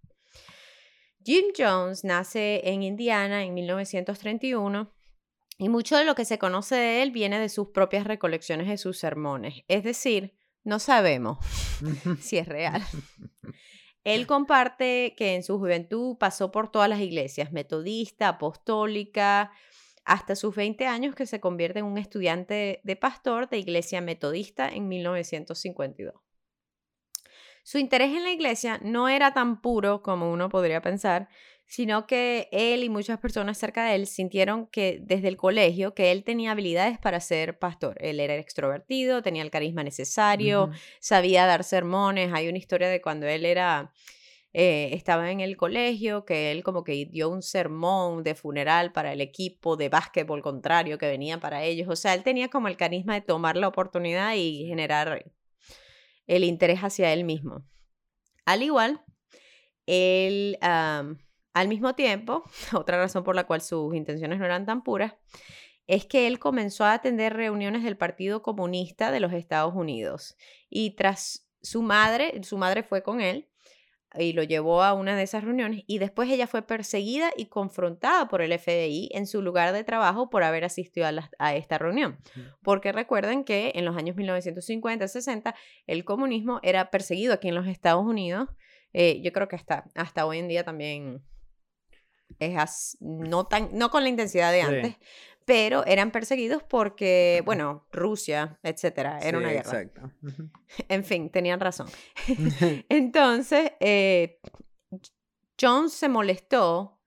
Jim 1.22 1.44
Jones 1.56 2.04
nace 2.04 2.62
en 2.64 2.82
Indiana 2.82 3.44
en 3.44 3.52
1931 3.52 4.90
y 5.58 5.68
mucho 5.68 5.98
de 5.98 6.06
lo 6.06 6.14
que 6.14 6.24
se 6.24 6.38
conoce 6.38 6.74
de 6.74 7.02
él 7.02 7.10
viene 7.10 7.38
de 7.38 7.50
sus 7.50 7.68
propias 7.68 8.06
recolecciones 8.06 8.66
de 8.66 8.78
sus 8.78 8.98
sermones, 8.98 9.62
es 9.68 9.84
decir, 9.84 10.34
no 10.64 10.78
sabemos 10.78 11.38
si 12.20 12.38
es 12.38 12.48
real. 12.48 12.82
Él 14.04 14.26
comparte 14.26 15.14
que 15.16 15.34
en 15.34 15.42
su 15.42 15.58
juventud 15.58 16.16
pasó 16.18 16.50
por 16.50 16.70
todas 16.70 16.88
las 16.88 17.00
iglesias, 17.00 17.52
metodista, 17.52 18.28
apostólica, 18.28 19.50
hasta 20.04 20.36
sus 20.36 20.54
20 20.54 20.86
años 20.86 21.14
que 21.14 21.26
se 21.26 21.40
convierte 21.40 21.78
en 21.78 21.86
un 21.86 21.96
estudiante 21.96 22.80
de 22.84 22.96
pastor 22.96 23.48
de 23.48 23.58
iglesia 23.58 24.02
metodista 24.02 24.68
en 24.68 24.88
1952. 24.88 26.14
Su 27.62 27.78
interés 27.78 28.14
en 28.14 28.24
la 28.24 28.30
iglesia 28.30 28.78
no 28.82 29.08
era 29.08 29.32
tan 29.32 29.62
puro 29.62 30.02
como 30.02 30.30
uno 30.30 30.50
podría 30.50 30.82
pensar, 30.82 31.30
sino 31.66 32.06
que 32.06 32.48
él 32.52 32.84
y 32.84 32.88
muchas 32.88 33.18
personas 33.18 33.58
cerca 33.58 33.84
de 33.84 33.94
él 33.96 34.06
sintieron 34.06 34.66
que 34.66 35.00
desde 35.02 35.28
el 35.28 35.36
colegio 35.36 35.94
que 35.94 36.12
él 36.12 36.22
tenía 36.24 36.52
habilidades 36.52 36.98
para 36.98 37.20
ser 37.20 37.58
pastor. 37.58 37.96
Él 38.00 38.20
era 38.20 38.36
extrovertido, 38.36 39.22
tenía 39.22 39.42
el 39.42 39.50
carisma 39.50 39.82
necesario, 39.82 40.70
sabía 41.00 41.46
dar 41.46 41.64
sermones. 41.64 42.32
Hay 42.32 42.48
una 42.48 42.58
historia 42.58 42.88
de 42.88 43.00
cuando 43.00 43.26
él 43.26 43.44
era 43.44 43.92
eh, 44.56 44.90
estaba 44.94 45.32
en 45.32 45.40
el 45.40 45.56
colegio, 45.56 46.24
que 46.24 46.52
él 46.52 46.62
como 46.62 46.84
que 46.84 47.06
dio 47.06 47.28
un 47.28 47.42
sermón 47.42 48.22
de 48.22 48.36
funeral 48.36 48.92
para 48.92 49.12
el 49.12 49.20
equipo 49.20 49.76
de 49.76 49.88
básquetbol 49.88 50.42
contrario 50.42 50.96
que 50.96 51.08
venía 51.08 51.40
para 51.40 51.64
ellos. 51.64 51.88
O 51.88 51.96
sea, 51.96 52.14
él 52.14 52.22
tenía 52.22 52.48
como 52.48 52.68
el 52.68 52.76
carisma 52.76 53.14
de 53.14 53.20
tomar 53.20 53.56
la 53.56 53.66
oportunidad 53.66 54.34
y 54.36 54.66
generar 54.68 55.24
el 56.28 56.44
interés 56.44 56.80
hacia 56.80 57.12
él 57.12 57.24
mismo. 57.24 57.64
Al 58.44 58.62
igual, 58.62 59.02
él 59.86 60.56
al 61.54 61.68
mismo 61.68 61.94
tiempo, 61.94 62.44
otra 62.74 62.98
razón 62.98 63.24
por 63.24 63.34
la 63.34 63.44
cual 63.44 63.62
sus 63.62 63.94
intenciones 63.94 64.38
no 64.38 64.44
eran 64.44 64.66
tan 64.66 64.82
puras, 64.82 65.14
es 65.86 66.06
que 66.06 66.26
él 66.26 66.38
comenzó 66.38 66.84
a 66.84 66.94
atender 66.94 67.34
reuniones 67.34 67.84
del 67.84 67.96
Partido 67.96 68.42
Comunista 68.42 69.10
de 69.10 69.20
los 69.20 69.32
Estados 69.32 69.74
Unidos. 69.74 70.36
Y 70.68 70.90
tras 70.92 71.48
su 71.62 71.82
madre, 71.82 72.42
su 72.42 72.58
madre 72.58 72.82
fue 72.82 73.02
con 73.02 73.20
él 73.20 73.48
y 74.16 74.32
lo 74.32 74.42
llevó 74.42 74.82
a 74.82 74.94
una 74.94 75.16
de 75.16 75.24
esas 75.24 75.44
reuniones 75.44 75.82
y 75.86 75.98
después 75.98 76.30
ella 76.30 76.46
fue 76.46 76.62
perseguida 76.62 77.32
y 77.36 77.46
confrontada 77.46 78.28
por 78.28 78.42
el 78.42 78.56
FBI 78.56 79.10
en 79.12 79.26
su 79.26 79.42
lugar 79.42 79.72
de 79.72 79.84
trabajo 79.84 80.30
por 80.30 80.44
haber 80.44 80.64
asistido 80.64 81.06
a, 81.38 81.54
esta 81.54 81.78
reunión. 81.78 82.18
Porque 82.62 82.92
recuerden 82.92 83.44
que 83.44 83.72
en 83.74 83.84
los 83.84 83.96
años 83.96 84.16
1950-60 84.16 85.54
el 85.86 86.04
comunismo 86.04 86.60
era 86.62 86.90
perseguido 86.90 87.34
aquí 87.34 87.48
en 87.48 87.56
los 87.56 87.66
Estados 87.66 88.04
Unidos. 88.04 88.48
Eh, 88.92 89.20
yo 89.22 89.32
creo 89.32 89.48
que 89.48 89.56
hasta, 89.56 89.84
hasta 89.96 90.24
hoy 90.26 90.38
en 90.38 90.48
día 90.48 90.64
también 90.64 91.24
es 92.38 92.96
no, 93.00 93.46
tan, 93.46 93.70
no 93.72 93.90
con 93.90 94.02
la 94.02 94.08
intensidad 94.08 94.52
de 94.52 94.62
antes, 94.62 94.96
pero 95.44 95.84
eran 95.86 96.10
perseguidos 96.10 96.62
porque, 96.62 97.42
bueno, 97.44 97.86
Rusia, 97.92 98.58
etcétera, 98.62 99.18
era 99.20 99.38
una 99.38 99.50
guerra. 99.50 99.82
Exacto. 99.82 100.10
En 100.88 101.04
fin, 101.04 101.30
tenían 101.30 101.60
razón. 101.60 101.88
Entonces, 102.88 103.72
eh, 103.80 104.40
Jones 105.60 105.92
se 105.92 106.08
molestó 106.08 107.00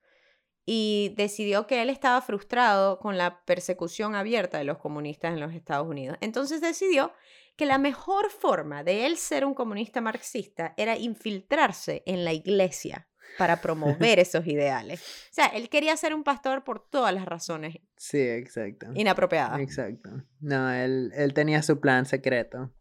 y 0.66 1.14
decidió 1.16 1.66
que 1.66 1.82
él 1.82 1.90
estaba 1.90 2.22
frustrado 2.22 3.00
con 3.00 3.18
la 3.18 3.44
persecución 3.46 4.16
abierta 4.16 4.58
de 4.58 4.66
los 4.66 4.78
comunistas 4.78 5.34
en 5.34 5.40
los 5.40 5.54
Estados 5.54 5.88
Unidos. 5.88 6.18
Entonces 6.20 6.60
decidió 6.60 7.14
que 7.56 7.66
la 7.66 7.78
mejor 7.78 8.30
forma 8.30 8.84
de 8.84 9.06
él 9.06 9.18
ser 9.18 9.46
un 9.46 9.54
comunista 9.54 10.02
marxista 10.02 10.74
era 10.78 10.98
infiltrarse 10.98 12.04
en 12.06 12.26
la 12.26 12.34
iglesia 12.34 13.08
para 13.38 13.62
promover 13.62 14.20
esos 14.20 14.46
ideales. 14.48 15.02
O 15.02 15.34
sea, 15.34 15.48
él 15.48 15.70
quería 15.70 15.96
ser 15.98 16.14
un 16.14 16.24
pastor 16.24 16.64
por 16.64 16.80
todas 16.80 17.14
las 17.14 17.26
razones. 17.26 17.78
Sí, 17.96 18.20
exacto. 18.20 18.88
Inapropiadas. 18.96 19.60
Exacto. 19.60 20.10
No, 20.40 20.72
él, 20.72 21.12
él 21.16 21.34
tenía 21.34 21.62
su 21.64 21.80
plan 21.80 22.06
secreto. 22.06 22.72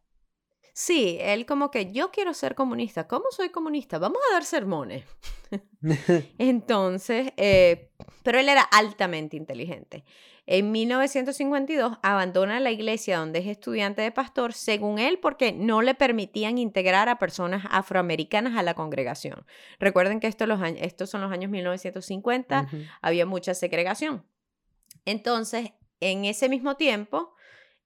Sí, 0.78 1.16
él 1.22 1.47
como 1.47 1.70
que 1.70 1.90
yo 1.90 2.11
quiero 2.11 2.34
ser 2.34 2.55
comunista. 2.55 3.09
¿Cómo 3.09 3.24
soy 3.30 3.49
comunista? 3.49 3.99
Vamos 3.99 4.18
a 4.28 4.34
dar 4.34 4.44
sermones. 4.44 5.05
Entonces, 6.38 7.32
eh, 7.38 7.92
pero 8.22 8.38
él 8.38 8.51
era 8.51 8.61
altamente 8.61 9.38
inteligente. 9.38 10.05
En 10.47 10.70
1952 10.70 11.99
abandona 12.03 12.61
la 12.61 12.70
iglesia 12.70 13.18
donde 13.18 13.40
es 13.40 13.47
estudiante 13.47 14.03
de 14.03 14.12
pastor, 14.12 14.53
según 14.53 15.01
él, 15.01 15.18
porque 15.18 15.53
no 15.53 15.82
le 15.82 15.94
permitían 15.94 16.57
integrar 16.57 17.09
a 17.09 17.18
personas 17.18 17.64
afroamericanas 17.68 18.57
a 18.57 18.62
la 18.62 18.74
congregación. 18.74 19.44
Recuerden 19.80 20.20
que 20.20 20.28
estos, 20.28 20.47
los, 20.47 20.61
estos 20.76 21.11
son 21.11 21.20
los 21.20 21.32
años 21.32 21.51
1950, 21.51 22.68
había 23.03 23.26
mucha 23.26 23.55
segregación. 23.55 24.24
Entonces, 25.05 25.72
en 25.99 26.24
ese 26.24 26.49
mismo 26.49 26.76
tiempo 26.76 27.34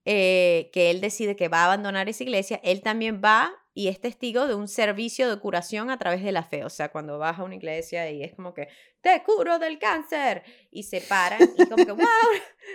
eh, 0.04 0.70
que 0.72 0.90
él 0.90 1.00
decide 1.00 1.36
que 1.36 1.48
va 1.48 1.62
a 1.62 1.64
abandonar 1.66 2.10
esa 2.10 2.24
iglesia, 2.24 2.60
él 2.62 2.82
también 2.82 3.22
va 3.24 3.52
y 3.80 3.88
es 3.88 3.98
testigo 3.98 4.46
de 4.46 4.54
un 4.54 4.68
servicio 4.68 5.30
de 5.30 5.40
curación 5.40 5.88
a 5.88 5.96
través 5.96 6.22
de 6.22 6.32
la 6.32 6.42
fe. 6.42 6.66
O 6.66 6.68
sea, 6.68 6.90
cuando 6.90 7.18
vas 7.18 7.38
a 7.38 7.44
una 7.44 7.54
iglesia 7.54 8.10
y 8.10 8.22
es 8.22 8.34
como 8.34 8.52
que, 8.52 8.68
te 9.00 9.22
curo 9.22 9.58
del 9.58 9.78
cáncer. 9.78 10.42
Y 10.70 10.82
se 10.82 11.00
paran 11.00 11.40
y 11.56 11.66
como 11.66 11.86
que, 11.86 11.92
wow, 11.92 11.98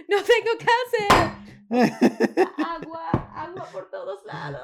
no 0.10 0.18
tengo 0.24 0.52
cáncer. 0.58 2.48
Agua, 2.58 3.10
agua 3.36 3.70
por 3.72 3.92
todos 3.92 4.26
lados. 4.26 4.64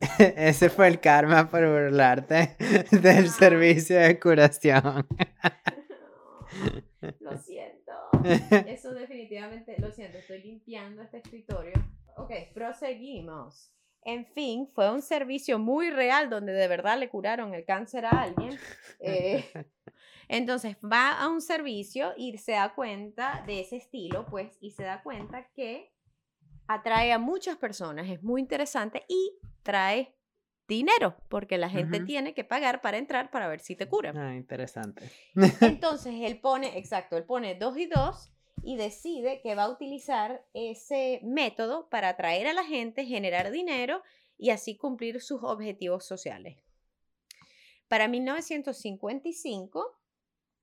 Ese 0.18 0.68
fue 0.68 0.88
el 0.88 1.00
karma 1.00 1.48
por 1.48 1.66
burlarte 1.66 2.56
del 2.90 3.30
servicio 3.30 3.98
de 3.98 4.20
curación. 4.20 5.08
Lo 7.20 7.38
siento. 7.38 7.92
Eso 8.66 8.92
definitivamente, 8.92 9.76
lo 9.78 9.90
siento, 9.90 10.18
estoy 10.18 10.42
limpiando 10.42 11.00
este 11.00 11.16
escritorio. 11.18 11.72
Ok, 12.18 12.32
proseguimos. 12.52 13.74
En 14.04 14.26
fin, 14.26 14.68
fue 14.74 14.92
un 14.92 15.00
servicio 15.00 15.58
muy 15.58 15.90
real 15.90 16.28
donde 16.28 16.52
de 16.52 16.68
verdad 16.68 16.98
le 16.98 17.08
curaron 17.08 17.54
el 17.54 17.64
cáncer 17.64 18.04
a 18.04 18.10
alguien. 18.10 18.58
Eh, 19.00 19.44
entonces 20.28 20.76
va 20.84 21.12
a 21.12 21.28
un 21.28 21.40
servicio 21.40 22.12
y 22.16 22.36
se 22.38 22.52
da 22.52 22.74
cuenta 22.74 23.42
de 23.46 23.60
ese 23.60 23.76
estilo, 23.76 24.26
pues, 24.26 24.56
y 24.60 24.72
se 24.72 24.84
da 24.84 25.02
cuenta 25.02 25.48
que 25.54 25.92
atrae 26.66 27.12
a 27.12 27.18
muchas 27.18 27.56
personas, 27.56 28.08
es 28.08 28.22
muy 28.22 28.40
interesante 28.40 29.04
y 29.08 29.38
trae 29.62 30.14
dinero, 30.66 31.16
porque 31.28 31.58
la 31.58 31.68
gente 31.68 32.00
tiene 32.00 32.32
que 32.32 32.44
pagar 32.44 32.80
para 32.80 32.96
entrar 32.96 33.30
para 33.30 33.48
ver 33.48 33.60
si 33.60 33.76
te 33.76 33.86
cura. 33.86 34.12
Ah, 34.16 34.34
interesante. 34.34 35.10
Entonces 35.60 36.14
él 36.22 36.40
pone, 36.40 36.78
exacto, 36.78 37.16
él 37.16 37.24
pone 37.24 37.54
dos 37.54 37.76
y 37.76 37.86
dos 37.86 38.32
y 38.64 38.76
decide 38.76 39.40
que 39.42 39.54
va 39.54 39.64
a 39.64 39.70
utilizar 39.70 40.44
ese 40.54 41.20
método 41.22 41.88
para 41.90 42.10
atraer 42.10 42.46
a 42.46 42.54
la 42.54 42.64
gente, 42.64 43.04
generar 43.04 43.50
dinero 43.50 44.02
y 44.38 44.50
así 44.50 44.76
cumplir 44.76 45.20
sus 45.20 45.42
objetivos 45.42 46.04
sociales. 46.06 46.56
Para 47.88 48.08
1955, 48.08 49.98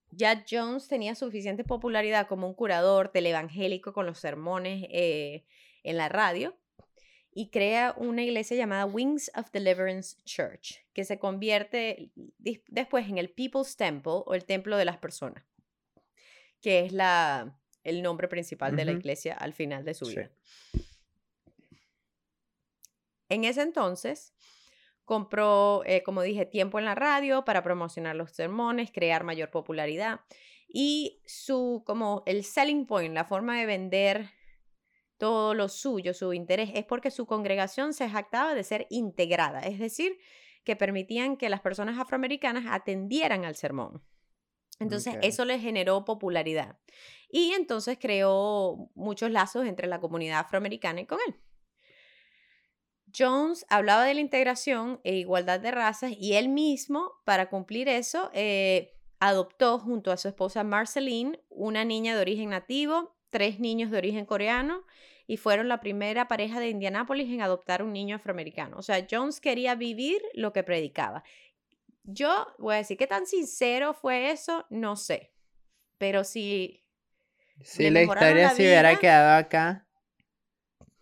ya 0.09 0.43
Jones 0.49 0.87
tenía 0.87 1.15
suficiente 1.15 1.63
popularidad 1.63 2.27
como 2.27 2.47
un 2.47 2.55
curador 2.55 3.09
televangélico 3.09 3.93
con 3.93 4.05
los 4.05 4.19
sermones 4.19 4.87
eh, 4.89 5.45
en 5.83 5.97
la 5.97 6.09
radio 6.09 6.57
y 7.33 7.49
crea 7.49 7.93
una 7.97 8.23
iglesia 8.23 8.57
llamada 8.57 8.85
Wings 8.85 9.31
of 9.35 9.51
Deliverance 9.51 10.17
Church, 10.25 10.83
que 10.93 11.05
se 11.05 11.19
convierte 11.19 12.11
después 12.67 13.07
en 13.07 13.19
el 13.19 13.29
People's 13.29 13.77
Temple 13.77 14.23
o 14.25 14.33
el 14.33 14.43
Templo 14.43 14.75
de 14.75 14.85
las 14.85 14.97
Personas, 14.97 15.45
que 16.59 16.81
es 16.81 16.91
la, 16.91 17.57
el 17.83 18.01
nombre 18.01 18.27
principal 18.27 18.75
de 18.75 18.85
la 18.85 18.91
iglesia 18.91 19.33
al 19.33 19.53
final 19.53 19.83
de 19.85 19.93
su 19.93 20.05
vida. 20.05 20.31
En 23.29 23.43
ese 23.43 23.61
entonces, 23.61 24.33
compró, 25.05 25.83
eh, 25.85 26.03
como 26.03 26.21
dije, 26.21 26.45
tiempo 26.45 26.79
en 26.79 26.85
la 26.85 26.95
radio 26.95 27.45
para 27.45 27.63
promocionar 27.63 28.15
los 28.15 28.31
sermones, 28.31 28.91
crear 28.91 29.23
mayor 29.23 29.49
popularidad 29.49 30.21
y 30.67 31.21
su, 31.25 31.83
como 31.85 32.23
el 32.25 32.43
selling 32.43 32.85
point, 32.85 33.13
la 33.13 33.25
forma 33.25 33.59
de 33.59 33.65
vender 33.65 34.29
todo 35.17 35.53
lo 35.53 35.69
suyo, 35.69 36.13
su 36.13 36.33
interés, 36.33 36.71
es 36.73 36.85
porque 36.85 37.11
su 37.11 37.25
congregación 37.25 37.93
se 37.93 38.09
jactaba 38.09 38.55
de 38.55 38.63
ser 38.63 38.87
integrada, 38.89 39.61
es 39.61 39.79
decir, 39.79 40.17
que 40.63 40.75
permitían 40.75 41.37
que 41.37 41.49
las 41.49 41.61
personas 41.61 41.99
afroamericanas 41.99 42.65
atendieran 42.69 43.45
al 43.45 43.55
sermón. 43.55 44.01
Entonces, 44.81 45.15
eso 45.21 45.45
le 45.45 45.59
generó 45.59 46.03
popularidad. 46.05 46.77
Y 47.29 47.53
entonces 47.53 47.97
creó 47.99 48.89
muchos 48.93 49.31
lazos 49.31 49.65
entre 49.65 49.87
la 49.87 50.01
comunidad 50.01 50.39
afroamericana 50.39 51.01
y 51.01 51.05
con 51.05 51.19
él. 51.27 51.35
Jones 53.17 53.65
hablaba 53.69 54.05
de 54.05 54.13
la 54.13 54.21
integración 54.21 54.99
e 55.03 55.15
igualdad 55.15 55.59
de 55.59 55.71
razas 55.71 56.13
y 56.17 56.33
él 56.33 56.49
mismo, 56.49 57.11
para 57.25 57.49
cumplir 57.49 57.87
eso, 57.89 58.29
eh, 58.33 58.97
adoptó 59.19 59.79
junto 59.79 60.11
a 60.11 60.17
su 60.17 60.27
esposa 60.27 60.63
Marceline 60.63 61.39
una 61.49 61.85
niña 61.85 62.15
de 62.15 62.21
origen 62.21 62.49
nativo, 62.49 63.15
tres 63.29 63.59
niños 63.59 63.91
de 63.91 63.97
origen 63.97 64.25
coreano 64.25 64.83
y 65.27 65.37
fueron 65.37 65.67
la 65.67 65.79
primera 65.79 66.27
pareja 66.27 66.59
de 66.59 66.69
Indianápolis 66.69 67.31
en 67.31 67.41
adoptar 67.41 67.83
un 67.83 67.93
niño 67.93 68.15
afroamericano. 68.15 68.77
O 68.77 68.81
sea, 68.81 69.05
Jones 69.09 69.39
quería 69.39 69.75
vivir 69.75 70.21
lo 70.33 70.51
que 70.53 70.63
predicaba. 70.63 71.23
Yo 72.03 72.47
voy 72.57 72.75
a 72.75 72.77
decir, 72.77 72.97
¿qué 72.97 73.07
tan 73.07 73.25
sincero 73.25 73.93
fue 73.93 74.31
eso? 74.31 74.65
No 74.69 74.95
sé. 74.95 75.33
Pero 75.97 76.23
si 76.23 76.81
si 77.63 77.89
la 77.89 78.01
historia 78.01 78.49
se 78.49 78.63
hubiera 78.63 78.97
quedado 78.97 79.37
acá, 79.37 79.87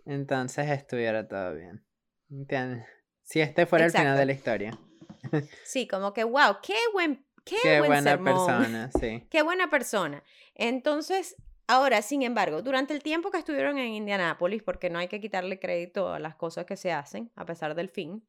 entonces 0.06 0.70
estuviera 0.70 1.28
todo 1.28 1.56
bien. 1.56 1.86
¿Entiendes? 2.30 2.86
Si 3.24 3.42
este 3.42 3.66
fuera 3.66 3.86
el 3.86 3.92
final 3.92 4.18
de 4.18 4.26
la 4.26 4.34
historia. 4.34 4.80
Sí, 5.66 5.86
como 5.88 6.14
que, 6.14 6.24
wow, 6.24 6.58
qué 6.64 6.78
buen, 6.94 7.26
qué, 7.44 7.58
Qué 7.62 7.80
buen 7.80 7.90
buena 7.90 8.12
sermón. 8.12 8.34
persona, 8.34 8.90
sí. 9.00 9.28
Qué 9.30 9.42
buena 9.42 9.70
persona. 9.70 10.24
Entonces, 10.56 11.36
ahora, 11.68 12.02
sin 12.02 12.24
embargo, 12.24 12.62
durante 12.62 12.94
el 12.94 13.04
tiempo 13.04 13.30
que 13.30 13.38
estuvieron 13.38 13.78
en 13.78 13.90
Indianápolis, 13.90 14.64
porque 14.64 14.90
no 14.90 14.98
hay 14.98 15.08
que 15.08 15.20
quitarle 15.20 15.60
crédito 15.60 16.14
a 16.14 16.20
las 16.20 16.36
cosas 16.36 16.66
que 16.66 16.78
se 16.78 16.94
hacen, 16.94 17.32
a 17.36 17.46
pesar 17.46 17.76
del 17.76 17.90
fin, 17.90 18.26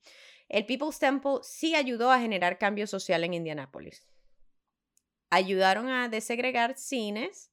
el 0.51 0.67
People's 0.67 0.99
Temple 0.99 1.39
sí 1.43 1.75
ayudó 1.75 2.11
a 2.11 2.21
generar 2.21 2.59
cambio 2.59 2.87
social 2.87 3.25
en 3.25 3.35
Indianápolis. 3.35 4.07
Ayudaron 5.31 5.89
a 5.89 6.09
desegregar 6.09 6.77
cines, 6.77 7.53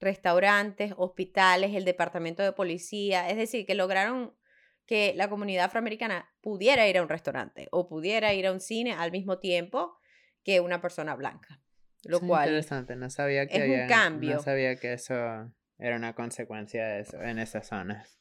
restaurantes, 0.00 0.94
hospitales, 0.96 1.74
el 1.74 1.84
departamento 1.84 2.42
de 2.42 2.52
policía, 2.52 3.28
es 3.28 3.36
decir, 3.36 3.66
que 3.66 3.74
lograron 3.74 4.34
que 4.86 5.12
la 5.14 5.28
comunidad 5.28 5.66
afroamericana 5.66 6.30
pudiera 6.40 6.88
ir 6.88 6.96
a 6.98 7.02
un 7.02 7.08
restaurante 7.10 7.68
o 7.70 7.88
pudiera 7.88 8.32
ir 8.32 8.46
a 8.46 8.52
un 8.52 8.60
cine 8.60 8.92
al 8.94 9.12
mismo 9.12 9.38
tiempo 9.38 9.98
que 10.42 10.60
una 10.60 10.80
persona 10.80 11.14
blanca. 11.14 11.60
Lo 12.04 12.16
es 12.16 12.22
cual 12.22 12.48
interesante, 12.48 12.96
no 12.96 13.10
sabía 13.10 13.46
que 13.46 13.58
es 13.58 13.64
un 13.68 13.74
había- 13.74 13.86
cambio. 13.86 14.36
No 14.36 14.42
sabía 14.42 14.76
que 14.76 14.94
eso 14.94 15.14
era 15.78 15.96
una 15.96 16.14
consecuencia 16.14 16.86
de 16.86 17.00
eso 17.00 17.22
en 17.22 17.38
esas 17.38 17.68
zonas. 17.68 18.18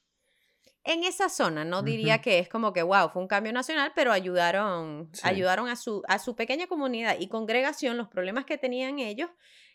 En 0.84 1.04
esa 1.04 1.30
zona 1.30 1.66
no 1.66 1.84
diría 1.84 2.22
que 2.22 2.40
es 2.40 2.50
como 2.50 2.74
que 2.74 2.82
wow, 2.84 3.10
fue 3.10 3.22
un 3.22 3.28
cambio 3.28 3.52
nacional, 3.54 3.92
pero 3.96 4.12
ayudaron, 4.12 5.10
Sí. 5.14 5.22
ayudaron 5.24 5.68
a 5.68 5.76
su, 5.76 6.02
a 6.08 6.20
su 6.20 6.36
pequeña 6.36 6.68
comunidad 6.68 7.18
y 7.20 7.28
congregación, 7.28 7.98
los 7.98 8.08
problemas 8.08 8.46
que 8.46 8.58
tenían 8.58 9.00
ellos, 9.00 9.30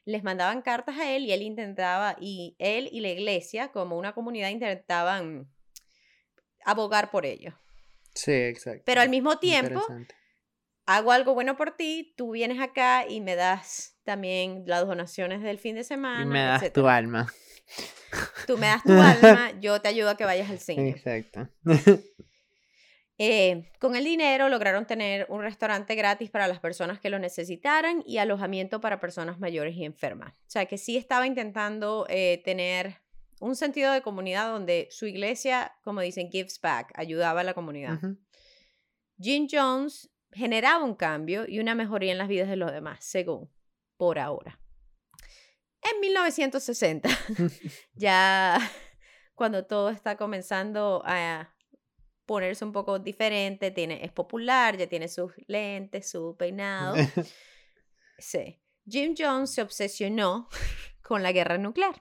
les 0.07 0.23
mandaban 0.23 0.63
cartas 0.63 0.99
a 0.99 1.11
él 1.11 1.25
y 1.25 1.33
él 1.33 1.43
intentaba, 1.43 2.17
y 2.21 2.57
él 2.59 2.89
y 2.93 3.01
la 3.01 3.09
iglesia, 3.11 3.69
como 3.73 3.97
una 3.99 4.13
comunidad, 4.13 4.51
intentaban 4.51 5.49
abogar 6.65 7.11
por 7.11 7.27
ellos. 7.27 7.55
Sí, 8.15 8.33
exacto. 8.33 8.83
Pero 8.85 9.01
al 9.01 9.09
mismo 9.09 9.39
tiempo. 9.39 9.83
Hago 10.87 11.13
algo 11.13 11.35
bueno 11.35 11.57
por 11.57 11.73
ti, 11.73 12.15
tú 12.17 12.33
vienes 12.33 12.61
acá 12.61 13.07
y 13.09 13.21
me 13.21 13.37
das 13.37 13.97
también 14.05 14.65
las 14.67 14.87
donaciones 14.87 15.43
del 15.43 15.59
fin 15.59 15.75
de 15.75 15.85
semana. 15.85 16.23
Y 16.23 16.27
me 16.27 16.43
das 16.43 16.73
tu 16.73 16.87
alma. 16.87 17.33
Tú 18.47 18.59
me 18.59 18.67
das 18.67 18.83
tu 18.85 18.93
alma, 18.93 19.53
yo 19.61 19.81
te 19.81 19.89
ayudo 19.89 20.11
a 20.11 20.17
que 20.17 20.25
vayas 20.25 20.51
al 20.51 20.59
cine. 20.59 20.91
Exacto. 20.91 21.49
Eh, 23.17 23.71
con 23.79 23.95
el 23.95 24.05
dinero 24.05 24.49
lograron 24.49 24.87
tener 24.87 25.27
un 25.29 25.41
restaurante 25.41 25.95
gratis 25.95 26.31
para 26.31 26.49
las 26.49 26.59
personas 26.59 26.99
que 26.99 27.11
lo 27.11 27.21
necesitaran 27.21 28.03
y 28.05 28.19
alojamiento 28.19 28.81
para 28.81 28.99
personas 28.99 29.39
mayores 29.39 29.77
y 29.77 29.85
enfermas. 29.85 30.33
O 30.33 30.51
sea 30.51 30.67
que 30.67 30.79
sí 30.79 30.97
estaba 30.97 31.25
intentando 31.25 32.07
eh, 32.09 32.43
tener 32.45 32.97
un 33.39 33.55
sentido 33.55 33.93
de 33.93 34.03
comunidad 34.03 34.51
donde 34.51 34.89
su 34.91 35.07
iglesia, 35.07 35.77
como 35.85 36.01
dicen, 36.01 36.29
gives 36.29 36.61
back, 36.61 36.93
ayudaba 36.97 37.43
a 37.43 37.45
la 37.45 37.55
comunidad. 37.55 38.01
Jim 39.21 39.47
Jones 39.49 40.11
generaba 40.35 40.85
un 40.85 40.95
cambio 40.95 41.45
y 41.49 41.61
una 41.61 41.75
mejoría 41.75 42.13
en 42.13 42.19
las 42.19 42.29
vidas 42.29 42.49
de 42.49 42.57
los 42.57 42.73
demás, 42.73 43.05
según 43.05 43.51
por 43.97 44.19
ahora. 44.19 44.61
En 45.83 46.01
1960, 46.01 47.09
ya 47.95 48.59
cuando 49.35 49.67
todo 49.67 49.91
está 49.91 50.17
comenzando 50.17 51.03
a 51.05 51.55
ponerse 52.27 52.65
un 52.65 52.73
poco 52.73 52.99
diferente, 52.99 53.71
tiene, 53.71 54.05
es 54.05 54.13
popular, 54.13 54.77
ya 54.77 54.87
tiene 54.87 55.09
sus 55.09 55.33
lentes, 55.47 56.09
su 56.11 56.37
peinado. 56.37 56.95
Sí. 58.17 58.63
Jim 58.89 59.17
Jones 59.19 59.51
se 59.51 59.61
obsesionó 59.61 60.49
con 61.03 61.25
la 61.25 61.33
guerra 61.33 61.59
nuclear 61.59 62.01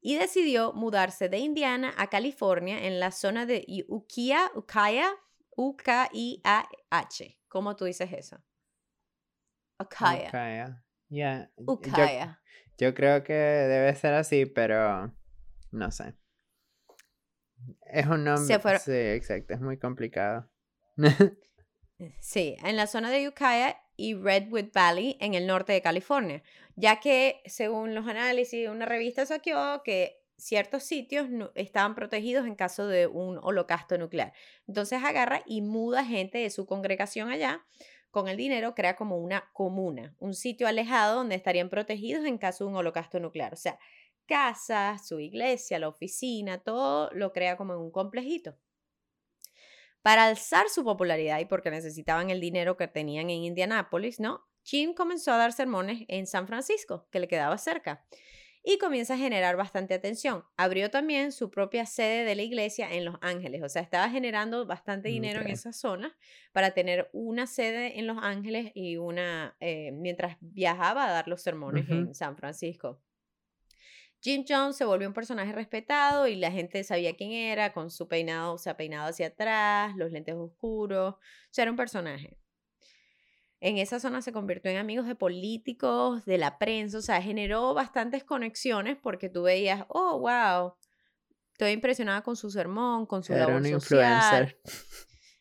y 0.00 0.16
decidió 0.16 0.72
mudarse 0.72 1.28
de 1.28 1.38
Indiana 1.38 1.94
a 1.96 2.08
California 2.08 2.86
en 2.86 3.00
la 3.00 3.10
zona 3.10 3.44
de 3.44 3.64
Ukiah, 3.88 4.52
Ukiah, 4.54 5.10
U-K-I-A-H. 5.58 7.38
¿Cómo 7.48 7.74
tú 7.74 7.84
dices 7.86 8.12
eso? 8.12 8.36
Ukiah. 9.80 10.28
Ukiah. 10.28 10.84
Ya. 11.08 11.50
yo- 11.56 11.72
Ukiah. 11.72 12.40
Yo, 12.78 12.94
creo 12.94 13.24
que 13.24 13.32
debe 13.32 13.92
ser 13.96 14.14
así, 14.14 14.46
pero 14.46 15.12
no 15.72 15.90
sé. 15.90 16.14
Es 17.90 18.06
un 18.06 18.22
nombre. 18.24 18.58
fueron- 18.60 18.80
Sí, 18.80 18.92
exacto. 18.92 19.54
Es 19.54 19.60
muy 19.60 19.78
complicado. 19.78 20.48
Sí, 22.20 22.56
en 22.62 22.76
la 22.76 22.86
zona 22.86 23.10
de 23.10 23.26
Ukiah 23.26 23.76
y 23.96 24.14
Redwood 24.14 24.70
Valley 24.72 25.16
en 25.20 25.34
el 25.34 25.48
norte 25.48 25.72
de 25.72 25.82
California, 25.82 26.44
ya 26.76 27.00
que 27.00 27.42
según 27.46 27.92
los 27.92 28.06
análisis 28.06 28.60
de 28.62 28.70
una 28.70 28.86
revista 28.86 29.26
saqueó 29.26 29.82
que 29.82 30.17
ciertos 30.38 30.84
sitios 30.84 31.28
estaban 31.54 31.94
protegidos 31.94 32.46
en 32.46 32.54
caso 32.54 32.86
de 32.86 33.06
un 33.06 33.38
holocausto 33.42 33.98
nuclear. 33.98 34.32
Entonces 34.66 35.02
agarra 35.02 35.42
y 35.44 35.60
muda 35.60 36.04
gente 36.04 36.38
de 36.38 36.50
su 36.50 36.64
congregación 36.64 37.30
allá. 37.30 37.66
Con 38.10 38.28
el 38.28 38.38
dinero 38.38 38.74
crea 38.74 38.96
como 38.96 39.18
una 39.18 39.50
comuna, 39.52 40.16
un 40.18 40.32
sitio 40.32 40.66
alejado 40.66 41.16
donde 41.16 41.34
estarían 41.34 41.68
protegidos 41.68 42.24
en 42.24 42.38
caso 42.38 42.64
de 42.64 42.70
un 42.70 42.76
holocausto 42.76 43.20
nuclear. 43.20 43.52
O 43.52 43.56
sea, 43.56 43.78
casa, 44.26 44.96
su 44.98 45.20
iglesia, 45.20 45.78
la 45.78 45.88
oficina, 45.88 46.58
todo 46.58 47.10
lo 47.12 47.32
crea 47.32 47.56
como 47.56 47.74
en 47.74 47.80
un 47.80 47.90
complejito. 47.90 48.56
Para 50.00 50.24
alzar 50.24 50.68
su 50.70 50.84
popularidad 50.84 51.40
y 51.40 51.44
porque 51.44 51.70
necesitaban 51.70 52.30
el 52.30 52.40
dinero 52.40 52.76
que 52.76 52.88
tenían 52.88 53.28
en 53.28 53.42
Indianápolis, 53.42 54.20
¿no? 54.20 54.46
Jim 54.62 54.94
comenzó 54.94 55.32
a 55.32 55.36
dar 55.36 55.52
sermones 55.52 56.04
en 56.08 56.26
San 56.26 56.46
Francisco, 56.46 57.08
que 57.10 57.20
le 57.20 57.28
quedaba 57.28 57.58
cerca, 57.58 58.06
y 58.70 58.76
comienza 58.76 59.14
a 59.14 59.16
generar 59.16 59.56
bastante 59.56 59.94
atención. 59.94 60.44
Abrió 60.58 60.90
también 60.90 61.32
su 61.32 61.50
propia 61.50 61.86
sede 61.86 62.26
de 62.26 62.34
la 62.34 62.42
iglesia 62.42 62.92
en 62.92 63.06
Los 63.06 63.16
Ángeles, 63.22 63.62
o 63.62 63.68
sea, 63.70 63.80
estaba 63.80 64.10
generando 64.10 64.66
bastante 64.66 65.08
dinero 65.08 65.40
Ok. 65.40 65.46
en 65.46 65.52
esa 65.52 65.72
zona 65.72 66.14
para 66.52 66.72
tener 66.72 67.08
una 67.14 67.46
sede 67.46 67.98
en 67.98 68.06
Los 68.06 68.18
Ángeles 68.20 68.70
y 68.74 68.98
una, 68.98 69.56
eh, 69.60 69.90
mientras 69.92 70.36
viajaba 70.40 71.06
a 71.06 71.12
dar 71.12 71.28
los 71.28 71.40
sermones 71.40 71.88
en 71.88 72.14
San 72.14 72.36
Francisco. 72.36 73.00
Jim 74.20 74.44
Jones 74.46 74.76
se 74.76 74.84
volvió 74.84 75.08
un 75.08 75.14
personaje 75.14 75.52
respetado 75.52 76.26
y 76.26 76.36
la 76.36 76.50
gente 76.50 76.84
sabía 76.84 77.16
quién 77.16 77.32
era, 77.32 77.72
con 77.72 77.90
su 77.90 78.06
peinado, 78.06 78.52
o 78.52 78.58
sea, 78.58 78.76
peinado 78.76 79.08
hacia 79.08 79.28
atrás, 79.28 79.96
los 79.96 80.12
lentes 80.12 80.34
oscuros, 80.34 81.14
o 81.14 81.18
sea, 81.50 81.62
era 81.62 81.70
un 81.70 81.78
personaje. 81.78 82.36
En 83.60 83.78
esa 83.78 83.98
zona 83.98 84.22
se 84.22 84.32
convirtió 84.32 84.70
en 84.70 84.76
amigos 84.76 85.06
de 85.06 85.16
políticos, 85.16 86.24
de 86.24 86.38
la 86.38 86.58
prensa, 86.58 86.98
o 86.98 87.02
sea, 87.02 87.20
generó 87.20 87.74
bastantes 87.74 88.22
conexiones 88.22 88.96
porque 89.02 89.28
tú 89.28 89.42
veías, 89.42 89.84
oh, 89.88 90.18
wow, 90.20 90.74
estoy 91.52 91.72
impresionada 91.72 92.22
con 92.22 92.36
su 92.36 92.50
sermón, 92.50 93.06
con 93.06 93.24
su 93.24 93.32
Era 93.32 93.46
labor 93.46 93.62
un 93.62 93.80
social. 93.80 94.44
influencer. 94.44 94.60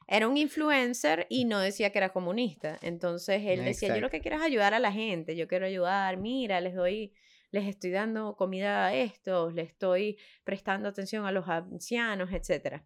Era 0.08 0.28
un 0.28 0.38
influencer 0.38 1.28
y 1.30 1.46
no 1.46 1.60
decía 1.60 1.92
que 1.92 2.00
era 2.00 2.14
comunista. 2.14 2.78
Entonces 2.82 3.44
él 3.46 3.66
decía, 3.66 3.94
yo 3.94 4.02
lo 4.02 4.10
que 4.10 4.22
quiero 4.22 4.38
es 4.38 4.44
ayudar 4.44 4.74
a 4.74 4.80
la 4.80 4.92
gente, 4.92 5.36
yo 5.36 5.48
quiero 5.48 5.66
ayudar, 5.66 6.18
mira, 6.18 6.62
les 6.62 6.74
doy, 6.76 7.14
les 7.52 7.68
estoy 7.68 7.92
dando 7.92 8.36
comida 8.38 8.88
a 8.88 8.96
estos, 8.96 9.54
les 9.54 9.68
estoy 9.68 10.18
prestando 10.46 10.88
atención 10.88 11.26
a 11.26 11.32
los 11.34 11.48
ancianos, 11.50 12.30
etc. 12.32 12.84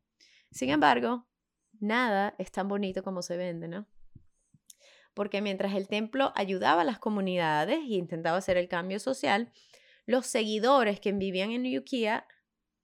Sin 0.49 0.71
embargo, 0.71 1.27
nada 1.79 2.33
es 2.39 2.51
tan 2.51 2.67
bonito 2.67 3.03
como 3.03 3.21
se 3.21 3.37
vende, 3.37 3.67
¿no? 3.67 3.87
Porque 5.13 5.41
mientras 5.41 5.73
el 5.75 5.87
templo 5.87 6.31
ayudaba 6.35 6.81
a 6.81 6.85
las 6.85 6.99
comunidades 6.99 7.79
y 7.85 7.97
intentaba 7.97 8.37
hacer 8.37 8.57
el 8.57 8.67
cambio 8.67 8.99
social, 8.99 9.51
los 10.05 10.25
seguidores 10.25 10.99
que 10.99 11.11
vivían 11.11 11.51
en 11.51 11.77
Ukiah, 11.77 12.25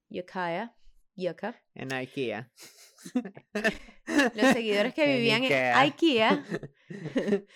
Ukiah, 0.09 0.73
Yucca, 1.17 1.59
En 1.73 1.91
IKEA. 1.91 2.51
los 4.35 4.53
seguidores 4.53 4.93
que 4.93 5.05
vivían 5.15 5.43
en 5.43 5.45
Ikea. 5.45 5.79
IKEA 5.79 6.45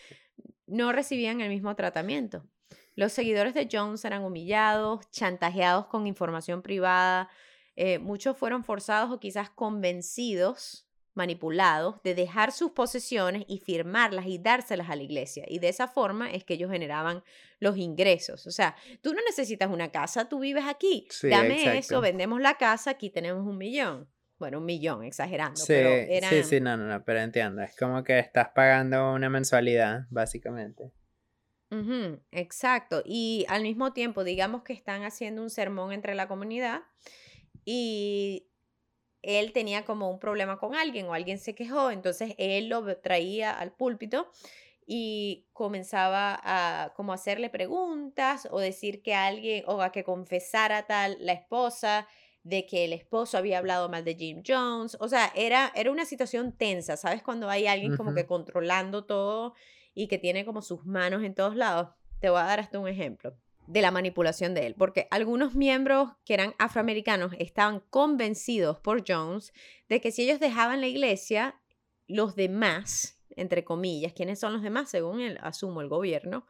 no 0.65 0.91
recibían 0.91 1.41
el 1.41 1.49
mismo 1.49 1.75
tratamiento. 1.75 2.49
Los 2.95 3.13
seguidores 3.13 3.53
de 3.53 3.69
Jones 3.71 4.03
eran 4.03 4.23
humillados, 4.23 5.09
chantajeados 5.11 5.85
con 5.87 6.07
información 6.07 6.61
privada. 6.61 7.29
eh, 7.75 7.99
muchos 7.99 8.37
fueron 8.37 8.63
forzados 8.63 9.11
o 9.11 9.19
quizás 9.19 9.49
convencidos, 9.49 10.87
manipulados, 11.13 12.01
de 12.03 12.15
dejar 12.15 12.51
sus 12.51 12.71
posesiones 12.71 13.43
y 13.47 13.59
firmarlas 13.59 14.27
y 14.27 14.37
dárselas 14.37 14.89
a 14.89 14.95
la 14.95 15.03
iglesia. 15.03 15.45
Y 15.47 15.59
de 15.59 15.69
esa 15.69 15.87
forma 15.87 16.31
es 16.31 16.43
que 16.43 16.53
ellos 16.53 16.71
generaban 16.71 17.23
los 17.59 17.77
ingresos. 17.77 18.47
O 18.47 18.51
sea, 18.51 18.75
tú 19.01 19.13
no 19.13 19.19
necesitas 19.27 19.69
una 19.69 19.91
casa, 19.91 20.29
tú 20.29 20.39
vives 20.39 20.65
aquí. 20.67 21.07
Sí, 21.09 21.29
Dame 21.29 21.55
exacto. 21.55 21.79
eso, 21.79 22.01
vendemos 22.01 22.39
la 22.39 22.57
casa, 22.57 22.91
aquí 22.91 23.09
tenemos 23.09 23.45
un 23.45 23.57
millón. 23.57 24.07
Bueno, 24.39 24.57
un 24.57 24.65
millón, 24.65 25.03
exagerando. 25.03 25.57
Sí, 25.57 25.67
pero 25.67 25.89
eran... 25.89 26.29
sí, 26.31 26.43
sí, 26.43 26.59
no, 26.59 26.75
no, 26.75 26.85
no, 26.87 27.03
pero 27.03 27.19
entiendo. 27.19 27.61
Es 27.61 27.75
como 27.75 28.03
que 28.03 28.17
estás 28.17 28.49
pagando 28.55 29.13
una 29.13 29.29
mensualidad, 29.29 30.07
básicamente. 30.09 30.91
Exacto. 32.31 33.01
Y 33.05 33.45
al 33.47 33.63
mismo 33.63 33.93
tiempo, 33.93 34.23
digamos 34.23 34.63
que 34.63 34.73
están 34.73 35.03
haciendo 35.03 35.41
un 35.41 35.49
sermón 35.49 35.93
entre 35.93 36.15
la 36.15 36.27
comunidad 36.27 36.81
y 37.63 38.50
él 39.21 39.53
tenía 39.53 39.85
como 39.85 40.09
un 40.09 40.19
problema 40.19 40.57
con 40.57 40.75
alguien 40.75 41.05
o 41.07 41.13
alguien 41.13 41.37
se 41.37 41.55
quejó, 41.55 41.91
entonces 41.91 42.33
él 42.37 42.69
lo 42.69 42.97
traía 42.97 43.51
al 43.51 43.71
púlpito 43.71 44.29
y 44.85 45.45
comenzaba 45.53 46.39
a 46.43 46.93
como 46.95 47.13
hacerle 47.13 47.49
preguntas 47.49 48.47
o 48.51 48.59
decir 48.59 49.01
que 49.01 49.13
alguien 49.13 49.63
o 49.67 49.81
a 49.81 49.91
que 49.91 50.03
confesara 50.03 50.87
tal 50.87 51.17
la 51.19 51.33
esposa 51.33 52.07
de 52.43 52.65
que 52.65 52.85
el 52.85 52.93
esposo 52.93 53.37
había 53.37 53.59
hablado 53.59 53.87
mal 53.87 54.03
de 54.03 54.15
Jim 54.15 54.41
Jones. 54.45 54.97
O 54.99 55.07
sea, 55.07 55.31
era, 55.35 55.71
era 55.75 55.91
una 55.91 56.05
situación 56.05 56.51
tensa, 56.51 56.97
¿sabes? 56.97 57.21
Cuando 57.21 57.49
hay 57.49 57.67
alguien 57.67 57.95
como 57.95 58.15
que 58.15 58.25
controlando 58.25 59.05
todo 59.05 59.53
y 59.93 60.07
que 60.07 60.17
tiene 60.17 60.43
como 60.43 60.63
sus 60.63 60.83
manos 60.83 61.23
en 61.23 61.35
todos 61.35 61.55
lados. 61.55 61.89
Te 62.19 62.29
voy 62.29 62.39
a 62.39 62.45
dar 62.45 62.59
hasta 62.59 62.79
un 62.79 62.87
ejemplo 62.87 63.35
de 63.71 63.81
la 63.81 63.91
manipulación 63.91 64.53
de 64.53 64.67
él, 64.67 64.75
porque 64.75 65.07
algunos 65.11 65.55
miembros 65.55 66.09
que 66.25 66.33
eran 66.33 66.53
afroamericanos 66.59 67.31
estaban 67.39 67.79
convencidos 67.89 68.79
por 68.79 69.03
Jones 69.07 69.53
de 69.87 70.01
que 70.01 70.11
si 70.11 70.23
ellos 70.23 70.41
dejaban 70.41 70.81
la 70.81 70.87
iglesia, 70.87 71.55
los 72.07 72.35
demás, 72.35 73.17
entre 73.37 73.63
comillas, 73.63 74.11
¿quiénes 74.11 74.39
son 74.39 74.51
los 74.51 74.61
demás? 74.61 74.89
Según 74.89 75.21
el, 75.21 75.37
asumo 75.41 75.79
el 75.79 75.87
gobierno, 75.87 76.45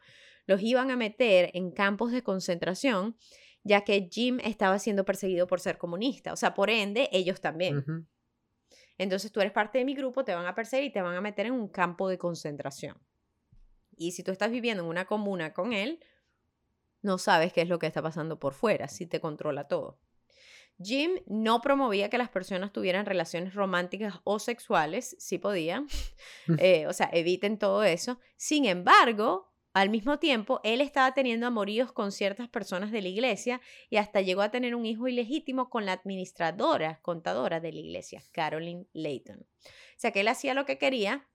los 0.46 0.60
iban 0.62 0.90
a 0.90 0.96
meter 0.96 1.50
en 1.54 1.70
campos 1.70 2.10
de 2.10 2.24
concentración, 2.24 3.16
ya 3.62 3.82
que 3.84 4.08
Jim 4.10 4.40
estaba 4.42 4.80
siendo 4.80 5.04
perseguido 5.04 5.46
por 5.46 5.60
ser 5.60 5.78
comunista, 5.78 6.32
o 6.32 6.36
sea, 6.36 6.54
por 6.54 6.70
ende, 6.70 7.08
ellos 7.12 7.40
también. 7.40 8.08
Entonces 8.98 9.30
tú 9.30 9.40
eres 9.40 9.52
parte 9.52 9.78
de 9.78 9.84
mi 9.84 9.94
grupo, 9.94 10.24
te 10.24 10.34
van 10.34 10.46
a 10.46 10.56
perseguir 10.56 10.86
y 10.86 10.92
te 10.92 11.00
van 11.00 11.14
a 11.14 11.20
meter 11.20 11.46
en 11.46 11.52
un 11.52 11.68
campo 11.68 12.08
de 12.08 12.18
concentración. 12.18 13.00
Y 13.96 14.10
si 14.10 14.24
tú 14.24 14.32
estás 14.32 14.50
viviendo 14.50 14.82
en 14.82 14.88
una 14.88 15.04
comuna 15.04 15.52
con 15.52 15.72
él, 15.72 16.00
no 17.02 17.18
sabes 17.18 17.52
qué 17.52 17.62
es 17.62 17.68
lo 17.68 17.78
que 17.78 17.86
está 17.86 18.02
pasando 18.02 18.38
por 18.38 18.54
fuera, 18.54 18.88
si 18.88 19.06
te 19.06 19.20
controla 19.20 19.68
todo. 19.68 19.98
Jim 20.82 21.12
no 21.26 21.60
promovía 21.60 22.08
que 22.08 22.18
las 22.18 22.28
personas 22.28 22.72
tuvieran 22.72 23.06
relaciones 23.06 23.54
románticas 23.54 24.20
o 24.24 24.38
sexuales, 24.38 25.16
si 25.18 25.38
podían, 25.38 25.86
eh, 26.58 26.86
o 26.86 26.92
sea, 26.92 27.10
eviten 27.12 27.58
todo 27.58 27.84
eso. 27.84 28.18
Sin 28.36 28.64
embargo, 28.64 29.52
al 29.74 29.88
mismo 29.88 30.18
tiempo, 30.18 30.60
él 30.64 30.80
estaba 30.80 31.14
teniendo 31.14 31.46
amoríos 31.46 31.92
con 31.92 32.12
ciertas 32.12 32.48
personas 32.48 32.90
de 32.90 33.00
la 33.00 33.08
iglesia 33.08 33.60
y 33.88 33.96
hasta 33.96 34.20
llegó 34.20 34.42
a 34.42 34.50
tener 34.50 34.74
un 34.74 34.84
hijo 34.84 35.08
ilegítimo 35.08 35.70
con 35.70 35.86
la 35.86 35.92
administradora, 35.92 37.00
contadora 37.00 37.58
de 37.60 37.72
la 37.72 37.78
iglesia, 37.78 38.22
Caroline 38.32 38.86
Layton. 38.92 39.38
O 39.40 39.68
sea, 39.96 40.10
que 40.10 40.20
él 40.20 40.28
hacía 40.28 40.52
lo 40.52 40.66
que 40.66 40.76
quería. 40.76 41.26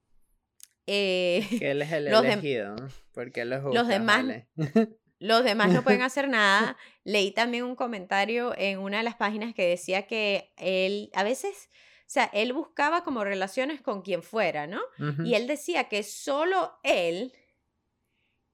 Eh, 0.85 1.45
que 1.57 1.71
él 1.71 1.81
es 1.81 1.91
el 1.91 2.07
elegido, 2.07 2.75
porque 3.11 3.43
los, 3.43 3.73
los 3.73 3.87
demás, 3.87 4.25
Los 5.19 5.43
demás 5.43 5.71
no 5.71 5.83
pueden 5.83 6.01
hacer 6.01 6.29
nada. 6.29 6.77
Leí 7.03 7.31
también 7.31 7.63
un 7.63 7.75
comentario 7.75 8.53
en 8.57 8.79
una 8.79 8.97
de 8.97 9.03
las 9.03 9.15
páginas 9.15 9.53
que 9.53 9.67
decía 9.67 10.07
que 10.07 10.53
él 10.57 11.09
a 11.13 11.23
veces, 11.23 11.69
o 12.01 12.09
sea, 12.09 12.25
él 12.33 12.53
buscaba 12.53 13.03
como 13.03 13.23
relaciones 13.23 13.81
con 13.81 14.01
quien 14.01 14.21
fuera, 14.21 14.67
¿no? 14.67 14.81
Y 15.23 15.35
él 15.35 15.47
decía 15.47 15.85
que 15.85 16.03
solo 16.03 16.77
él, 16.83 17.33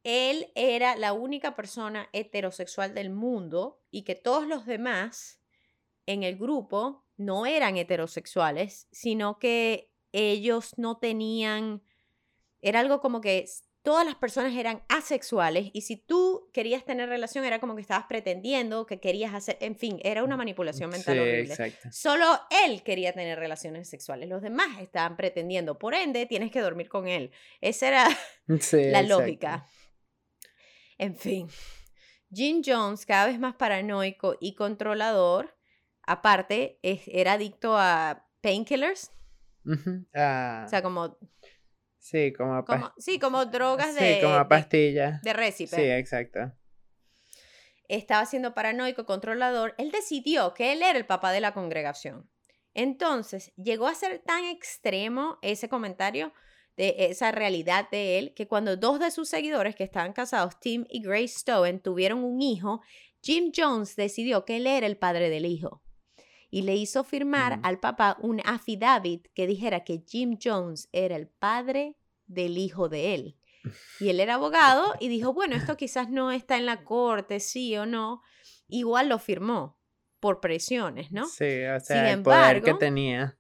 él 0.04 0.52
era 0.56 0.96
la 0.96 1.14
única 1.14 1.56
persona 1.56 2.10
heterosexual 2.14 2.94
del 2.94 3.10
mundo 3.10 3.82
y 3.92 4.04
que 4.04 4.16
todos 4.16 4.48
los 4.48 4.66
demás 4.66 5.42
en 6.06 6.24
el 6.24 6.38
grupo 6.38 7.06
no 7.18 7.46
eran 7.46 7.78
heterosexuales, 7.78 8.88
sino 8.92 9.40
que 9.40 9.92
ellos 10.12 10.78
no 10.78 10.98
tenían, 10.98 11.82
era 12.62 12.80
algo 12.80 13.02
como 13.02 13.22
que 13.22 13.46
todas 13.84 14.06
las 14.06 14.16
personas 14.16 14.54
eran 14.54 14.82
asexuales 14.88 15.70
y 15.74 15.82
si 15.82 15.98
tú 15.98 16.50
querías 16.54 16.86
tener 16.86 17.10
relación 17.10 17.44
era 17.44 17.60
como 17.60 17.76
que 17.76 17.82
estabas 17.82 18.06
pretendiendo 18.08 18.86
que 18.86 19.00
querías 19.00 19.34
hacer, 19.34 19.58
en 19.60 19.76
fin, 19.76 20.00
era 20.04 20.24
una 20.24 20.38
manipulación 20.38 20.90
mental 20.90 21.20
horrible. 21.20 21.56
Solo 21.92 22.26
él 22.66 22.82
quería 22.82 23.12
tener 23.14 23.38
relaciones 23.38 23.90
sexuales, 23.90 24.30
los 24.30 24.42
demás 24.42 24.80
estaban 24.80 25.18
pretendiendo, 25.18 25.78
por 25.78 25.94
ende 25.94 26.26
tienes 26.26 26.50
que 26.50 26.62
dormir 26.62 26.88
con 26.88 27.08
él. 27.08 27.32
Esa 27.60 27.88
era 27.90 28.08
la 28.72 29.02
lógica. 29.04 29.68
En 30.98 31.16
fin, 31.16 31.50
Jim 32.32 32.62
Jones, 32.66 33.06
cada 33.06 33.26
vez 33.28 33.38
más 33.38 33.56
paranoico 33.56 34.38
y 34.40 34.56
controlador, 34.56 35.58
aparte, 36.04 36.80
era 36.82 37.34
adicto 37.34 37.78
a 37.78 38.30
painkillers. 38.42 39.12
O 39.66 39.76
sea, 40.14 40.82
como 40.82 41.18
Sí, 42.04 42.34
como, 42.34 42.66
sí, 42.98 43.18
como 43.18 43.46
drogas 43.46 43.96
de... 43.96 44.16
Sí, 44.16 44.22
como 44.22 44.46
pastillas. 44.50 45.22
De, 45.22 45.32
récipe. 45.32 45.74
Sí, 45.74 45.84
exacto. 45.84 46.52
Estaba 47.88 48.26
siendo 48.26 48.54
paranoico, 48.54 49.06
controlador. 49.06 49.74
Él 49.78 49.90
decidió 49.90 50.54
que 50.54 50.74
él 50.74 50.82
era 50.82 51.00
el 51.00 51.06
papá 51.06 51.32
de 51.32 51.40
la 51.40 51.54
congregación. 51.54 52.30
Entonces, 52.74 53.54
llegó 53.56 53.88
a 53.88 53.96
ser 53.96 54.20
tan 54.20 54.44
extremo 54.44 55.40
ese 55.42 55.70
comentario 55.70 56.34
de 56.76 56.94
esa 56.98 57.32
realidad 57.32 57.88
de 57.90 58.20
él, 58.20 58.34
que 58.36 58.50
cuando 58.50 58.76
dos 58.76 59.00
de 59.00 59.10
sus 59.10 59.30
seguidores 59.30 59.74
que 59.74 59.86
estaban 59.86 60.12
casados, 60.12 60.60
Tim 60.60 60.86
y 60.90 61.02
Grace 61.02 61.40
Stowen, 61.40 61.80
tuvieron 61.80 62.22
un 62.26 62.42
hijo, 62.42 62.82
Jim 63.22 63.54
Jones 63.56 63.96
decidió 63.96 64.44
que 64.44 64.58
él 64.58 64.68
era 64.68 64.88
el 64.88 64.98
padre 64.98 65.30
del 65.30 65.46
hijo 65.46 65.83
y 66.54 66.62
le 66.62 66.76
hizo 66.76 67.04
firmar 67.04 67.60
al 67.64 67.80
papá 67.80 68.16
un 68.22 68.40
affidavit 68.46 69.28
que 69.34 69.48
dijera 69.48 69.84
que 69.84 70.04
Jim 70.08 70.38
Jones 70.40 70.88
era 70.92 71.16
el 71.16 71.26
padre 71.26 71.96
del 72.28 72.60
hijo 72.60 72.90
de 72.90 73.16
él. 73.16 73.40
Y 74.00 74.10
él 74.10 74.20
era 74.20 74.36
abogado 74.36 74.94
y 75.00 75.08
dijo, 75.08 75.34
bueno, 75.34 75.56
esto 75.56 75.76
quizás 75.78 76.12
no 76.12 76.32
está 76.32 76.58
en 76.58 76.68
la 76.68 76.84
corte, 76.84 77.40
sí 77.40 77.76
o 77.76 77.88
no. 77.88 78.22
Igual 78.68 79.10
lo 79.10 79.18
firmó 79.18 79.80
por 80.20 80.42
presiones, 80.42 81.12
¿no? 81.12 81.26
Sí, 81.26 81.64
o 81.66 81.80
sea, 81.80 82.14
el 82.14 82.22
poder 82.22 82.62
que 82.62 82.76
tenía. 82.76 83.36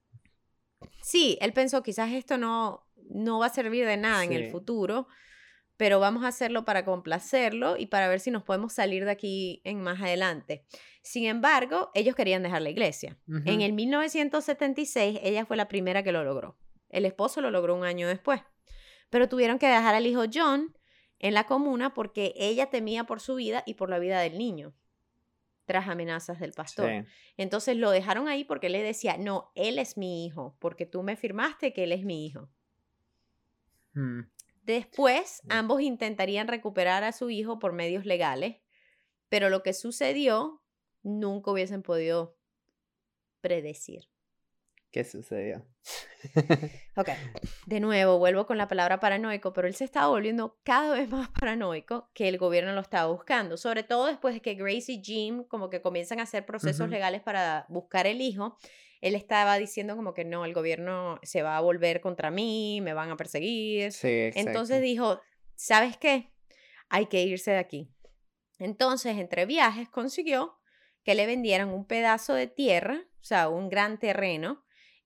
Sí, 1.03 1.37
él 1.39 1.53
pensó, 1.53 1.83
quizás 1.83 2.11
esto 2.13 2.39
no, 2.39 2.89
no 3.11 3.37
va 3.37 3.45
a 3.45 3.53
servir 3.53 3.85
de 3.85 3.97
nada 3.97 4.23
en 4.23 4.33
el 4.33 4.49
futuro, 4.49 5.07
pero 5.77 5.99
vamos 5.99 6.23
a 6.23 6.27
hacerlo 6.27 6.65
para 6.65 6.85
complacerlo 6.85 7.77
y 7.77 7.87
para 7.87 8.07
ver 8.07 8.19
si 8.19 8.31
nos 8.31 8.43
podemos 8.43 8.73
salir 8.73 9.05
de 9.05 9.11
aquí 9.11 9.61
en 9.63 9.81
más 9.81 10.01
adelante. 10.01 10.65
Sin 11.01 11.25
embargo, 11.25 11.91
ellos 11.93 12.15
querían 12.15 12.43
dejar 12.43 12.61
la 12.61 12.69
iglesia. 12.69 13.17
En 13.45 13.61
el 13.61 13.73
1976, 13.73 15.19
ella 15.23 15.45
fue 15.45 15.57
la 15.57 15.67
primera 15.67 16.03
que 16.03 16.11
lo 16.11 16.23
logró. 16.23 16.57
El 16.89 17.05
esposo 17.05 17.41
lo 17.41 17.51
logró 17.51 17.75
un 17.75 17.83
año 17.83 18.07
después. 18.07 18.41
Pero 19.09 19.27
tuvieron 19.27 19.59
que 19.59 19.67
dejar 19.67 19.95
al 19.95 20.07
hijo 20.07 20.23
John 20.31 20.75
en 21.19 21.33
la 21.33 21.45
comuna 21.45 21.93
porque 21.93 22.33
ella 22.35 22.69
temía 22.69 23.03
por 23.05 23.19
su 23.19 23.35
vida 23.35 23.63
y 23.65 23.73
por 23.75 23.89
la 23.89 23.99
vida 23.99 24.19
del 24.19 24.37
niño, 24.37 24.73
tras 25.65 25.87
amenazas 25.87 26.39
del 26.39 26.53
pastor. 26.53 27.05
Entonces 27.37 27.77
lo 27.77 27.91
dejaron 27.91 28.27
ahí 28.27 28.43
porque 28.43 28.69
le 28.69 28.81
decía, 28.83 29.17
no, 29.17 29.51
él 29.55 29.79
es 29.79 29.97
mi 29.97 30.25
hijo, 30.25 30.55
porque 30.59 30.85
tú 30.85 31.03
me 31.03 31.15
firmaste 31.15 31.73
que 31.73 31.83
él 31.83 31.91
es 31.91 32.03
mi 32.03 32.25
hijo. 32.25 32.49
Hmm. 33.93 34.21
Después, 34.63 35.41
ambos 35.49 35.81
intentarían 35.81 36.47
recuperar 36.47 37.03
a 37.03 37.11
su 37.11 37.29
hijo 37.29 37.59
por 37.59 37.73
medios 37.73 38.05
legales, 38.05 38.61
pero 39.27 39.49
lo 39.49 39.61
que 39.61 39.73
sucedió 39.73 40.63
nunca 41.01 41.51
hubiesen 41.51 41.83
podido 41.83 42.37
predecir. 43.41 44.12
¿Qué 44.93 45.03
sucedió? 45.03 45.65
ok, 46.95 47.09
de 47.65 47.79
nuevo 47.79 48.19
vuelvo 48.19 48.45
con 48.45 48.59
la 48.59 48.67
palabra 48.67 48.99
paranoico, 48.99 49.51
pero 49.51 49.67
él 49.67 49.73
se 49.73 49.85
estaba 49.85 50.07
volviendo 50.07 50.59
cada 50.63 50.93
vez 50.93 51.09
más 51.09 51.29
paranoico 51.29 52.11
que 52.13 52.29
el 52.29 52.37
gobierno 52.37 52.73
lo 52.73 52.81
estaba 52.81 53.11
buscando, 53.11 53.57
sobre 53.57 53.81
todo 53.81 54.05
después 54.05 54.35
de 54.35 54.41
que 54.41 54.53
Grace 54.53 54.91
y 54.91 55.01
Jim 55.03 55.45
como 55.45 55.71
que 55.71 55.81
comienzan 55.81 56.19
a 56.19 56.23
hacer 56.23 56.45
procesos 56.45 56.89
legales 56.89 57.23
para 57.23 57.65
buscar 57.69 58.05
el 58.05 58.21
hijo. 58.21 58.59
Él 59.01 59.15
estaba 59.15 59.57
diciendo 59.57 59.95
como 59.95 60.13
que 60.13 60.25
no, 60.25 60.45
el 60.45 60.53
gobierno 60.53 61.19
se 61.23 61.41
va 61.41 61.57
a 61.57 61.61
volver 61.61 61.99
contra 61.99 62.29
mí, 62.29 62.79
me 62.81 62.93
van 62.93 63.09
a 63.09 63.17
perseguir. 63.17 63.91
Sí, 63.93 64.29
Entonces 64.35 64.79
dijo, 64.79 65.19
¿sabes 65.55 65.97
qué? 65.97 66.31
Hay 66.89 67.07
que 67.07 67.23
irse 67.23 67.49
de 67.49 67.57
aquí. 67.57 67.89
Entonces, 68.59 69.17
entre 69.17 69.47
viajes, 69.47 69.89
consiguió 69.89 70.59
que 71.03 71.15
le 71.15 71.25
vendieran 71.25 71.69
un 71.69 71.87
pedazo 71.87 72.35
de 72.35 72.45
tierra, 72.45 73.03
o 73.19 73.23
sea, 73.23 73.49
un 73.49 73.69
gran 73.69 73.97
terreno, 73.97 74.63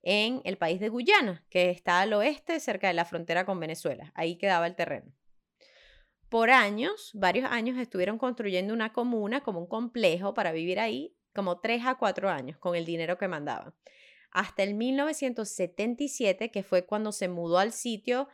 en 0.10 0.39
el 0.45 0.58
país 0.58 0.80
de 0.80 0.88
Guyana, 0.88 1.43
que 1.49 1.70
está 1.70 1.99
al 1.99 2.14
oeste, 2.14 2.62
cerca 2.62 2.88
de 2.88 2.93
la 2.93 3.03
frontera 3.03 3.45
con 3.45 3.60
Venezuela. 3.60 4.14
Ahí 4.16 4.38
quedaba 4.38 4.66
el 4.66 4.74
terreno. 4.74 5.12
Por 6.30 6.49
años, 6.49 7.12
varios 7.14 7.51
años, 7.51 7.78
estuvieron 7.78 8.18
construyendo 8.18 8.74
una 8.74 8.93
comuna 8.93 9.41
como 9.41 9.60
un 9.60 9.68
complejo 9.68 10.34
para 10.34 10.53
vivir 10.53 10.80
ahí, 10.80 11.14
como 11.34 11.60
tres 11.60 11.86
a 11.86 11.95
cuatro 11.95 12.30
años, 12.30 12.58
con 12.58 12.78
el 12.78 12.86
dinero 12.86 13.18
que 13.18 13.28
mandaban. 13.28 13.74
Hasta 14.32 14.64
el 14.64 14.76
1977, 14.76 16.51
que 16.51 16.64
fue 16.64 16.86
cuando 16.86 17.12
se 17.12 17.28
mudó 17.28 17.58
al 17.58 17.74
sitio 17.74 18.30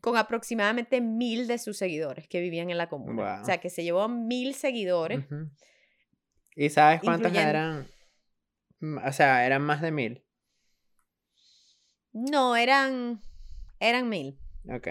con 0.00 0.16
aproximadamente 0.16 1.00
mil 1.00 1.48
de 1.48 1.58
sus 1.58 1.76
seguidores 1.76 2.28
que 2.28 2.40
vivían 2.40 2.70
en 2.70 2.78
la 2.78 2.88
comuna. 2.88 3.40
O 3.42 3.44
sea, 3.44 3.58
que 3.58 3.68
se 3.68 3.82
llevó 3.82 4.08
mil 4.08 4.54
seguidores. 4.54 5.24
¿Y 6.54 6.70
sabes 6.70 7.00
cuántos 7.00 7.34
eran? 7.34 7.84
O 9.04 9.12
sea, 9.12 9.44
eran 9.44 9.62
más 9.62 9.82
de 9.82 9.90
mil. 9.90 10.24
No, 12.14 12.54
eran, 12.54 13.20
eran 13.80 14.08
mil. 14.08 14.38
Ok. 14.72 14.88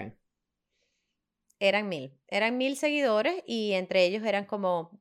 Eran 1.58 1.88
mil. 1.88 2.12
Eran 2.28 2.58
mil 2.58 2.76
seguidores 2.76 3.42
y 3.46 3.72
entre 3.72 4.04
ellos 4.04 4.22
eran 4.24 4.44
como 4.44 5.00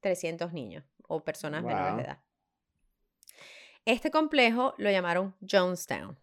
300 0.00 0.52
niños 0.52 0.84
o 1.08 1.24
personas 1.24 1.64
menores 1.64 1.96
de 1.96 2.02
edad. 2.02 2.22
Este 3.84 4.12
complejo 4.12 4.74
lo 4.78 4.90
llamaron 4.90 5.34
Jonestown. 5.40 6.16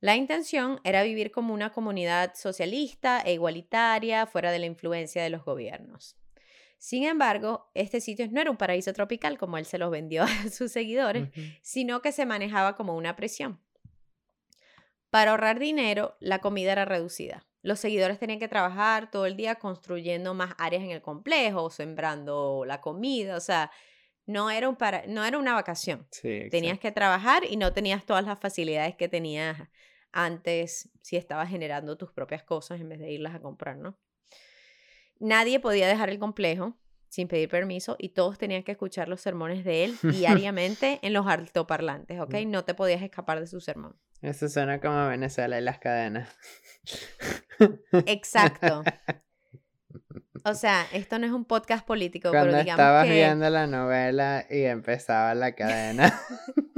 La 0.00 0.16
intención 0.16 0.80
era 0.84 1.02
vivir 1.02 1.30
como 1.30 1.54
una 1.54 1.72
comunidad 1.72 2.34
socialista 2.34 3.22
e 3.22 3.32
igualitaria 3.32 4.26
fuera 4.26 4.52
de 4.52 4.58
la 4.58 4.66
influencia 4.66 5.22
de 5.22 5.30
los 5.30 5.44
gobiernos. 5.44 6.16
Sin 6.76 7.04
embargo, 7.04 7.70
este 7.74 8.00
sitio 8.00 8.28
no 8.30 8.40
era 8.40 8.50
un 8.50 8.58
paraíso 8.58 8.92
tropical 8.92 9.38
como 9.38 9.56
él 9.56 9.64
se 9.64 9.78
los 9.78 9.90
vendió 9.90 10.24
a 10.24 10.28
sus 10.52 10.70
seguidores, 10.70 11.30
sino 11.62 12.02
que 12.02 12.12
se 12.12 12.26
manejaba 12.26 12.76
como 12.76 12.94
una 12.96 13.16
prisión. 13.16 13.60
Para 15.10 15.30
ahorrar 15.30 15.58
dinero, 15.58 16.16
la 16.20 16.40
comida 16.40 16.72
era 16.72 16.84
reducida. 16.84 17.46
Los 17.62 17.80
seguidores 17.80 18.18
tenían 18.18 18.38
que 18.38 18.48
trabajar 18.48 19.10
todo 19.10 19.26
el 19.26 19.36
día 19.36 19.56
construyendo 19.56 20.34
más 20.34 20.54
áreas 20.58 20.82
en 20.82 20.90
el 20.90 21.02
complejo, 21.02 21.70
sembrando 21.70 22.64
la 22.66 22.80
comida, 22.80 23.36
o 23.36 23.40
sea, 23.40 23.70
no 24.26 24.50
era, 24.50 24.68
un 24.68 24.76
para, 24.76 25.06
no 25.06 25.24
era 25.24 25.38
una 25.38 25.54
vacación. 25.54 26.06
tenías 26.50 26.78
que 26.78 26.92
trabajar 26.92 27.44
y 27.48 27.56
no 27.56 27.72
tenías 27.72 28.04
todas 28.04 28.24
las 28.24 28.38
facilidades 28.38 28.94
que 28.94 29.08
tenías 29.08 29.56
antes 30.12 30.90
si 31.02 31.16
estabas 31.16 31.48
generando 31.48 31.96
tus 31.96 32.12
propias 32.12 32.42
cosas 32.42 32.80
en 32.80 32.88
vez 32.90 32.98
de 32.98 33.10
irlas 33.10 33.34
a 33.34 33.40
comprar, 33.40 33.76
¿no? 33.78 33.98
Nadie 35.18 35.60
podía 35.60 35.88
dejar 35.88 36.10
el 36.10 36.18
complejo 36.18 36.76
sin 37.08 37.26
pedir 37.26 37.48
permiso 37.48 37.96
y 37.98 38.10
todos 38.10 38.38
tenían 38.38 38.62
que 38.62 38.72
escuchar 38.72 39.08
los 39.08 39.20
sermones 39.20 39.64
de 39.64 39.84
él 39.84 39.98
diariamente 40.02 41.00
en 41.02 41.12
los 41.12 41.26
altoparlantes, 41.26 42.20
¿ok? 42.20 42.34
No 42.46 42.64
te 42.64 42.74
podías 42.74 43.02
escapar 43.02 43.40
de 43.40 43.46
su 43.46 43.60
sermón. 43.60 43.98
Eso 44.22 44.48
suena 44.48 44.80
como 44.80 45.08
Venezuela 45.08 45.58
y 45.58 45.62
las 45.62 45.78
cadenas. 45.78 46.28
Exacto. 48.06 48.82
O 50.44 50.54
sea, 50.54 50.86
esto 50.92 51.18
no 51.18 51.26
es 51.26 51.32
un 51.32 51.44
podcast 51.44 51.84
político, 51.84 52.30
Cuando 52.30 52.52
pero 52.52 52.58
digamos 52.60 52.80
estabas 52.80 53.08
viendo 53.08 53.50
la 53.50 53.66
novela 53.66 54.46
y 54.48 54.62
empezaba 54.62 55.34
la 55.34 55.52
cadena. 55.54 56.18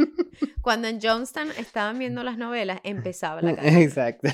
Cuando 0.62 0.88
en 0.88 1.00
Johnstown 1.00 1.50
estaban 1.52 1.98
viendo 1.98 2.24
las 2.24 2.36
novelas, 2.36 2.80
empezaba 2.82 3.42
la 3.42 3.54
cadena. 3.54 3.80
Exacto. 3.80 4.28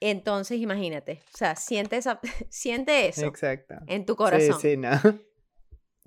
Entonces, 0.00 0.58
imagínate, 0.58 1.22
o 1.34 1.36
sea, 1.36 1.56
siente, 1.56 1.96
esa, 1.96 2.20
siente 2.48 3.08
eso 3.08 3.26
Exacto. 3.26 3.74
en 3.86 4.06
tu 4.06 4.16
corazón. 4.16 4.60
Sí, 4.60 4.70
sí, 4.70 4.76
no. 4.76 4.90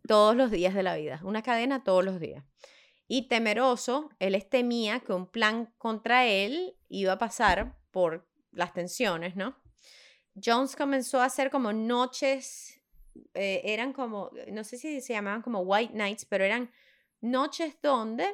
Todos 0.07 0.35
los 0.35 0.51
días 0.51 0.73
de 0.73 0.83
la 0.83 0.95
vida. 0.95 1.19
Una 1.23 1.43
cadena 1.43 1.83
todos 1.83 2.03
los 2.03 2.19
días. 2.19 2.43
Y 3.15 3.27
temeroso, 3.27 4.09
él 4.17 4.43
temía 4.49 5.01
que 5.01 5.13
un 5.13 5.27
plan 5.27 5.71
contra 5.77 6.25
él 6.25 6.75
iba 6.89 7.11
a 7.11 7.19
pasar 7.19 7.77
por 7.91 8.27
las 8.51 8.73
tensiones, 8.73 9.35
¿no? 9.35 9.55
Jones 10.43 10.75
comenzó 10.75 11.21
a 11.21 11.25
hacer 11.25 11.51
como 11.51 11.73
noches, 11.73 12.81
eh, 13.35 13.61
eran 13.65 13.93
como, 13.93 14.31
no 14.51 14.63
sé 14.63 14.79
si 14.79 14.99
se 14.99 15.13
llamaban 15.13 15.43
como 15.43 15.59
White 15.59 15.93
Nights, 15.93 16.25
pero 16.25 16.43
eran 16.43 16.71
noches 17.21 17.77
donde 17.83 18.33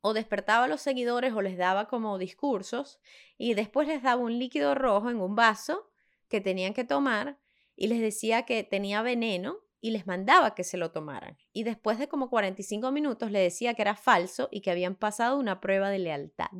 o 0.00 0.14
despertaba 0.14 0.64
a 0.64 0.68
los 0.68 0.80
seguidores 0.80 1.32
o 1.32 1.40
les 1.40 1.56
daba 1.56 1.86
como 1.86 2.18
discursos 2.18 2.98
y 3.38 3.54
después 3.54 3.86
les 3.86 4.02
daba 4.02 4.20
un 4.20 4.36
líquido 4.36 4.74
rojo 4.74 5.10
en 5.10 5.20
un 5.20 5.36
vaso 5.36 5.92
que 6.26 6.40
tenían 6.40 6.74
que 6.74 6.82
tomar 6.82 7.38
y 7.76 7.86
les 7.86 8.00
decía 8.00 8.46
que 8.46 8.64
tenía 8.64 9.02
veneno 9.02 9.58
y 9.80 9.90
les 9.90 10.06
mandaba 10.06 10.54
que 10.54 10.64
se 10.64 10.76
lo 10.76 10.90
tomaran. 10.90 11.36
Y 11.52 11.64
después 11.64 11.98
de 11.98 12.08
como 12.08 12.30
45 12.30 12.90
minutos 12.92 13.30
le 13.30 13.40
decía 13.40 13.74
que 13.74 13.82
era 13.82 13.94
falso 13.94 14.48
y 14.50 14.60
que 14.60 14.70
habían 14.70 14.94
pasado 14.94 15.38
una 15.38 15.60
prueba 15.60 15.90
de 15.90 15.98
lealtad. 15.98 16.50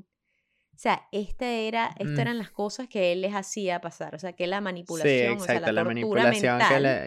O 0.76 0.78
sea, 0.78 1.08
este 1.10 1.68
era, 1.68 1.94
mm. 1.98 2.20
eran 2.20 2.36
las 2.36 2.50
cosas 2.50 2.86
que 2.86 3.12
él 3.12 3.22
les 3.22 3.34
hacía 3.34 3.80
pasar. 3.80 4.14
O 4.14 4.18
sea, 4.18 4.34
que 4.34 4.46
la 4.46 4.60
manipulación, 4.60 5.38
o 5.38 5.40
sea, 5.40 5.60
la, 5.60 5.84
manipulación 5.84 6.60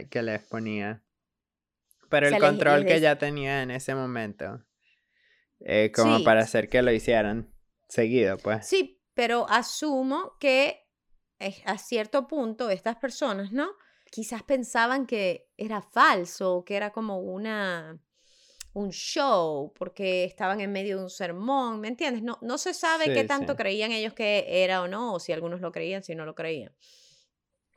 que, 0.09 0.23
les 0.23 0.41
ponía. 0.47 1.03
Pero 2.09 2.27
el 2.27 2.39
control 2.39 2.85
que 2.85 2.99
ya 2.99 3.17
tenía 3.17 3.61
en 3.61 3.69
ese 3.69 3.93
momento. 3.93 4.65
Eh, 5.59 5.91
como 5.93 6.23
para 6.23 6.41
hacer 6.41 6.67
que 6.67 6.81
lo 6.81 6.91
hicieran 6.91 7.53
seguido, 7.87 8.37
pues. 8.37 8.65
Sí, 8.65 9.03
pero 9.13 9.47
asumo 9.49 10.37
que 10.39 10.87
a 11.65 11.77
cierto 11.77 12.27
punto 12.27 12.69
estas 12.71 12.95
personas, 12.95 13.51
¿no? 13.51 13.69
Quizás 14.11 14.43
pensaban 14.43 15.05
que 15.05 15.49
era 15.57 15.81
falso, 15.81 16.63
que 16.65 16.75
era 16.75 16.91
como 16.91 17.19
una 17.19 17.99
un 18.73 18.91
show 18.91 19.73
porque 19.75 20.23
estaban 20.23 20.61
en 20.61 20.71
medio 20.71 20.97
de 20.97 21.03
un 21.03 21.09
sermón, 21.09 21.79
¿me 21.81 21.87
entiendes? 21.87 22.23
No, 22.23 22.37
no 22.41 22.57
se 22.57 22.73
sabe 22.73 23.13
qué 23.13 23.23
tanto 23.23 23.55
creían 23.55 23.91
ellos 23.91 24.13
que 24.13 24.45
era 24.63 24.81
o 24.81 24.87
no, 24.87 25.13
o 25.13 25.19
si 25.19 25.31
algunos 25.33 25.61
lo 25.61 25.71
creían, 25.71 26.03
si 26.03 26.15
no 26.15 26.25
lo 26.25 26.35
creían. 26.35 26.73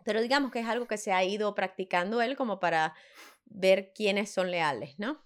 Pero 0.04 0.20
digamos 0.20 0.50
que 0.50 0.60
es 0.60 0.66
algo 0.66 0.86
que 0.86 0.98
se 0.98 1.12
ha 1.12 1.24
ido 1.24 1.54
practicando 1.54 2.20
él 2.20 2.36
como 2.36 2.60
para 2.60 2.94
ver 3.44 3.92
quiénes 3.94 4.30
son 4.30 4.50
leales, 4.50 4.98
¿no? 4.98 5.22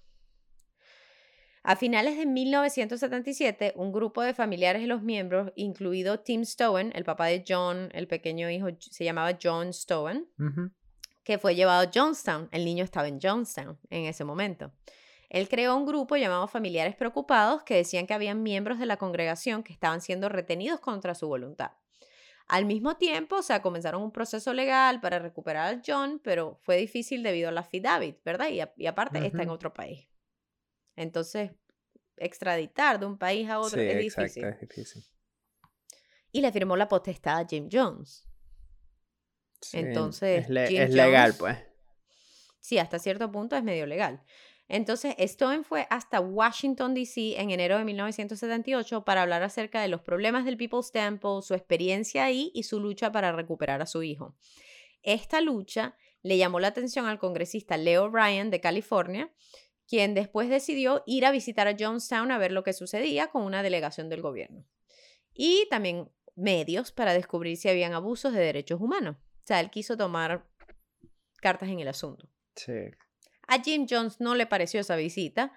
A 1.63 1.75
finales 1.75 2.17
de 2.17 2.27
1977, 2.27 3.73
un 3.75 3.91
grupo 3.91 4.23
de 4.23 4.35
familiares 4.35 4.83
de 4.83 4.87
los 4.87 5.03
miembros, 5.03 5.51
incluido 5.57 6.21
Tim 6.21 6.45
Stowen, 6.45 6.93
el 6.95 7.05
papá 7.05 7.27
de 7.27 7.45
John, 7.47 7.89
el 7.93 8.07
pequeño 8.07 8.49
hijo, 8.51 8.69
se 8.79 9.05
llamaba 9.05 9.37
John 9.43 9.73
Stowen, 9.73 10.29
que 11.27 11.39
fue 11.39 11.57
llevado 11.57 11.83
a 11.83 11.91
Johnstown. 11.93 12.49
El 12.53 12.65
niño 12.65 12.85
estaba 12.85 13.09
en 13.09 13.19
Johnstown 13.21 13.77
en 13.91 14.05
ese 14.05 14.23
momento. 14.23 14.71
Él 15.29 15.49
creó 15.49 15.77
un 15.77 15.85
grupo 15.85 16.17
llamado 16.17 16.47
Familiares 16.47 16.95
Preocupados 16.95 17.65
que 17.65 17.75
decían 17.75 18.07
que 18.07 18.15
habían 18.15 18.45
miembros 18.45 18.79
de 18.79 18.87
la 18.87 18.97
congregación 18.97 19.65
que 19.65 19.73
estaban 19.73 20.01
siendo 20.01 20.29
retenidos 20.29 20.79
contra 20.79 21.17
su 21.17 21.27
voluntad. 21.27 21.73
Al 22.47 22.65
mismo 22.65 22.97
tiempo, 22.97 23.39
o 23.39 23.43
sea, 23.43 23.61
comenzaron 23.61 24.03
un 24.03 24.13
proceso 24.13 24.55
legal 24.55 25.01
para 25.01 25.19
recuperar 25.19 25.75
a 25.75 25.83
John, 25.85 26.21
pero 26.23 26.61
fue 26.63 26.77
difícil 26.77 27.25
debido 27.25 27.49
a 27.49 27.53
la 27.53 27.63
affidavit, 27.63 28.23
¿verdad? 28.25 28.51
Y, 28.51 28.87
aparte 28.87 29.27
está 29.27 29.43
en 29.43 29.51
otro 29.51 29.75
país. 29.75 30.07
Entonces, 30.95 31.51
extraditar 32.17 33.01
de 33.01 33.07
un 33.07 33.19
país 33.19 33.51
a 33.51 33.59
otro 33.59 33.81
es, 33.81 33.99
difícil. 33.99 34.45
es 34.45 34.61
difícil. 34.61 35.05
Y 36.31 36.41
le 36.41 36.53
firmó 36.53 36.77
la 36.77 36.87
potestad 36.87 37.39
a 37.39 37.47
Jim 37.49 37.69
Jones. 37.71 38.29
Entonces, 39.73 40.45
es, 40.49 40.49
legal, 40.91 41.35
pues. 41.39 41.59
Sí, 42.61 42.79
hasta 42.79 42.99
cierto 42.99 43.31
punto 43.31 43.57
es 43.57 43.63
medio 43.63 43.87
legal. 43.87 44.23
Entonces, 44.69 45.15
Stone 45.19 45.63
fue 45.63 45.87
hasta 45.91 46.21
Washington, 46.21 46.95
D.C. 46.95 47.41
en 47.41 47.51
enero 47.51 47.79
de 47.79 47.85
1978 47.85 49.05
para 49.05 49.23
hablar 49.23 49.43
acerca 49.43 49.81
de 49.81 49.89
los 49.89 50.01
problemas 50.01 50.45
del 50.45 50.57
People's 50.57 50.91
Temple, 50.91 51.43
su 51.43 51.55
experiencia 51.55 52.25
ahí 52.25 52.51
y 52.53 52.65
su 52.65 52.81
lucha 52.81 53.13
para 53.13 53.31
recuperar 53.31 53.81
a 53.81 53.87
su 53.87 54.03
hijo. 54.03 54.37
Esta 55.03 55.41
lucha 55.41 55.97
le 56.23 56.37
llamó 56.37 56.59
la 56.59 56.69
atención 56.69 57.07
al 57.07 57.21
congresista 57.21 57.77
Leo 57.77 58.09
Ryan 58.09 58.51
de 58.51 58.61
California, 58.61 59.33
quien 59.87 60.15
después 60.15 60.49
decidió 60.49 61.05
ir 61.07 61.25
a 61.25 61.31
visitar 61.31 61.69
a 61.69 61.77
Johnstown 61.79 62.33
a 62.33 62.39
ver 62.39 62.51
lo 62.51 62.65
que 62.65 62.73
sucedía 62.73 63.29
con 63.29 63.43
una 63.43 63.63
delegación 63.63 64.09
del 64.09 64.23
gobierno. 64.23 64.67
Y 65.33 65.69
también 65.71 66.11
medios 66.35 66.91
para 66.91 67.15
descubrir 67.15 67.57
si 67.57 67.69
habían 67.69 67.95
abusos 67.95 68.33
de 68.33 68.41
derechos 68.41 68.81
humanos. 68.81 69.17
O 69.47 69.49
sea, 69.49 69.61
él 69.61 69.71
quiso 69.71 69.97
tomar 69.97 70.45
cartas 71.41 71.69
en 71.69 71.79
el 71.79 71.87
asunto. 71.87 72.29
Sí. 72.57 72.91
A 73.47 73.63
Jim 73.63 73.87
Jones 73.89 74.21
no 74.21 74.35
le 74.35 74.45
pareció 74.45 74.81
esa 74.81 74.97
visita 74.97 75.53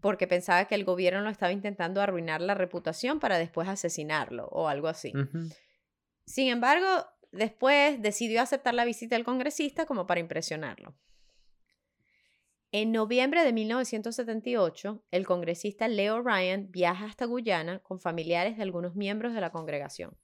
porque 0.00 0.26
pensaba 0.26 0.64
que 0.64 0.74
el 0.74 0.84
gobierno 0.84 1.20
lo 1.20 1.30
estaba 1.30 1.52
intentando 1.52 2.02
arruinar 2.02 2.40
la 2.40 2.56
reputación 2.56 3.20
para 3.20 3.38
después 3.38 3.68
asesinarlo 3.68 4.48
o 4.48 4.66
algo 4.66 4.88
así. 4.88 5.12
Sin 6.26 6.48
embargo, 6.48 7.06
después 7.30 8.02
decidió 8.02 8.42
aceptar 8.42 8.74
la 8.74 8.84
visita 8.84 9.14
del 9.14 9.24
congresista 9.24 9.86
como 9.86 10.08
para 10.08 10.18
impresionarlo. 10.18 10.96
En 12.72 12.90
noviembre 12.90 13.44
de 13.44 13.52
1978, 13.52 15.04
el 15.12 15.24
congresista 15.24 15.86
Leo 15.86 16.20
Ryan 16.20 16.68
viaja 16.72 17.04
hasta 17.04 17.26
Guyana 17.26 17.78
con 17.78 18.00
familiares 18.00 18.56
de 18.56 18.64
algunos 18.64 18.96
miembros 18.96 19.34
de 19.34 19.40
la 19.40 19.50
congregación, 19.50 20.18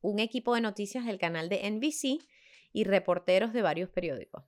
un 0.00 0.18
equipo 0.18 0.54
de 0.54 0.60
noticias 0.60 1.04
del 1.04 1.18
canal 1.18 1.48
de 1.48 1.70
NBC 1.70 2.24
y 2.72 2.84
reporteros 2.84 3.52
de 3.52 3.62
varios 3.62 3.90
periódicos. 3.90 4.44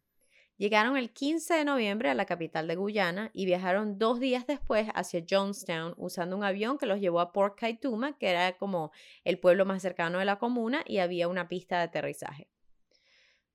Llegaron 0.61 0.99
el 0.99 1.11
15 1.11 1.55
de 1.55 1.65
noviembre 1.65 2.11
a 2.11 2.15
la 2.15 2.27
capital 2.27 2.69
de 2.69 2.77
Guyana 2.77 3.31
y 3.33 3.47
viajaron 3.47 3.99
dos 3.99 4.21
días 4.21 4.47
después 4.47 4.89
hacia 4.95 5.25
Jonestown 5.27 5.95
usando 5.97 6.37
un 6.37 6.45
avión 6.45 6.77
que 6.77 6.85
los 6.85 7.01
llevó 7.01 7.21
a 7.21 7.33
Port 7.33 7.59
Kaituma, 7.59 8.19
que 8.19 8.29
era 8.29 8.59
como 8.59 8.93
el 9.25 9.39
pueblo 9.39 9.65
más 9.65 9.81
cercano 9.81 10.19
de 10.19 10.27
la 10.27 10.39
comuna 10.39 10.85
y 10.87 10.99
había 10.99 11.29
una 11.29 11.49
pista 11.49 11.79
de 11.79 11.85
aterrizaje. 11.85 12.51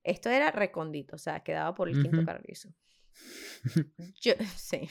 Esto 0.03 0.31
era 0.31 0.49
recondito, 0.49 1.15
o 1.15 1.19
sea, 1.19 1.41
quedaba 1.41 1.75
por 1.75 1.89
el 1.89 2.01
quinto 2.01 2.25
carrizo. 2.25 2.69
sí. 4.57 4.89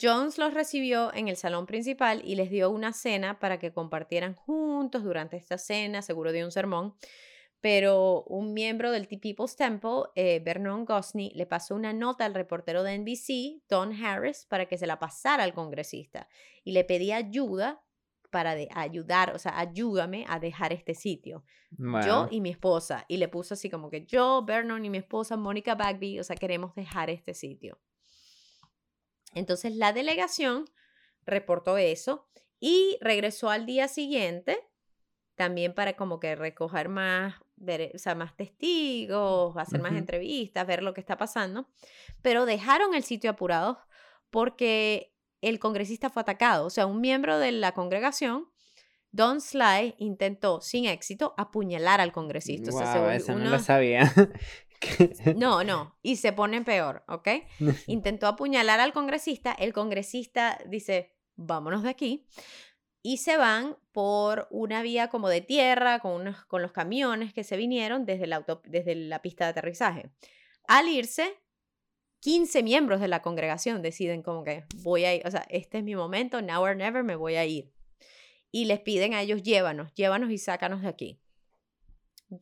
Jones 0.00 0.38
los 0.38 0.54
recibió 0.54 1.12
en 1.14 1.28
el 1.28 1.36
salón 1.36 1.66
principal 1.66 2.22
y 2.24 2.34
les 2.34 2.50
dio 2.50 2.70
una 2.70 2.92
cena 2.92 3.38
para 3.38 3.58
que 3.58 3.72
compartieran 3.72 4.34
juntos 4.34 5.04
durante 5.04 5.36
esta 5.36 5.58
cena, 5.58 6.02
seguro 6.02 6.32
de 6.32 6.44
un 6.44 6.50
sermón 6.50 6.94
pero 7.60 8.22
un 8.24 8.54
miembro 8.54 8.90
del 8.90 9.06
People's 9.06 9.56
Temple, 9.56 10.04
eh, 10.14 10.40
Vernon 10.44 10.84
Gosney, 10.84 11.30
le 11.34 11.46
pasó 11.46 11.74
una 11.74 11.92
nota 11.92 12.24
al 12.24 12.34
reportero 12.34 12.82
de 12.82 12.96
NBC, 12.98 13.62
Don 13.68 13.92
Harris, 13.92 14.46
para 14.48 14.66
que 14.66 14.78
se 14.78 14.86
la 14.86 14.98
pasara 14.98 15.44
al 15.44 15.52
congresista 15.52 16.28
y 16.64 16.72
le 16.72 16.84
pedía 16.84 17.16
ayuda 17.16 17.82
para 18.30 18.54
ayudar, 18.74 19.34
o 19.34 19.38
sea, 19.38 19.58
ayúdame 19.58 20.24
a 20.28 20.38
dejar 20.38 20.72
este 20.72 20.94
sitio. 20.94 21.44
Yo 22.04 22.28
y 22.30 22.40
mi 22.40 22.50
esposa. 22.50 23.04
Y 23.08 23.16
le 23.16 23.28
puso 23.28 23.54
así 23.54 23.68
como 23.68 23.90
que 23.90 24.06
yo, 24.06 24.44
Vernon 24.44 24.84
y 24.84 24.90
mi 24.90 24.98
esposa, 24.98 25.36
Mónica 25.36 25.74
Bagby, 25.74 26.20
o 26.20 26.24
sea, 26.24 26.36
queremos 26.36 26.74
dejar 26.74 27.10
este 27.10 27.34
sitio. 27.34 27.80
Entonces 29.34 29.76
la 29.76 29.92
delegación 29.92 30.64
reportó 31.24 31.78
eso 31.78 32.28
y 32.58 32.98
regresó 33.00 33.50
al 33.50 33.66
día 33.66 33.88
siguiente 33.88 34.58
también 35.34 35.74
para 35.74 35.94
como 35.94 36.20
que 36.20 36.34
recoger 36.36 36.88
más 36.90 37.34
ver, 37.56 37.92
o 37.94 37.98
sea, 37.98 38.14
más 38.14 38.36
testigos, 38.36 39.56
hacer 39.56 39.80
más 39.80 39.92
entrevistas, 39.92 40.66
ver 40.66 40.82
lo 40.82 40.92
que 40.94 41.00
está 41.00 41.16
pasando, 41.16 41.68
pero 42.22 42.46
dejaron 42.46 42.94
el 42.94 43.04
sitio 43.04 43.30
apurados 43.30 43.78
porque 44.30 45.14
el 45.40 45.58
congresista 45.58 46.10
fue 46.10 46.22
atacado. 46.22 46.66
O 46.66 46.70
sea, 46.70 46.86
un 46.86 47.00
miembro 47.00 47.38
de 47.38 47.52
la 47.52 47.72
congregación, 47.72 48.48
Don 49.12 49.40
Sly, 49.40 49.94
intentó 49.98 50.60
sin 50.60 50.86
éxito 50.86 51.34
apuñalar 51.36 52.00
al 52.00 52.12
congresista. 52.12 52.70
eso 53.12 53.34
no 53.34 53.50
lo 53.50 53.58
sabía. 53.58 54.12
no, 55.36 55.64
no, 55.64 55.96
y 56.02 56.16
se 56.16 56.32
pone 56.32 56.62
peor, 56.62 57.04
¿ok? 57.08 57.28
Intentó 57.86 58.26
apuñalar 58.26 58.80
al 58.80 58.92
congresista, 58.92 59.52
el 59.52 59.72
congresista 59.72 60.58
dice, 60.66 61.14
vámonos 61.36 61.82
de 61.82 61.90
aquí, 61.90 62.26
y 63.02 63.18
se 63.18 63.36
van 63.36 63.76
por 63.92 64.46
una 64.50 64.82
vía 64.82 65.08
como 65.08 65.28
de 65.28 65.40
tierra, 65.40 66.00
con, 66.00 66.34
con 66.48 66.62
los 66.62 66.72
camiones 66.72 67.32
que 67.32 67.44
se 67.44 67.56
vinieron 67.56 68.04
desde 68.04 68.26
la, 68.26 68.44
desde 68.64 68.94
la 68.94 69.22
pista 69.22 69.44
de 69.44 69.50
aterrizaje. 69.50 70.10
Al 70.68 70.88
irse, 70.88 71.38
15 72.20 72.62
miembros 72.62 73.00
de 73.00 73.08
la 73.08 73.22
congregación 73.22 73.80
deciden 73.80 74.22
como 74.22 74.44
que 74.44 74.64
voy 74.82 75.04
a 75.04 75.14
ir, 75.14 75.26
o 75.26 75.30
sea, 75.30 75.46
este 75.48 75.78
es 75.78 75.84
mi 75.84 75.96
momento, 75.96 76.42
now 76.42 76.62
or 76.62 76.76
never, 76.76 77.02
me 77.02 77.16
voy 77.16 77.36
a 77.36 77.46
ir. 77.46 77.72
Y 78.52 78.66
les 78.66 78.80
piden 78.80 79.14
a 79.14 79.22
ellos, 79.22 79.42
llévanos, 79.42 79.94
llévanos 79.94 80.30
y 80.30 80.38
sácanos 80.38 80.82
de 80.82 80.88
aquí. 80.88 81.20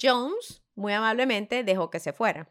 Jones, 0.01 0.63
muy 0.79 0.93
amablemente, 0.93 1.65
dejó 1.65 1.91
que 1.91 2.01
se 2.01 2.13
fuera. 2.13 2.49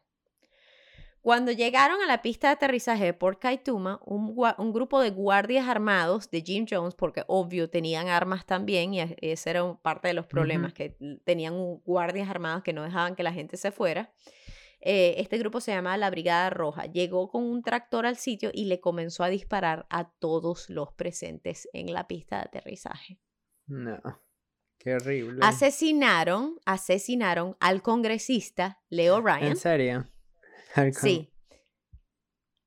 Cuando 1.21 1.51
llegaron 1.51 2.01
a 2.01 2.07
la 2.07 2.21
pista 2.21 2.47
de 2.47 2.53
aterrizaje 2.53 3.03
de 3.03 3.13
Port 3.13 3.39
Kaituma, 3.39 3.99
un, 4.05 4.33
un, 4.57 4.71
grupo 4.71 5.01
de 5.01 5.09
guardias 5.09 5.67
armados 5.67 6.29
de 6.31 6.41
Jim 6.41 6.65
Jones, 6.69 6.95
porque 6.95 7.23
obvio 7.27 7.69
tenían 7.69 8.07
armas 8.07 8.45
también, 8.45 8.93
y 8.93 9.01
ese 9.01 9.49
era 9.49 9.73
parte 9.81 10.07
de 10.07 10.13
los 10.13 10.25
problemas, 10.25 10.73
que 10.73 10.95
tenían 11.25 11.79
guardias 11.83 12.29
armados 12.29 12.63
que 12.63 12.71
no 12.71 12.83
dejaban 12.83 13.15
que 13.15 13.23
la 13.23 13.33
gente 13.33 13.57
se 13.57 13.71
fuera, 13.71 14.13
eh, 14.79 15.15
este 15.17 15.37
grupo 15.37 15.59
se 15.59 15.71
llama 15.71 15.97
la 15.97 16.09
Brigada 16.09 16.49
Roja. 16.49 16.85
Llegó 16.85 17.29
con 17.29 17.43
un 17.43 17.61
tractor 17.61 18.05
al 18.05 18.15
sitio 18.15 18.51
y 18.53 18.65
le 18.65 18.79
comenzó 18.79 19.23
a 19.23 19.29
disparar 19.29 19.85
a 19.89 20.09
todos 20.09 20.69
los 20.69 20.93
presentes 20.93 21.67
en 21.73 21.91
la 21.93 22.07
pista 22.07 22.37
de 22.37 22.43
aterrizaje. 22.43 23.19
No, 23.65 23.99
qué 24.77 24.95
horrible. 24.95 25.39
Asesinaron, 25.41 26.59
asesinaron 26.65 27.55
al 27.59 27.81
congresista 27.81 28.81
Leo 28.89 29.21
Ryan. 29.21 29.43
¿En 29.43 29.57
serio? 29.57 30.07
Sí. 30.93 31.33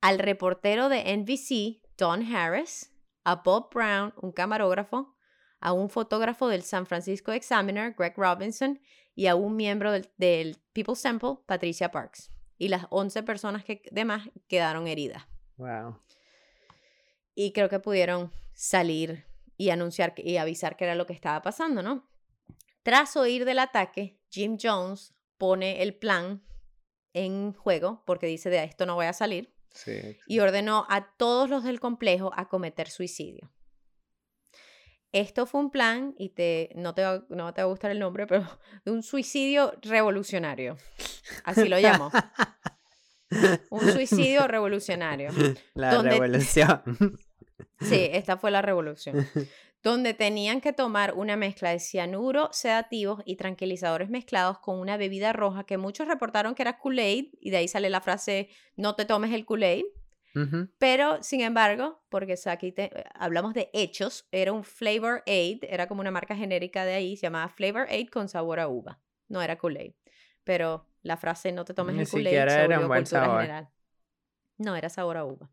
Al 0.01 0.19
reportero 0.19 0.89
de 0.89 1.17
NBC, 1.17 1.81
Don 1.97 2.25
Harris, 2.35 2.93
a 3.25 3.37
Bob 3.37 3.73
Brown, 3.73 4.13
un 4.21 4.33
camarógrafo, 4.33 5.15
a 5.61 5.73
un 5.73 5.91
fotógrafo 5.91 6.49
del 6.49 6.63
San 6.63 6.87
Francisco 6.87 7.33
Examiner, 7.33 7.95
Greg 7.97 8.15
Robinson, 8.17 8.81
y 9.15 9.27
a 9.27 9.35
un 9.35 9.57
miembro 9.57 9.93
del, 9.93 10.57
People's 10.73 11.03
Temple, 11.03 11.39
Patricia 11.47 11.91
Parks. 11.91 12.33
Y 12.57 12.69
las 12.69 12.87
11 12.91 13.23
personas 13.23 13.65
que 13.65 13.83
demás 13.91 14.29
quedaron 14.49 14.87
heridas. 14.87 15.27
Wow. 15.57 16.01
Y 17.35 17.53
creo 17.53 17.69
que 17.69 17.81
pudieron 17.81 18.33
salir 18.55 19.27
y 19.61 19.69
anunciar 19.69 20.15
y 20.17 20.39
avisar 20.39 20.75
que 20.75 20.85
era 20.85 20.95
lo 20.95 21.05
que 21.05 21.13
estaba 21.13 21.43
pasando, 21.43 21.83
¿no? 21.83 22.09
Tras 22.83 23.15
oír 23.17 23.45
del 23.45 23.59
ataque, 23.59 24.19
Jim 24.31 24.57
Jones 24.59 25.13
pone 25.37 25.83
el 25.83 25.95
plan 25.95 26.43
en 27.13 27.53
juego 27.53 28.03
porque 28.07 28.27
dice 28.27 28.49
de 28.49 28.65
esto 28.65 28.87
no 28.87 28.95
voy 28.95 29.05
a 29.05 29.13
salir. 29.13 29.55
y 30.27 30.39
ordenó 30.39 30.87
a 30.89 31.15
todos 31.19 31.51
los 31.51 31.63
del 31.63 31.79
complejo 31.79 32.33
a 32.35 32.49
cometer 32.49 32.89
suicidio. 32.89 33.53
Esto 35.13 35.45
fue 35.45 35.61
un 35.61 35.71
plan, 35.71 36.15
y 36.17 36.31
te, 36.31 36.71
no, 36.75 36.95
te 36.95 37.03
va, 37.03 37.27
no 37.29 37.53
te 37.53 37.61
va 37.61 37.67
a 37.67 37.71
gustar 37.71 37.91
el 37.91 37.99
nombre, 37.99 38.27
pero 38.27 38.47
de 38.87 38.93
un 38.93 39.03
suicidio 39.03 39.75
revolucionario. 39.83 40.79
Así 41.45 41.69
lo 41.69 41.79
llamo. 41.79 42.11
un 43.71 43.93
suicidio 43.93 44.49
revolucionario. 44.49 45.31
La 45.75 46.01
revolución. 46.01 46.83
Sí, 47.81 48.09
esta 48.13 48.37
fue 48.37 48.51
la 48.51 48.63
revolución. 48.63 49.17
Donde 49.83 50.13
tenían 50.13 50.61
que 50.61 50.75
tomar 50.75 51.15
una 51.15 51.37
mezcla 51.37 51.71
de 51.71 51.79
cianuro, 51.79 52.51
sedativos 52.53 53.23
y 53.25 53.37
tranquilizadores 53.37 54.11
mezclados 54.11 54.59
con 54.59 54.79
una 54.79 54.99
bebida 54.99 55.33
roja 55.33 55.65
que 55.65 55.79
muchos 55.79 56.07
reportaron 56.07 56.55
que 56.55 56.63
era 56.63 56.79
Kool-Aid, 56.79 57.33
y 57.41 57.51
de 57.51 57.57
ahí 57.57 57.69
sale 57.69 57.89
la 57.89 58.03
frase, 58.03 58.51
no 58.77 58.95
te 58.95 59.07
tomes 59.07 59.33
el 59.33 59.47
Kool-Aid. 59.47 59.85
Pero, 60.79 61.23
sin 61.23 61.41
embargo, 61.41 62.05
porque 62.09 62.37
aquí 62.47 62.71
te, 62.73 62.85
eh, 62.85 63.05
hablamos 63.15 63.53
de 63.53 63.69
hechos, 63.73 64.29
era 64.31 64.53
un 64.53 64.63
Flavor 64.63 65.23
Aid, 65.27 65.65
era 65.69 65.89
como 65.89 66.01
una 66.01 66.13
marca 66.13 66.37
genérica 66.37 66.85
de 66.85 66.95
ahí, 66.95 67.17
se 67.17 67.23
llamaba 67.23 67.49
Flavor 67.49 67.89
Aid 67.89 68.09
con 68.11 68.29
sabor 68.29 68.61
a 68.61 68.69
uva. 68.69 69.01
No 69.29 69.43
era 69.43 69.59
Kool-Aid. 69.59 69.95
Pero 70.45 70.87
la 71.03 71.17
frase 71.17 71.53
no 71.53 71.65
te 71.65 71.75
tomes 71.75 71.99
el 71.99 72.09
Kool-Aid 72.09 72.35
era 72.35 72.81
un 72.81 72.89
buen 72.89 73.07
sabor. 73.07 73.41
general. 73.41 73.71
No, 74.59 74.77
era 74.77 74.89
sabor 74.89 75.17
a 75.17 75.25
uva. 75.25 75.51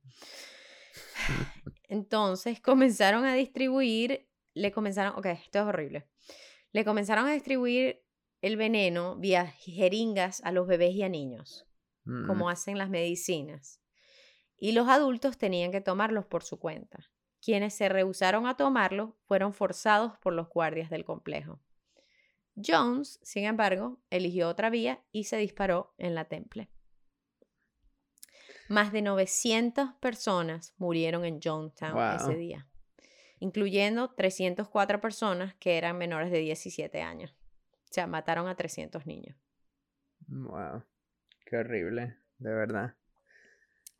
Entonces 1.87 2.59
comenzaron 2.61 3.25
a 3.25 3.33
distribuir, 3.33 4.27
le 4.53 4.71
comenzaron, 4.71 5.17
ok, 5.17 5.25
esto 5.27 5.59
es 5.59 5.65
horrible. 5.65 6.07
Le 6.71 6.85
comenzaron 6.85 7.27
a 7.27 7.33
distribuir 7.33 8.03
el 8.41 8.57
veneno 8.57 9.15
vía 9.15 9.47
jeringas 9.47 10.41
a 10.43 10.51
los 10.51 10.67
bebés 10.67 10.93
y 10.93 11.03
a 11.03 11.09
niños, 11.09 11.65
como 12.03 12.45
mm. 12.45 12.49
hacen 12.49 12.77
las 12.77 12.89
medicinas 12.89 13.81
y 14.57 14.71
los 14.71 14.87
adultos 14.87 15.37
tenían 15.37 15.71
que 15.71 15.81
tomarlos 15.81 16.25
por 16.25 16.43
su 16.43 16.59
cuenta. 16.59 17.09
Quienes 17.41 17.75
se 17.75 17.89
rehusaron 17.89 18.47
a 18.47 18.57
tomarlo 18.57 19.15
fueron 19.27 19.53
forzados 19.53 20.17
por 20.17 20.33
los 20.33 20.49
guardias 20.49 20.89
del 20.89 21.05
complejo. 21.05 21.59
Jones, 22.55 23.19
sin 23.21 23.45
embargo, 23.45 23.99
eligió 24.09 24.49
otra 24.49 24.71
vía 24.71 25.03
y 25.11 25.25
se 25.25 25.37
disparó 25.37 25.93
en 25.99 26.15
la 26.15 26.25
temple. 26.25 26.69
Más 28.69 28.91
de 28.91 29.01
900 29.01 29.93
personas 29.99 30.73
murieron 30.77 31.25
en 31.25 31.39
Jonestown 31.41 32.15
ese 32.15 32.35
día, 32.35 32.67
incluyendo 33.39 34.09
304 34.13 34.99
personas 35.01 35.55
que 35.55 35.77
eran 35.77 35.97
menores 35.97 36.31
de 36.31 36.39
17 36.39 37.01
años. 37.01 37.31
O 37.89 37.93
sea, 37.93 38.07
mataron 38.07 38.47
a 38.47 38.55
300 38.55 39.05
niños. 39.05 39.37
Wow, 40.27 40.83
qué 41.45 41.57
horrible, 41.57 42.17
de 42.37 42.53
verdad 42.53 42.95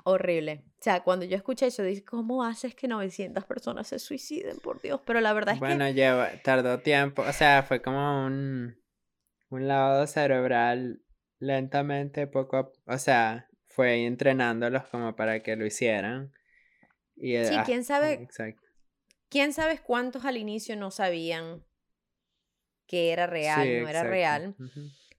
horrible. 0.07 0.63
O 0.79 0.81
sea, 0.83 1.03
cuando 1.03 1.25
yo 1.25 1.35
escuché 1.35 1.67
eso, 1.67 1.83
dije, 1.83 2.03
¿cómo 2.03 2.43
haces 2.43 2.73
que 2.73 2.87
900 2.87 3.43
personas 3.45 3.87
se 3.87 3.99
suiciden, 3.99 4.57
por 4.59 4.81
Dios? 4.81 5.01
Pero 5.05 5.19
la 5.19 5.33
verdad 5.33 5.55
es 5.55 5.59
que... 5.59 5.65
Bueno, 5.65 5.89
lleva, 5.89 6.29
tardó 6.43 6.79
tiempo, 6.79 7.23
o 7.23 7.33
sea, 7.33 7.63
fue 7.63 7.81
como 7.81 8.25
un, 8.25 8.77
un 9.49 9.67
lavado 9.67 10.07
cerebral 10.07 11.01
lentamente, 11.39 12.25
poco 12.25 12.57
a... 12.57 12.71
O 12.93 12.97
sea, 12.97 13.46
fue 13.77 14.07
entrenándolos 14.07 14.85
como 14.85 15.15
para 15.15 15.43
que 15.43 15.55
lo 15.55 15.63
hicieran. 15.63 16.33
Y, 17.15 17.37
sí, 17.45 17.53
ah, 17.55 17.63
quién 17.63 17.83
sabe... 17.83 18.13
Exacto. 18.13 18.67
¿Quién 19.29 19.53
sabe 19.53 19.77
cuántos 19.77 20.25
al 20.25 20.35
inicio 20.35 20.75
no 20.75 20.89
sabían 20.89 21.63
que 22.87 23.11
era 23.11 23.27
real, 23.27 23.83
no 23.83 23.87
era 23.87 24.03
real? 24.03 24.55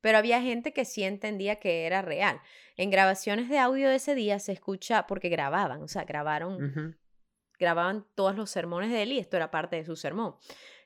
Pero 0.01 0.19
había 0.19 0.43
gente 0.43 0.73
que 0.73 0.85
sí 0.85 1.05
entendía 1.05 1.61
que 1.61 1.87
era 1.87 2.03
real. 2.03 2.41
En 2.77 2.91
grabaciones 2.91 3.49
de 3.49 3.61
audio 3.61 3.89
de 3.89 3.95
ese 3.95 4.17
día 4.17 4.41
se 4.41 4.53
escucha, 4.53 5.07
porque 5.07 5.29
grababan, 5.29 5.81
o 5.83 5.89
sea, 5.89 6.03
grabaron, 6.03 6.97
grababan 7.61 8.07
todos 8.17 8.35
los 8.35 8.51
sermones 8.51 8.91
de 8.91 9.03
él 9.05 9.13
y 9.13 9.21
esto 9.21 9.37
era 9.37 9.53
parte 9.53 9.77
de 9.77 9.85
su 9.85 9.95
sermón. 9.95 10.35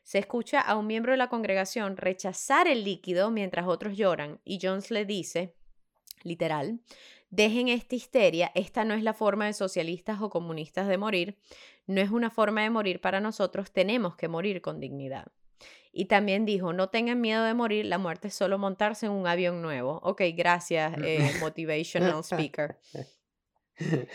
Se 0.03 0.19
escucha 0.19 0.61
a 0.61 0.77
un 0.77 0.87
miembro 0.87 1.13
de 1.13 1.19
la 1.19 1.31
congregación 1.31 1.97
rechazar 1.97 2.69
el 2.69 2.85
líquido 2.85 3.31
mientras 3.31 3.67
otros 3.67 3.97
lloran 3.97 4.43
y 4.45 4.59
Jones 4.61 4.91
le 4.91 5.07
dice, 5.07 5.55
literal, 6.23 6.81
dejen 7.33 7.69
esta 7.69 7.97
histeria, 7.97 8.53
esta 8.55 8.85
no 8.85 8.93
es 8.95 9.03
la 9.03 9.15
forma 9.15 9.47
de 9.47 9.55
socialistas 9.55 10.21
o 10.21 10.29
comunistas 10.29 10.87
de 10.87 10.99
morir, 10.99 11.39
no 11.87 12.01
es 12.01 12.11
una 12.11 12.31
forma 12.31 12.63
de 12.63 12.71
morir 12.71 13.01
para 13.01 13.21
nosotros, 13.21 13.73
tenemos 13.73 14.17
que 14.17 14.29
morir 14.29 14.61
con 14.61 14.79
dignidad. 14.79 15.27
Y 15.93 16.05
también 16.07 16.45
dijo, 16.45 16.73
no 16.75 16.91
tengan 16.91 17.21
miedo 17.21 17.43
de 17.45 17.55
morir, 17.55 17.87
la 17.87 17.97
muerte 17.97 18.29
es 18.29 18.35
solo 18.35 18.59
montarse 18.59 19.07
en 19.07 19.13
un 19.13 19.27
avión 19.27 19.63
nuevo. 19.63 19.99
Ok, 20.03 20.23
gracias, 20.35 20.95
eh, 21.03 21.19
motivational 21.41 22.23
speaker. 22.23 22.79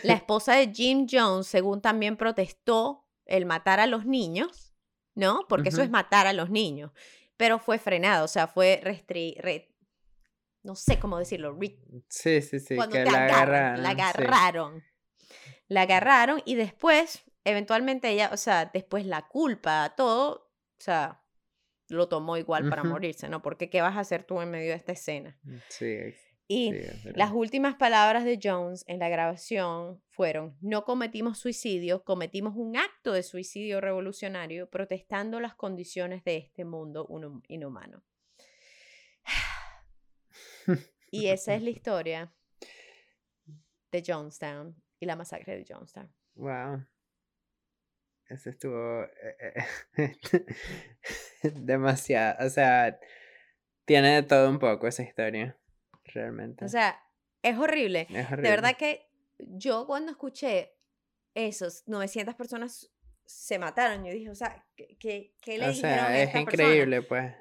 La 0.04 0.14
esposa 0.14 0.54
de 0.54 0.72
Jim 0.72 1.06
Jones, 1.10 1.48
según 1.48 1.82
también 1.82 2.16
protestó 2.16 3.04
el 3.26 3.46
matar 3.46 3.80
a 3.80 3.88
los 3.88 4.06
niños, 4.06 4.72
¿no? 5.14 5.44
Porque 5.48 5.70
eso 5.70 5.82
es 5.82 5.90
matar 5.90 6.28
a 6.28 6.32
los 6.32 6.50
niños, 6.50 6.92
pero 7.36 7.58
fue 7.58 7.80
frenado, 7.80 8.24
o 8.24 8.28
sea, 8.28 8.46
fue 8.46 8.80
restri 8.82 9.36
no 10.68 10.74
sé 10.74 10.98
cómo 10.98 11.18
decirlo. 11.18 11.58
sí, 12.10 12.42
sí, 12.42 12.60
sí. 12.60 12.76
Cuando 12.76 13.02
la 13.02 13.24
agarraron. 13.24 13.82
La 13.82 13.90
agarraron. 13.90 14.84
La 15.66 15.82
agarraron 15.82 16.42
y 16.44 16.56
después, 16.56 17.24
eventualmente 17.44 18.10
ella, 18.10 18.28
o 18.32 18.36
sea, 18.36 18.66
después 18.66 19.06
la 19.06 19.26
culpa, 19.28 19.94
todo, 19.96 20.30
o 20.32 20.78
sea, 20.78 21.22
lo 21.88 22.08
tomó 22.08 22.36
igual 22.36 22.68
para 22.68 22.84
morirse, 22.84 23.30
¿no? 23.30 23.40
Porque 23.40 23.70
¿qué 23.70 23.80
vas 23.80 23.96
a 23.96 24.00
hacer 24.00 24.24
tú 24.24 24.42
en 24.42 24.50
medio 24.50 24.70
de 24.70 24.76
esta 24.76 24.92
escena? 24.92 25.38
Mm, 25.42 25.56
sí. 25.68 26.14
Y 26.48 26.72
las 27.14 27.32
últimas 27.32 27.74
palabras 27.76 28.24
de 28.24 28.38
Jones 28.42 28.84
en 28.88 28.98
la 28.98 29.08
grabación 29.08 30.02
fueron, 30.08 30.56
no 30.60 30.84
cometimos 30.84 31.38
suicidio, 31.38 32.04
cometimos 32.04 32.56
un 32.56 32.76
acto 32.76 33.12
de 33.12 33.22
suicidio 33.22 33.80
revolucionario 33.80 34.68
protestando 34.68 35.40
las 35.40 35.54
condiciones 35.54 36.24
de 36.24 36.36
este 36.38 36.64
mundo 36.64 37.08
inhumano. 37.48 38.02
Y 41.10 41.28
esa 41.28 41.54
es 41.54 41.62
la 41.62 41.70
historia 41.70 42.32
de 43.90 44.02
Jonestown 44.06 44.76
y 45.00 45.06
la 45.06 45.16
masacre 45.16 45.56
de 45.56 45.64
Jonestown. 45.68 46.12
Wow. 46.34 46.86
Eso 48.28 48.50
estuvo 48.50 49.04
eh, 49.04 49.54
eh, 49.96 50.16
demasiado. 51.54 52.46
O 52.46 52.50
sea, 52.50 52.98
tiene 53.86 54.16
de 54.16 54.22
todo 54.22 54.50
un 54.50 54.58
poco 54.58 54.86
esa 54.86 55.02
historia. 55.02 55.58
Realmente. 56.04 56.64
O 56.64 56.68
sea, 56.68 57.02
es 57.42 57.56
horrible. 57.56 58.06
es 58.10 58.26
horrible. 58.26 58.42
De 58.42 58.50
verdad 58.50 58.76
que 58.76 59.06
yo 59.38 59.86
cuando 59.86 60.10
escuché 60.10 60.74
esos 61.34 61.84
900 61.86 62.34
personas 62.34 62.90
se 63.24 63.58
mataron, 63.58 64.04
yo 64.04 64.12
dije, 64.12 64.30
o 64.30 64.34
sea, 64.34 64.66
¿qué, 64.76 65.34
qué, 65.40 65.58
le 65.58 65.68
O 65.68 65.70
dijeron 65.70 65.98
a 65.98 66.06
sea, 66.06 66.22
es 66.22 66.28
estas 66.28 66.44
personas? 66.44 66.70
increíble, 66.70 67.02
pues. 67.02 67.34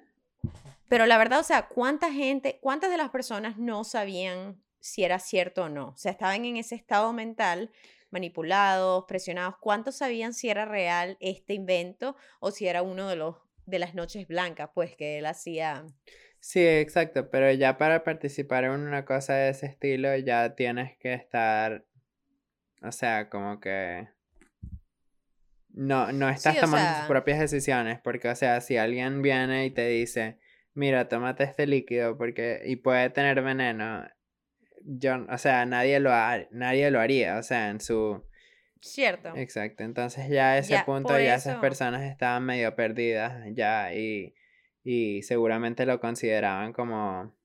Pero 0.89 1.05
la 1.05 1.17
verdad, 1.17 1.39
o 1.39 1.43
sea, 1.43 1.67
¿cuánta 1.67 2.11
gente, 2.11 2.59
cuántas 2.61 2.89
de 2.91 2.97
las 2.97 3.09
personas 3.09 3.57
no 3.57 3.83
sabían 3.83 4.61
si 4.79 5.03
era 5.03 5.19
cierto 5.19 5.63
o 5.63 5.69
no? 5.69 5.89
O 5.89 5.97
sea, 5.97 6.11
estaban 6.11 6.45
en 6.45 6.57
ese 6.57 6.75
estado 6.75 7.11
mental, 7.13 7.71
manipulados, 8.09 9.05
presionados. 9.07 9.55
¿Cuántos 9.59 9.97
sabían 9.97 10.33
si 10.33 10.49
era 10.49 10.65
real 10.65 11.17
este 11.19 11.53
invento 11.53 12.15
o 12.39 12.51
si 12.51 12.67
era 12.67 12.81
uno 12.81 13.07
de 13.09 13.17
los 13.17 13.35
de 13.67 13.79
las 13.79 13.93
noches 13.93 14.27
blancas, 14.27 14.69
pues 14.73 14.95
que 14.95 15.19
él 15.19 15.25
hacía? 15.27 15.85
Sí, 16.39 16.65
exacto, 16.65 17.29
pero 17.29 17.51
ya 17.51 17.77
para 17.77 18.03
participar 18.03 18.63
en 18.63 18.71
una 18.71 19.05
cosa 19.05 19.33
de 19.33 19.49
ese 19.49 19.65
estilo 19.67 20.15
ya 20.17 20.55
tienes 20.55 20.97
que 20.97 21.13
estar, 21.13 21.85
o 22.81 22.91
sea, 22.91 23.29
como 23.29 23.59
que 23.59 24.07
no, 25.69 26.11
no 26.11 26.29
estás 26.29 26.59
tomando 26.59 26.99
tus 26.99 27.07
propias 27.07 27.39
decisiones, 27.39 27.99
porque, 28.01 28.29
o 28.29 28.35
sea, 28.35 28.61
si 28.61 28.77
alguien 28.77 29.21
viene 29.21 29.65
y 29.65 29.71
te 29.71 29.87
dice, 29.89 30.39
mira, 30.77 31.07
tómate 31.09 31.43
este 31.43 31.67
líquido 31.67 32.17
porque, 32.17 32.61
y 32.65 32.77
puede 32.77 33.09
tener 33.09 33.41
veneno, 33.41 34.07
yo, 34.83 35.25
o 35.29 35.37
sea, 35.37 35.65
nadie 35.65 35.99
lo 35.99 36.11
ha- 36.13 36.47
nadie 36.51 36.89
lo 36.91 36.99
haría, 36.99 37.37
o 37.37 37.43
sea, 37.43 37.69
en 37.69 37.81
su, 37.81 38.23
Cierto. 38.81 39.35
Exacto, 39.35 39.83
entonces 39.83 40.29
ya 40.29 40.51
a 40.51 40.57
ese 40.59 40.73
Ya, 40.75 40.85
punto 40.85 41.19
ya 41.19 41.35
esas 41.35 41.57
personas 41.57 42.03
estaban 42.03 42.45
medio 42.45 42.75
perdidas 42.75 43.43
ya 43.53 43.93
y, 43.93 44.35
y 44.83 45.23
seguramente 45.23 45.85
lo 45.85 45.99
consideraban 45.99 46.73
como, 46.73 47.35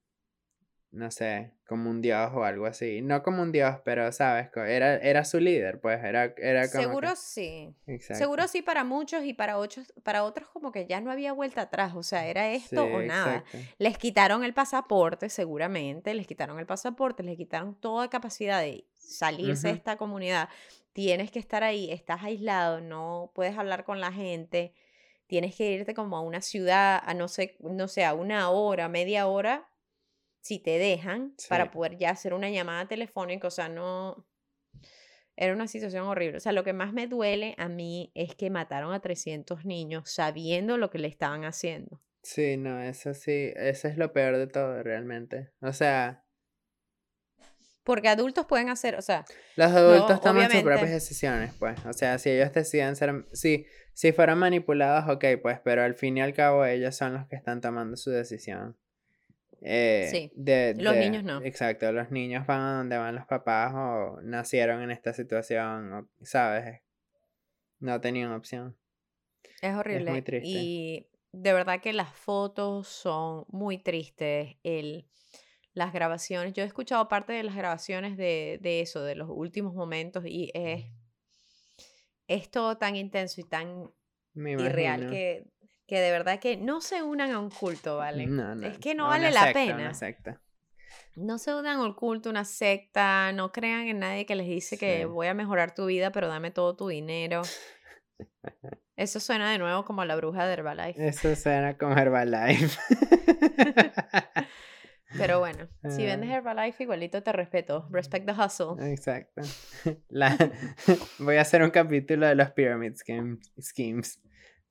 no 0.93 1.09
sé, 1.09 1.51
como 1.67 1.89
un 1.89 2.01
dios 2.01 2.29
o 2.35 2.43
algo 2.43 2.67
así. 2.67 3.01
No 3.01 3.23
como 3.23 3.41
un 3.41 3.51
dios, 3.51 3.77
pero 3.83 4.11
sabes, 4.11 4.49
era, 4.55 4.95
era 4.97 5.25
su 5.25 5.39
líder, 5.39 5.81
pues 5.81 6.03
era, 6.03 6.33
era 6.37 6.69
como... 6.69 6.81
que- 6.83 6.87
Seguro 6.87 7.15
sí. 7.15 7.75
Exacto. 7.87 8.19
Seguro 8.23 8.47
sí 8.47 8.61
para 8.61 8.83
muchos 8.83 9.25
y 9.25 9.33
para 9.33 9.57
otros, 9.57 9.91
para 10.03 10.23
otros 10.23 10.47
como 10.49 10.71
que 10.71 10.85
ya 10.85 11.01
no 11.01 11.11
había 11.11 11.33
vuelta 11.33 11.61
atrás, 11.63 11.93
o 11.95 12.03
sea, 12.03 12.27
era 12.27 12.51
esto 12.51 12.85
Sí, 12.85 12.93
o 12.93 13.01
nada. 13.01 13.37
exacto. 13.37 13.57
Les 13.79 13.97
quitaron 13.97 14.43
el 14.43 14.53
pasaporte, 14.53 15.29
seguramente, 15.29 16.13
les 16.13 16.27
quitaron 16.27 16.59
el 16.59 16.67
pasaporte, 16.67 17.23
les 17.23 17.37
quitaron 17.37 17.73
toda 17.73 18.09
capacidad 18.09 18.61
de 18.61 18.85
salirse 18.95 19.69
de 19.69 19.73
esta 19.73 19.97
comunidad. 19.97 20.47
Tienes 20.93 21.31
que 21.31 21.39
estar 21.39 21.63
ahí, 21.63 21.91
estás 21.91 22.21
aislado, 22.23 22.79
no 22.81 23.31
puedes 23.33 23.57
hablar 23.57 23.83
con 23.83 23.99
la 23.99 24.11
gente, 24.11 24.73
tienes 25.25 25.55
que 25.55 25.71
irte 25.71 25.95
como 25.95 26.17
a 26.17 26.21
una 26.21 26.41
ciudad, 26.41 27.01
a 27.03 27.15
no 27.15 27.27
sé, 27.27 27.57
no 27.61 27.87
sé, 27.87 28.05
a 28.05 28.13
una 28.13 28.51
hora, 28.51 28.87
media 28.89 29.25
hora, 29.25 29.67
si 30.43 30.59
te 30.59 30.77
dejan, 30.77 31.33
para 31.47 31.71
poder 31.71 31.97
ya 31.97 32.09
hacer 32.09 32.33
una 32.33 32.49
llamada 32.49 32.87
telefónica, 32.87 33.47
o 33.47 33.51
sea, 33.51 33.69
no... 33.69 34.27
Era 35.35 35.53
una 35.53 35.67
situación 35.67 36.05
horrible. 36.05 36.37
O 36.37 36.39
sea, 36.41 36.51
lo 36.51 36.63
que 36.63 36.73
más 36.73 36.93
me 36.93 37.07
duele 37.07 37.55
a 37.57 37.69
mí 37.69 38.11
es 38.13 38.35
que 38.35 38.51
mataron 38.51 38.93
a 38.93 38.99
300 38.99 39.65
niños 39.65 40.11
sabiendo 40.11 40.77
lo 40.77 40.91
que 40.91 40.99
le 40.99 41.07
estaban 41.07 41.45
haciendo. 41.45 42.03
Sí, 42.21 42.57
no, 42.57 42.79
eso 42.81 43.13
sí, 43.13 43.51
eso 43.55 43.87
es 43.87 43.97
lo 43.97 44.13
peor 44.13 44.37
de 44.37 44.47
todo 44.47 44.83
realmente. 44.83 45.51
O 45.61 45.73
sea, 45.73 46.25
Porque 47.83 48.09
adultos 48.09 48.45
pueden 48.45 48.69
hacer, 48.69 48.95
o 48.95 49.01
sea, 49.01 49.25
los 49.55 49.71
adultos 49.71 50.21
toman 50.21 50.51
sus 50.51 50.61
propias 50.61 50.91
decisiones, 50.91 51.53
pues. 51.57 51.83
O 51.85 51.93
sea, 51.93 52.17
si 52.17 52.29
ellos 52.29 52.53
deciden 52.53 52.95
ser, 52.95 53.25
sí, 53.31 53.65
si 53.93 54.11
fueron 54.11 54.39
manipulados, 54.39 55.09
ok, 55.09 55.25
pues, 55.41 55.59
pero 55.63 55.83
al 55.83 55.95
fin 55.95 56.17
y 56.17 56.21
al 56.21 56.33
cabo 56.33 56.65
ellos 56.65 56.95
son 56.95 57.13
los 57.13 57.27
que 57.27 57.35
están 57.35 57.59
tomando 57.59 57.97
su 57.97 58.11
decisión. 58.11 58.77
Eh, 59.65 60.07
Sí, 60.11 60.31
de, 60.35 60.75
los 60.77 60.93
de- 60.93 60.99
niños 60.99 61.23
no. 61.23 61.41
Exacto, 61.41 61.91
los 61.91 62.11
niños 62.11 62.45
van 62.45 62.59
a 62.61 62.77
donde 62.77 62.97
van 62.97 63.15
los 63.15 63.25
papás 63.25 63.73
o 63.73 64.19
nacieron 64.21 64.81
en 64.81 64.91
esta 64.91 65.13
situación, 65.13 65.93
o, 65.93 66.09
¿sabes? 66.21 66.81
No 67.79 67.99
tenían 68.01 68.31
opción. 68.33 68.77
es 69.61 69.73
horrible. 69.75 70.11
muy 70.11 70.21
triste. 70.21 70.47
Y 70.49 71.07
de 71.31 71.53
verdad 71.53 71.81
que 71.81 71.93
las 71.93 72.13
fotos 72.13 72.87
son 72.87 73.45
muy 73.47 73.77
tristes. 73.77 74.57
El, 74.63 75.07
las 75.73 75.91
grabaciones, 75.93 76.53
yo 76.53 76.63
he 76.63 76.67
escuchado 76.67 77.07
parte 77.07 77.33
de 77.33 77.43
las 77.43 77.55
grabaciones 77.55 78.17
de, 78.17 78.59
de 78.61 78.81
eso, 78.81 79.03
de 79.03 79.15
los 79.15 79.29
últimos 79.31 79.73
momentos, 79.73 80.23
y 80.27 80.51
es, 80.53 80.85
es 82.27 82.51
todo 82.51 82.77
tan 82.77 82.95
intenso 82.95 83.41
y 83.41 83.43
tan 83.45 83.89
irreal 84.35 85.09
que, 85.09 85.45
que 85.87 85.99
de 85.99 86.11
verdad 86.11 86.39
que 86.39 86.57
no 86.57 86.81
se 86.81 87.01
unan 87.03 87.31
a 87.31 87.39
un 87.39 87.49
culto, 87.49 87.97
¿vale? 87.97 88.25
No, 88.27 88.55
no, 88.55 88.67
es 88.67 88.77
que 88.77 88.95
no 88.95 89.07
vale 89.07 89.31
la 89.31 89.41
secta, 89.43 89.53
pena. 89.53 89.75
Una 89.75 89.93
secta. 89.93 90.41
No 91.15 91.37
se 91.37 91.53
unan 91.53 91.79
a 91.79 91.83
un 91.83 91.93
culto, 91.93 92.29
una 92.29 92.45
secta, 92.45 93.31
no 93.33 93.51
crean 93.51 93.81
en 93.87 93.99
nadie 93.99 94.25
que 94.25 94.35
les 94.35 94.47
dice 94.47 94.77
que 94.77 95.05
voy 95.05 95.27
a 95.27 95.33
mejorar 95.33 95.75
tu 95.75 95.85
vida, 95.85 96.11
pero 96.11 96.27
dame 96.27 96.51
todo 96.51 96.75
tu 96.75 96.87
dinero. 96.87 97.41
Eso 98.95 99.19
suena 99.19 99.51
de 99.51 99.57
nuevo 99.57 99.85
como 99.85 100.05
la 100.05 100.15
bruja 100.15 100.45
de 100.45 100.53
Herbalife. 100.53 101.07
Eso 101.07 101.35
suena 101.35 101.77
como 101.77 101.97
Herbalife. 101.97 102.79
Pero 105.17 105.39
bueno, 105.39 105.67
si 105.89 106.05
vendes 106.05 106.29
Ah. 106.31 106.35
Herbalife, 106.37 106.83
igualito 106.83 107.21
te 107.21 107.31
respeto. 107.31 107.87
Respect 107.91 108.25
the 108.25 108.33
hustle. 108.33 108.91
Exacto. 108.91 109.41
La- 110.09 110.35
Voy 111.19 111.37
a 111.37 111.41
hacer 111.41 111.61
un 111.63 111.69
capítulo 111.71 112.25
de 112.27 112.35
los 112.35 112.51
pyramid 112.51 112.93
scheme- 112.93 113.39
schemes. 113.61 114.19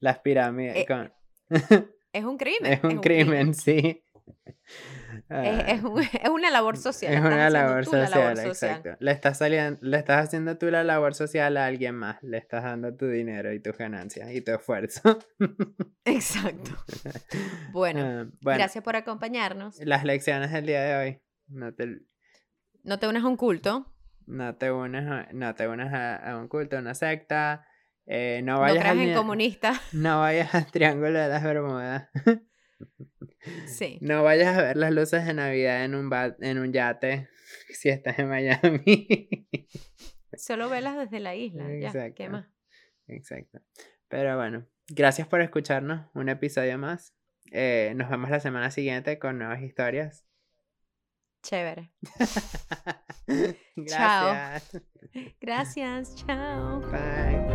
Las 0.03 0.19
pirámides. 0.19 0.77
Eh, 0.77 0.87
con- 0.87 1.13
Es 2.13 2.25
un 2.25 2.37
crimen. 2.37 2.73
Es 2.73 2.83
un 2.85 2.99
crimen, 3.01 3.55
sí. 3.55 4.05
Es, 4.27 5.25
Ah, 5.31 5.61
es 5.69 5.83
un- 5.83 6.01
es 6.03 6.29
una 6.29 6.51
labor 6.51 6.77
social. 6.77 7.13
es 7.15 7.21
una 7.21 7.49
labor 7.51 7.79
la 7.79 7.85
social, 7.85 8.11
labor 8.11 8.37
social. 8.55 8.71
exacto. 8.79 8.97
Le 8.99 9.11
estás, 9.13 9.39
saliendo, 9.39 9.79
le 9.83 9.97
estás 9.97 10.27
haciendo 10.27 10.59
tú 10.59 10.67
la 10.71 10.83
labor 10.85 11.15
social 11.15 11.57
a 11.57 11.67
alguien 11.67 11.95
más. 11.95 12.23
Le 12.23 12.37
estás 12.39 12.65
dando 12.65 12.95
tu 12.97 13.07
dinero 13.07 13.53
y 13.53 13.61
tus 13.61 13.79
ganancias 13.79 14.31
y 14.33 14.41
tu 14.41 14.53
esfuerzo. 14.53 15.19
Exacto. 16.05 16.73
Bueno, 17.73 18.01
Ah, 18.01 18.27
bueno, 18.43 18.59
gracias 18.59 18.83
por 18.83 18.97
acompañarnos. 18.97 19.79
las 19.85 20.05
lecciones 20.05 20.51
del 20.53 20.67
día 20.67 20.83
de 20.83 20.97
hoy. 20.97 21.23
No 21.47 21.73
te, 21.75 22.01
No 22.83 22.99
te 22.99 23.07
unas 23.09 23.23
a 23.25 23.29
un 23.29 23.37
culto. 23.37 23.87
no 24.27 24.57
te 24.57 24.71
unas 24.73 25.07
a, 25.29 25.33
no 25.33 25.55
te 25.55 25.69
unas 25.69 25.93
a, 25.93 26.17
a 26.17 26.37
un 26.39 26.49
culto, 26.49 26.77
a 26.77 26.81
una 26.81 26.95
secta. 26.95 27.67
Eh, 28.07 28.41
no 28.45 28.55
No 28.55 28.61
vayas 28.61 28.83
creas 28.85 28.97
al 28.99 29.09
en 29.09 29.15
comunistas. 29.15 29.81
No 29.93 30.21
vayas 30.21 30.55
al 30.55 30.67
Triángulo 30.71 31.19
de 31.19 31.29
las 31.29 31.43
Bermudas. 31.43 32.09
Sí. 33.67 33.99
No 34.01 34.23
vayas 34.23 34.57
a 34.57 34.63
ver 34.63 34.77
las 34.77 34.93
luces 34.93 35.25
de 35.27 35.35
Navidad 35.35 35.85
en 35.85 35.95
un, 35.97 36.09
ba- 36.09 36.37
en 36.41 36.59
un 36.59 36.73
yate 36.73 37.29
si 37.71 37.89
estás 37.89 38.19
en 38.21 38.29
Miami. 38.29 39.49
Solo 40.35 40.69
velas 40.69 40.97
desde 40.97 41.19
la 41.21 41.35
isla. 41.35 41.65
Ya, 41.65 41.91
¿qué 41.93 41.99
Exacto. 42.09 42.31
más? 42.31 42.47
Exacto. 43.09 43.61
Pero 44.09 44.37
bueno, 44.37 44.67
gracias 44.89 45.27
por 45.27 45.41
escucharnos. 45.43 46.07
Un 46.15 46.29
episodio 46.29 46.79
más. 46.79 47.15
Eh, 47.51 47.93
nos 47.97 48.09
vemos 48.11 48.31
la 48.31 48.39
semana 48.41 48.71
siguiente 48.71 49.19
con 49.19 49.39
nuevas 49.39 49.61
historias. 49.63 50.25
Chévere. 51.43 51.93
gracias. 53.77 54.81
Gracias. 55.41 56.15
Chao. 56.25 56.81
Bye. 56.93 57.52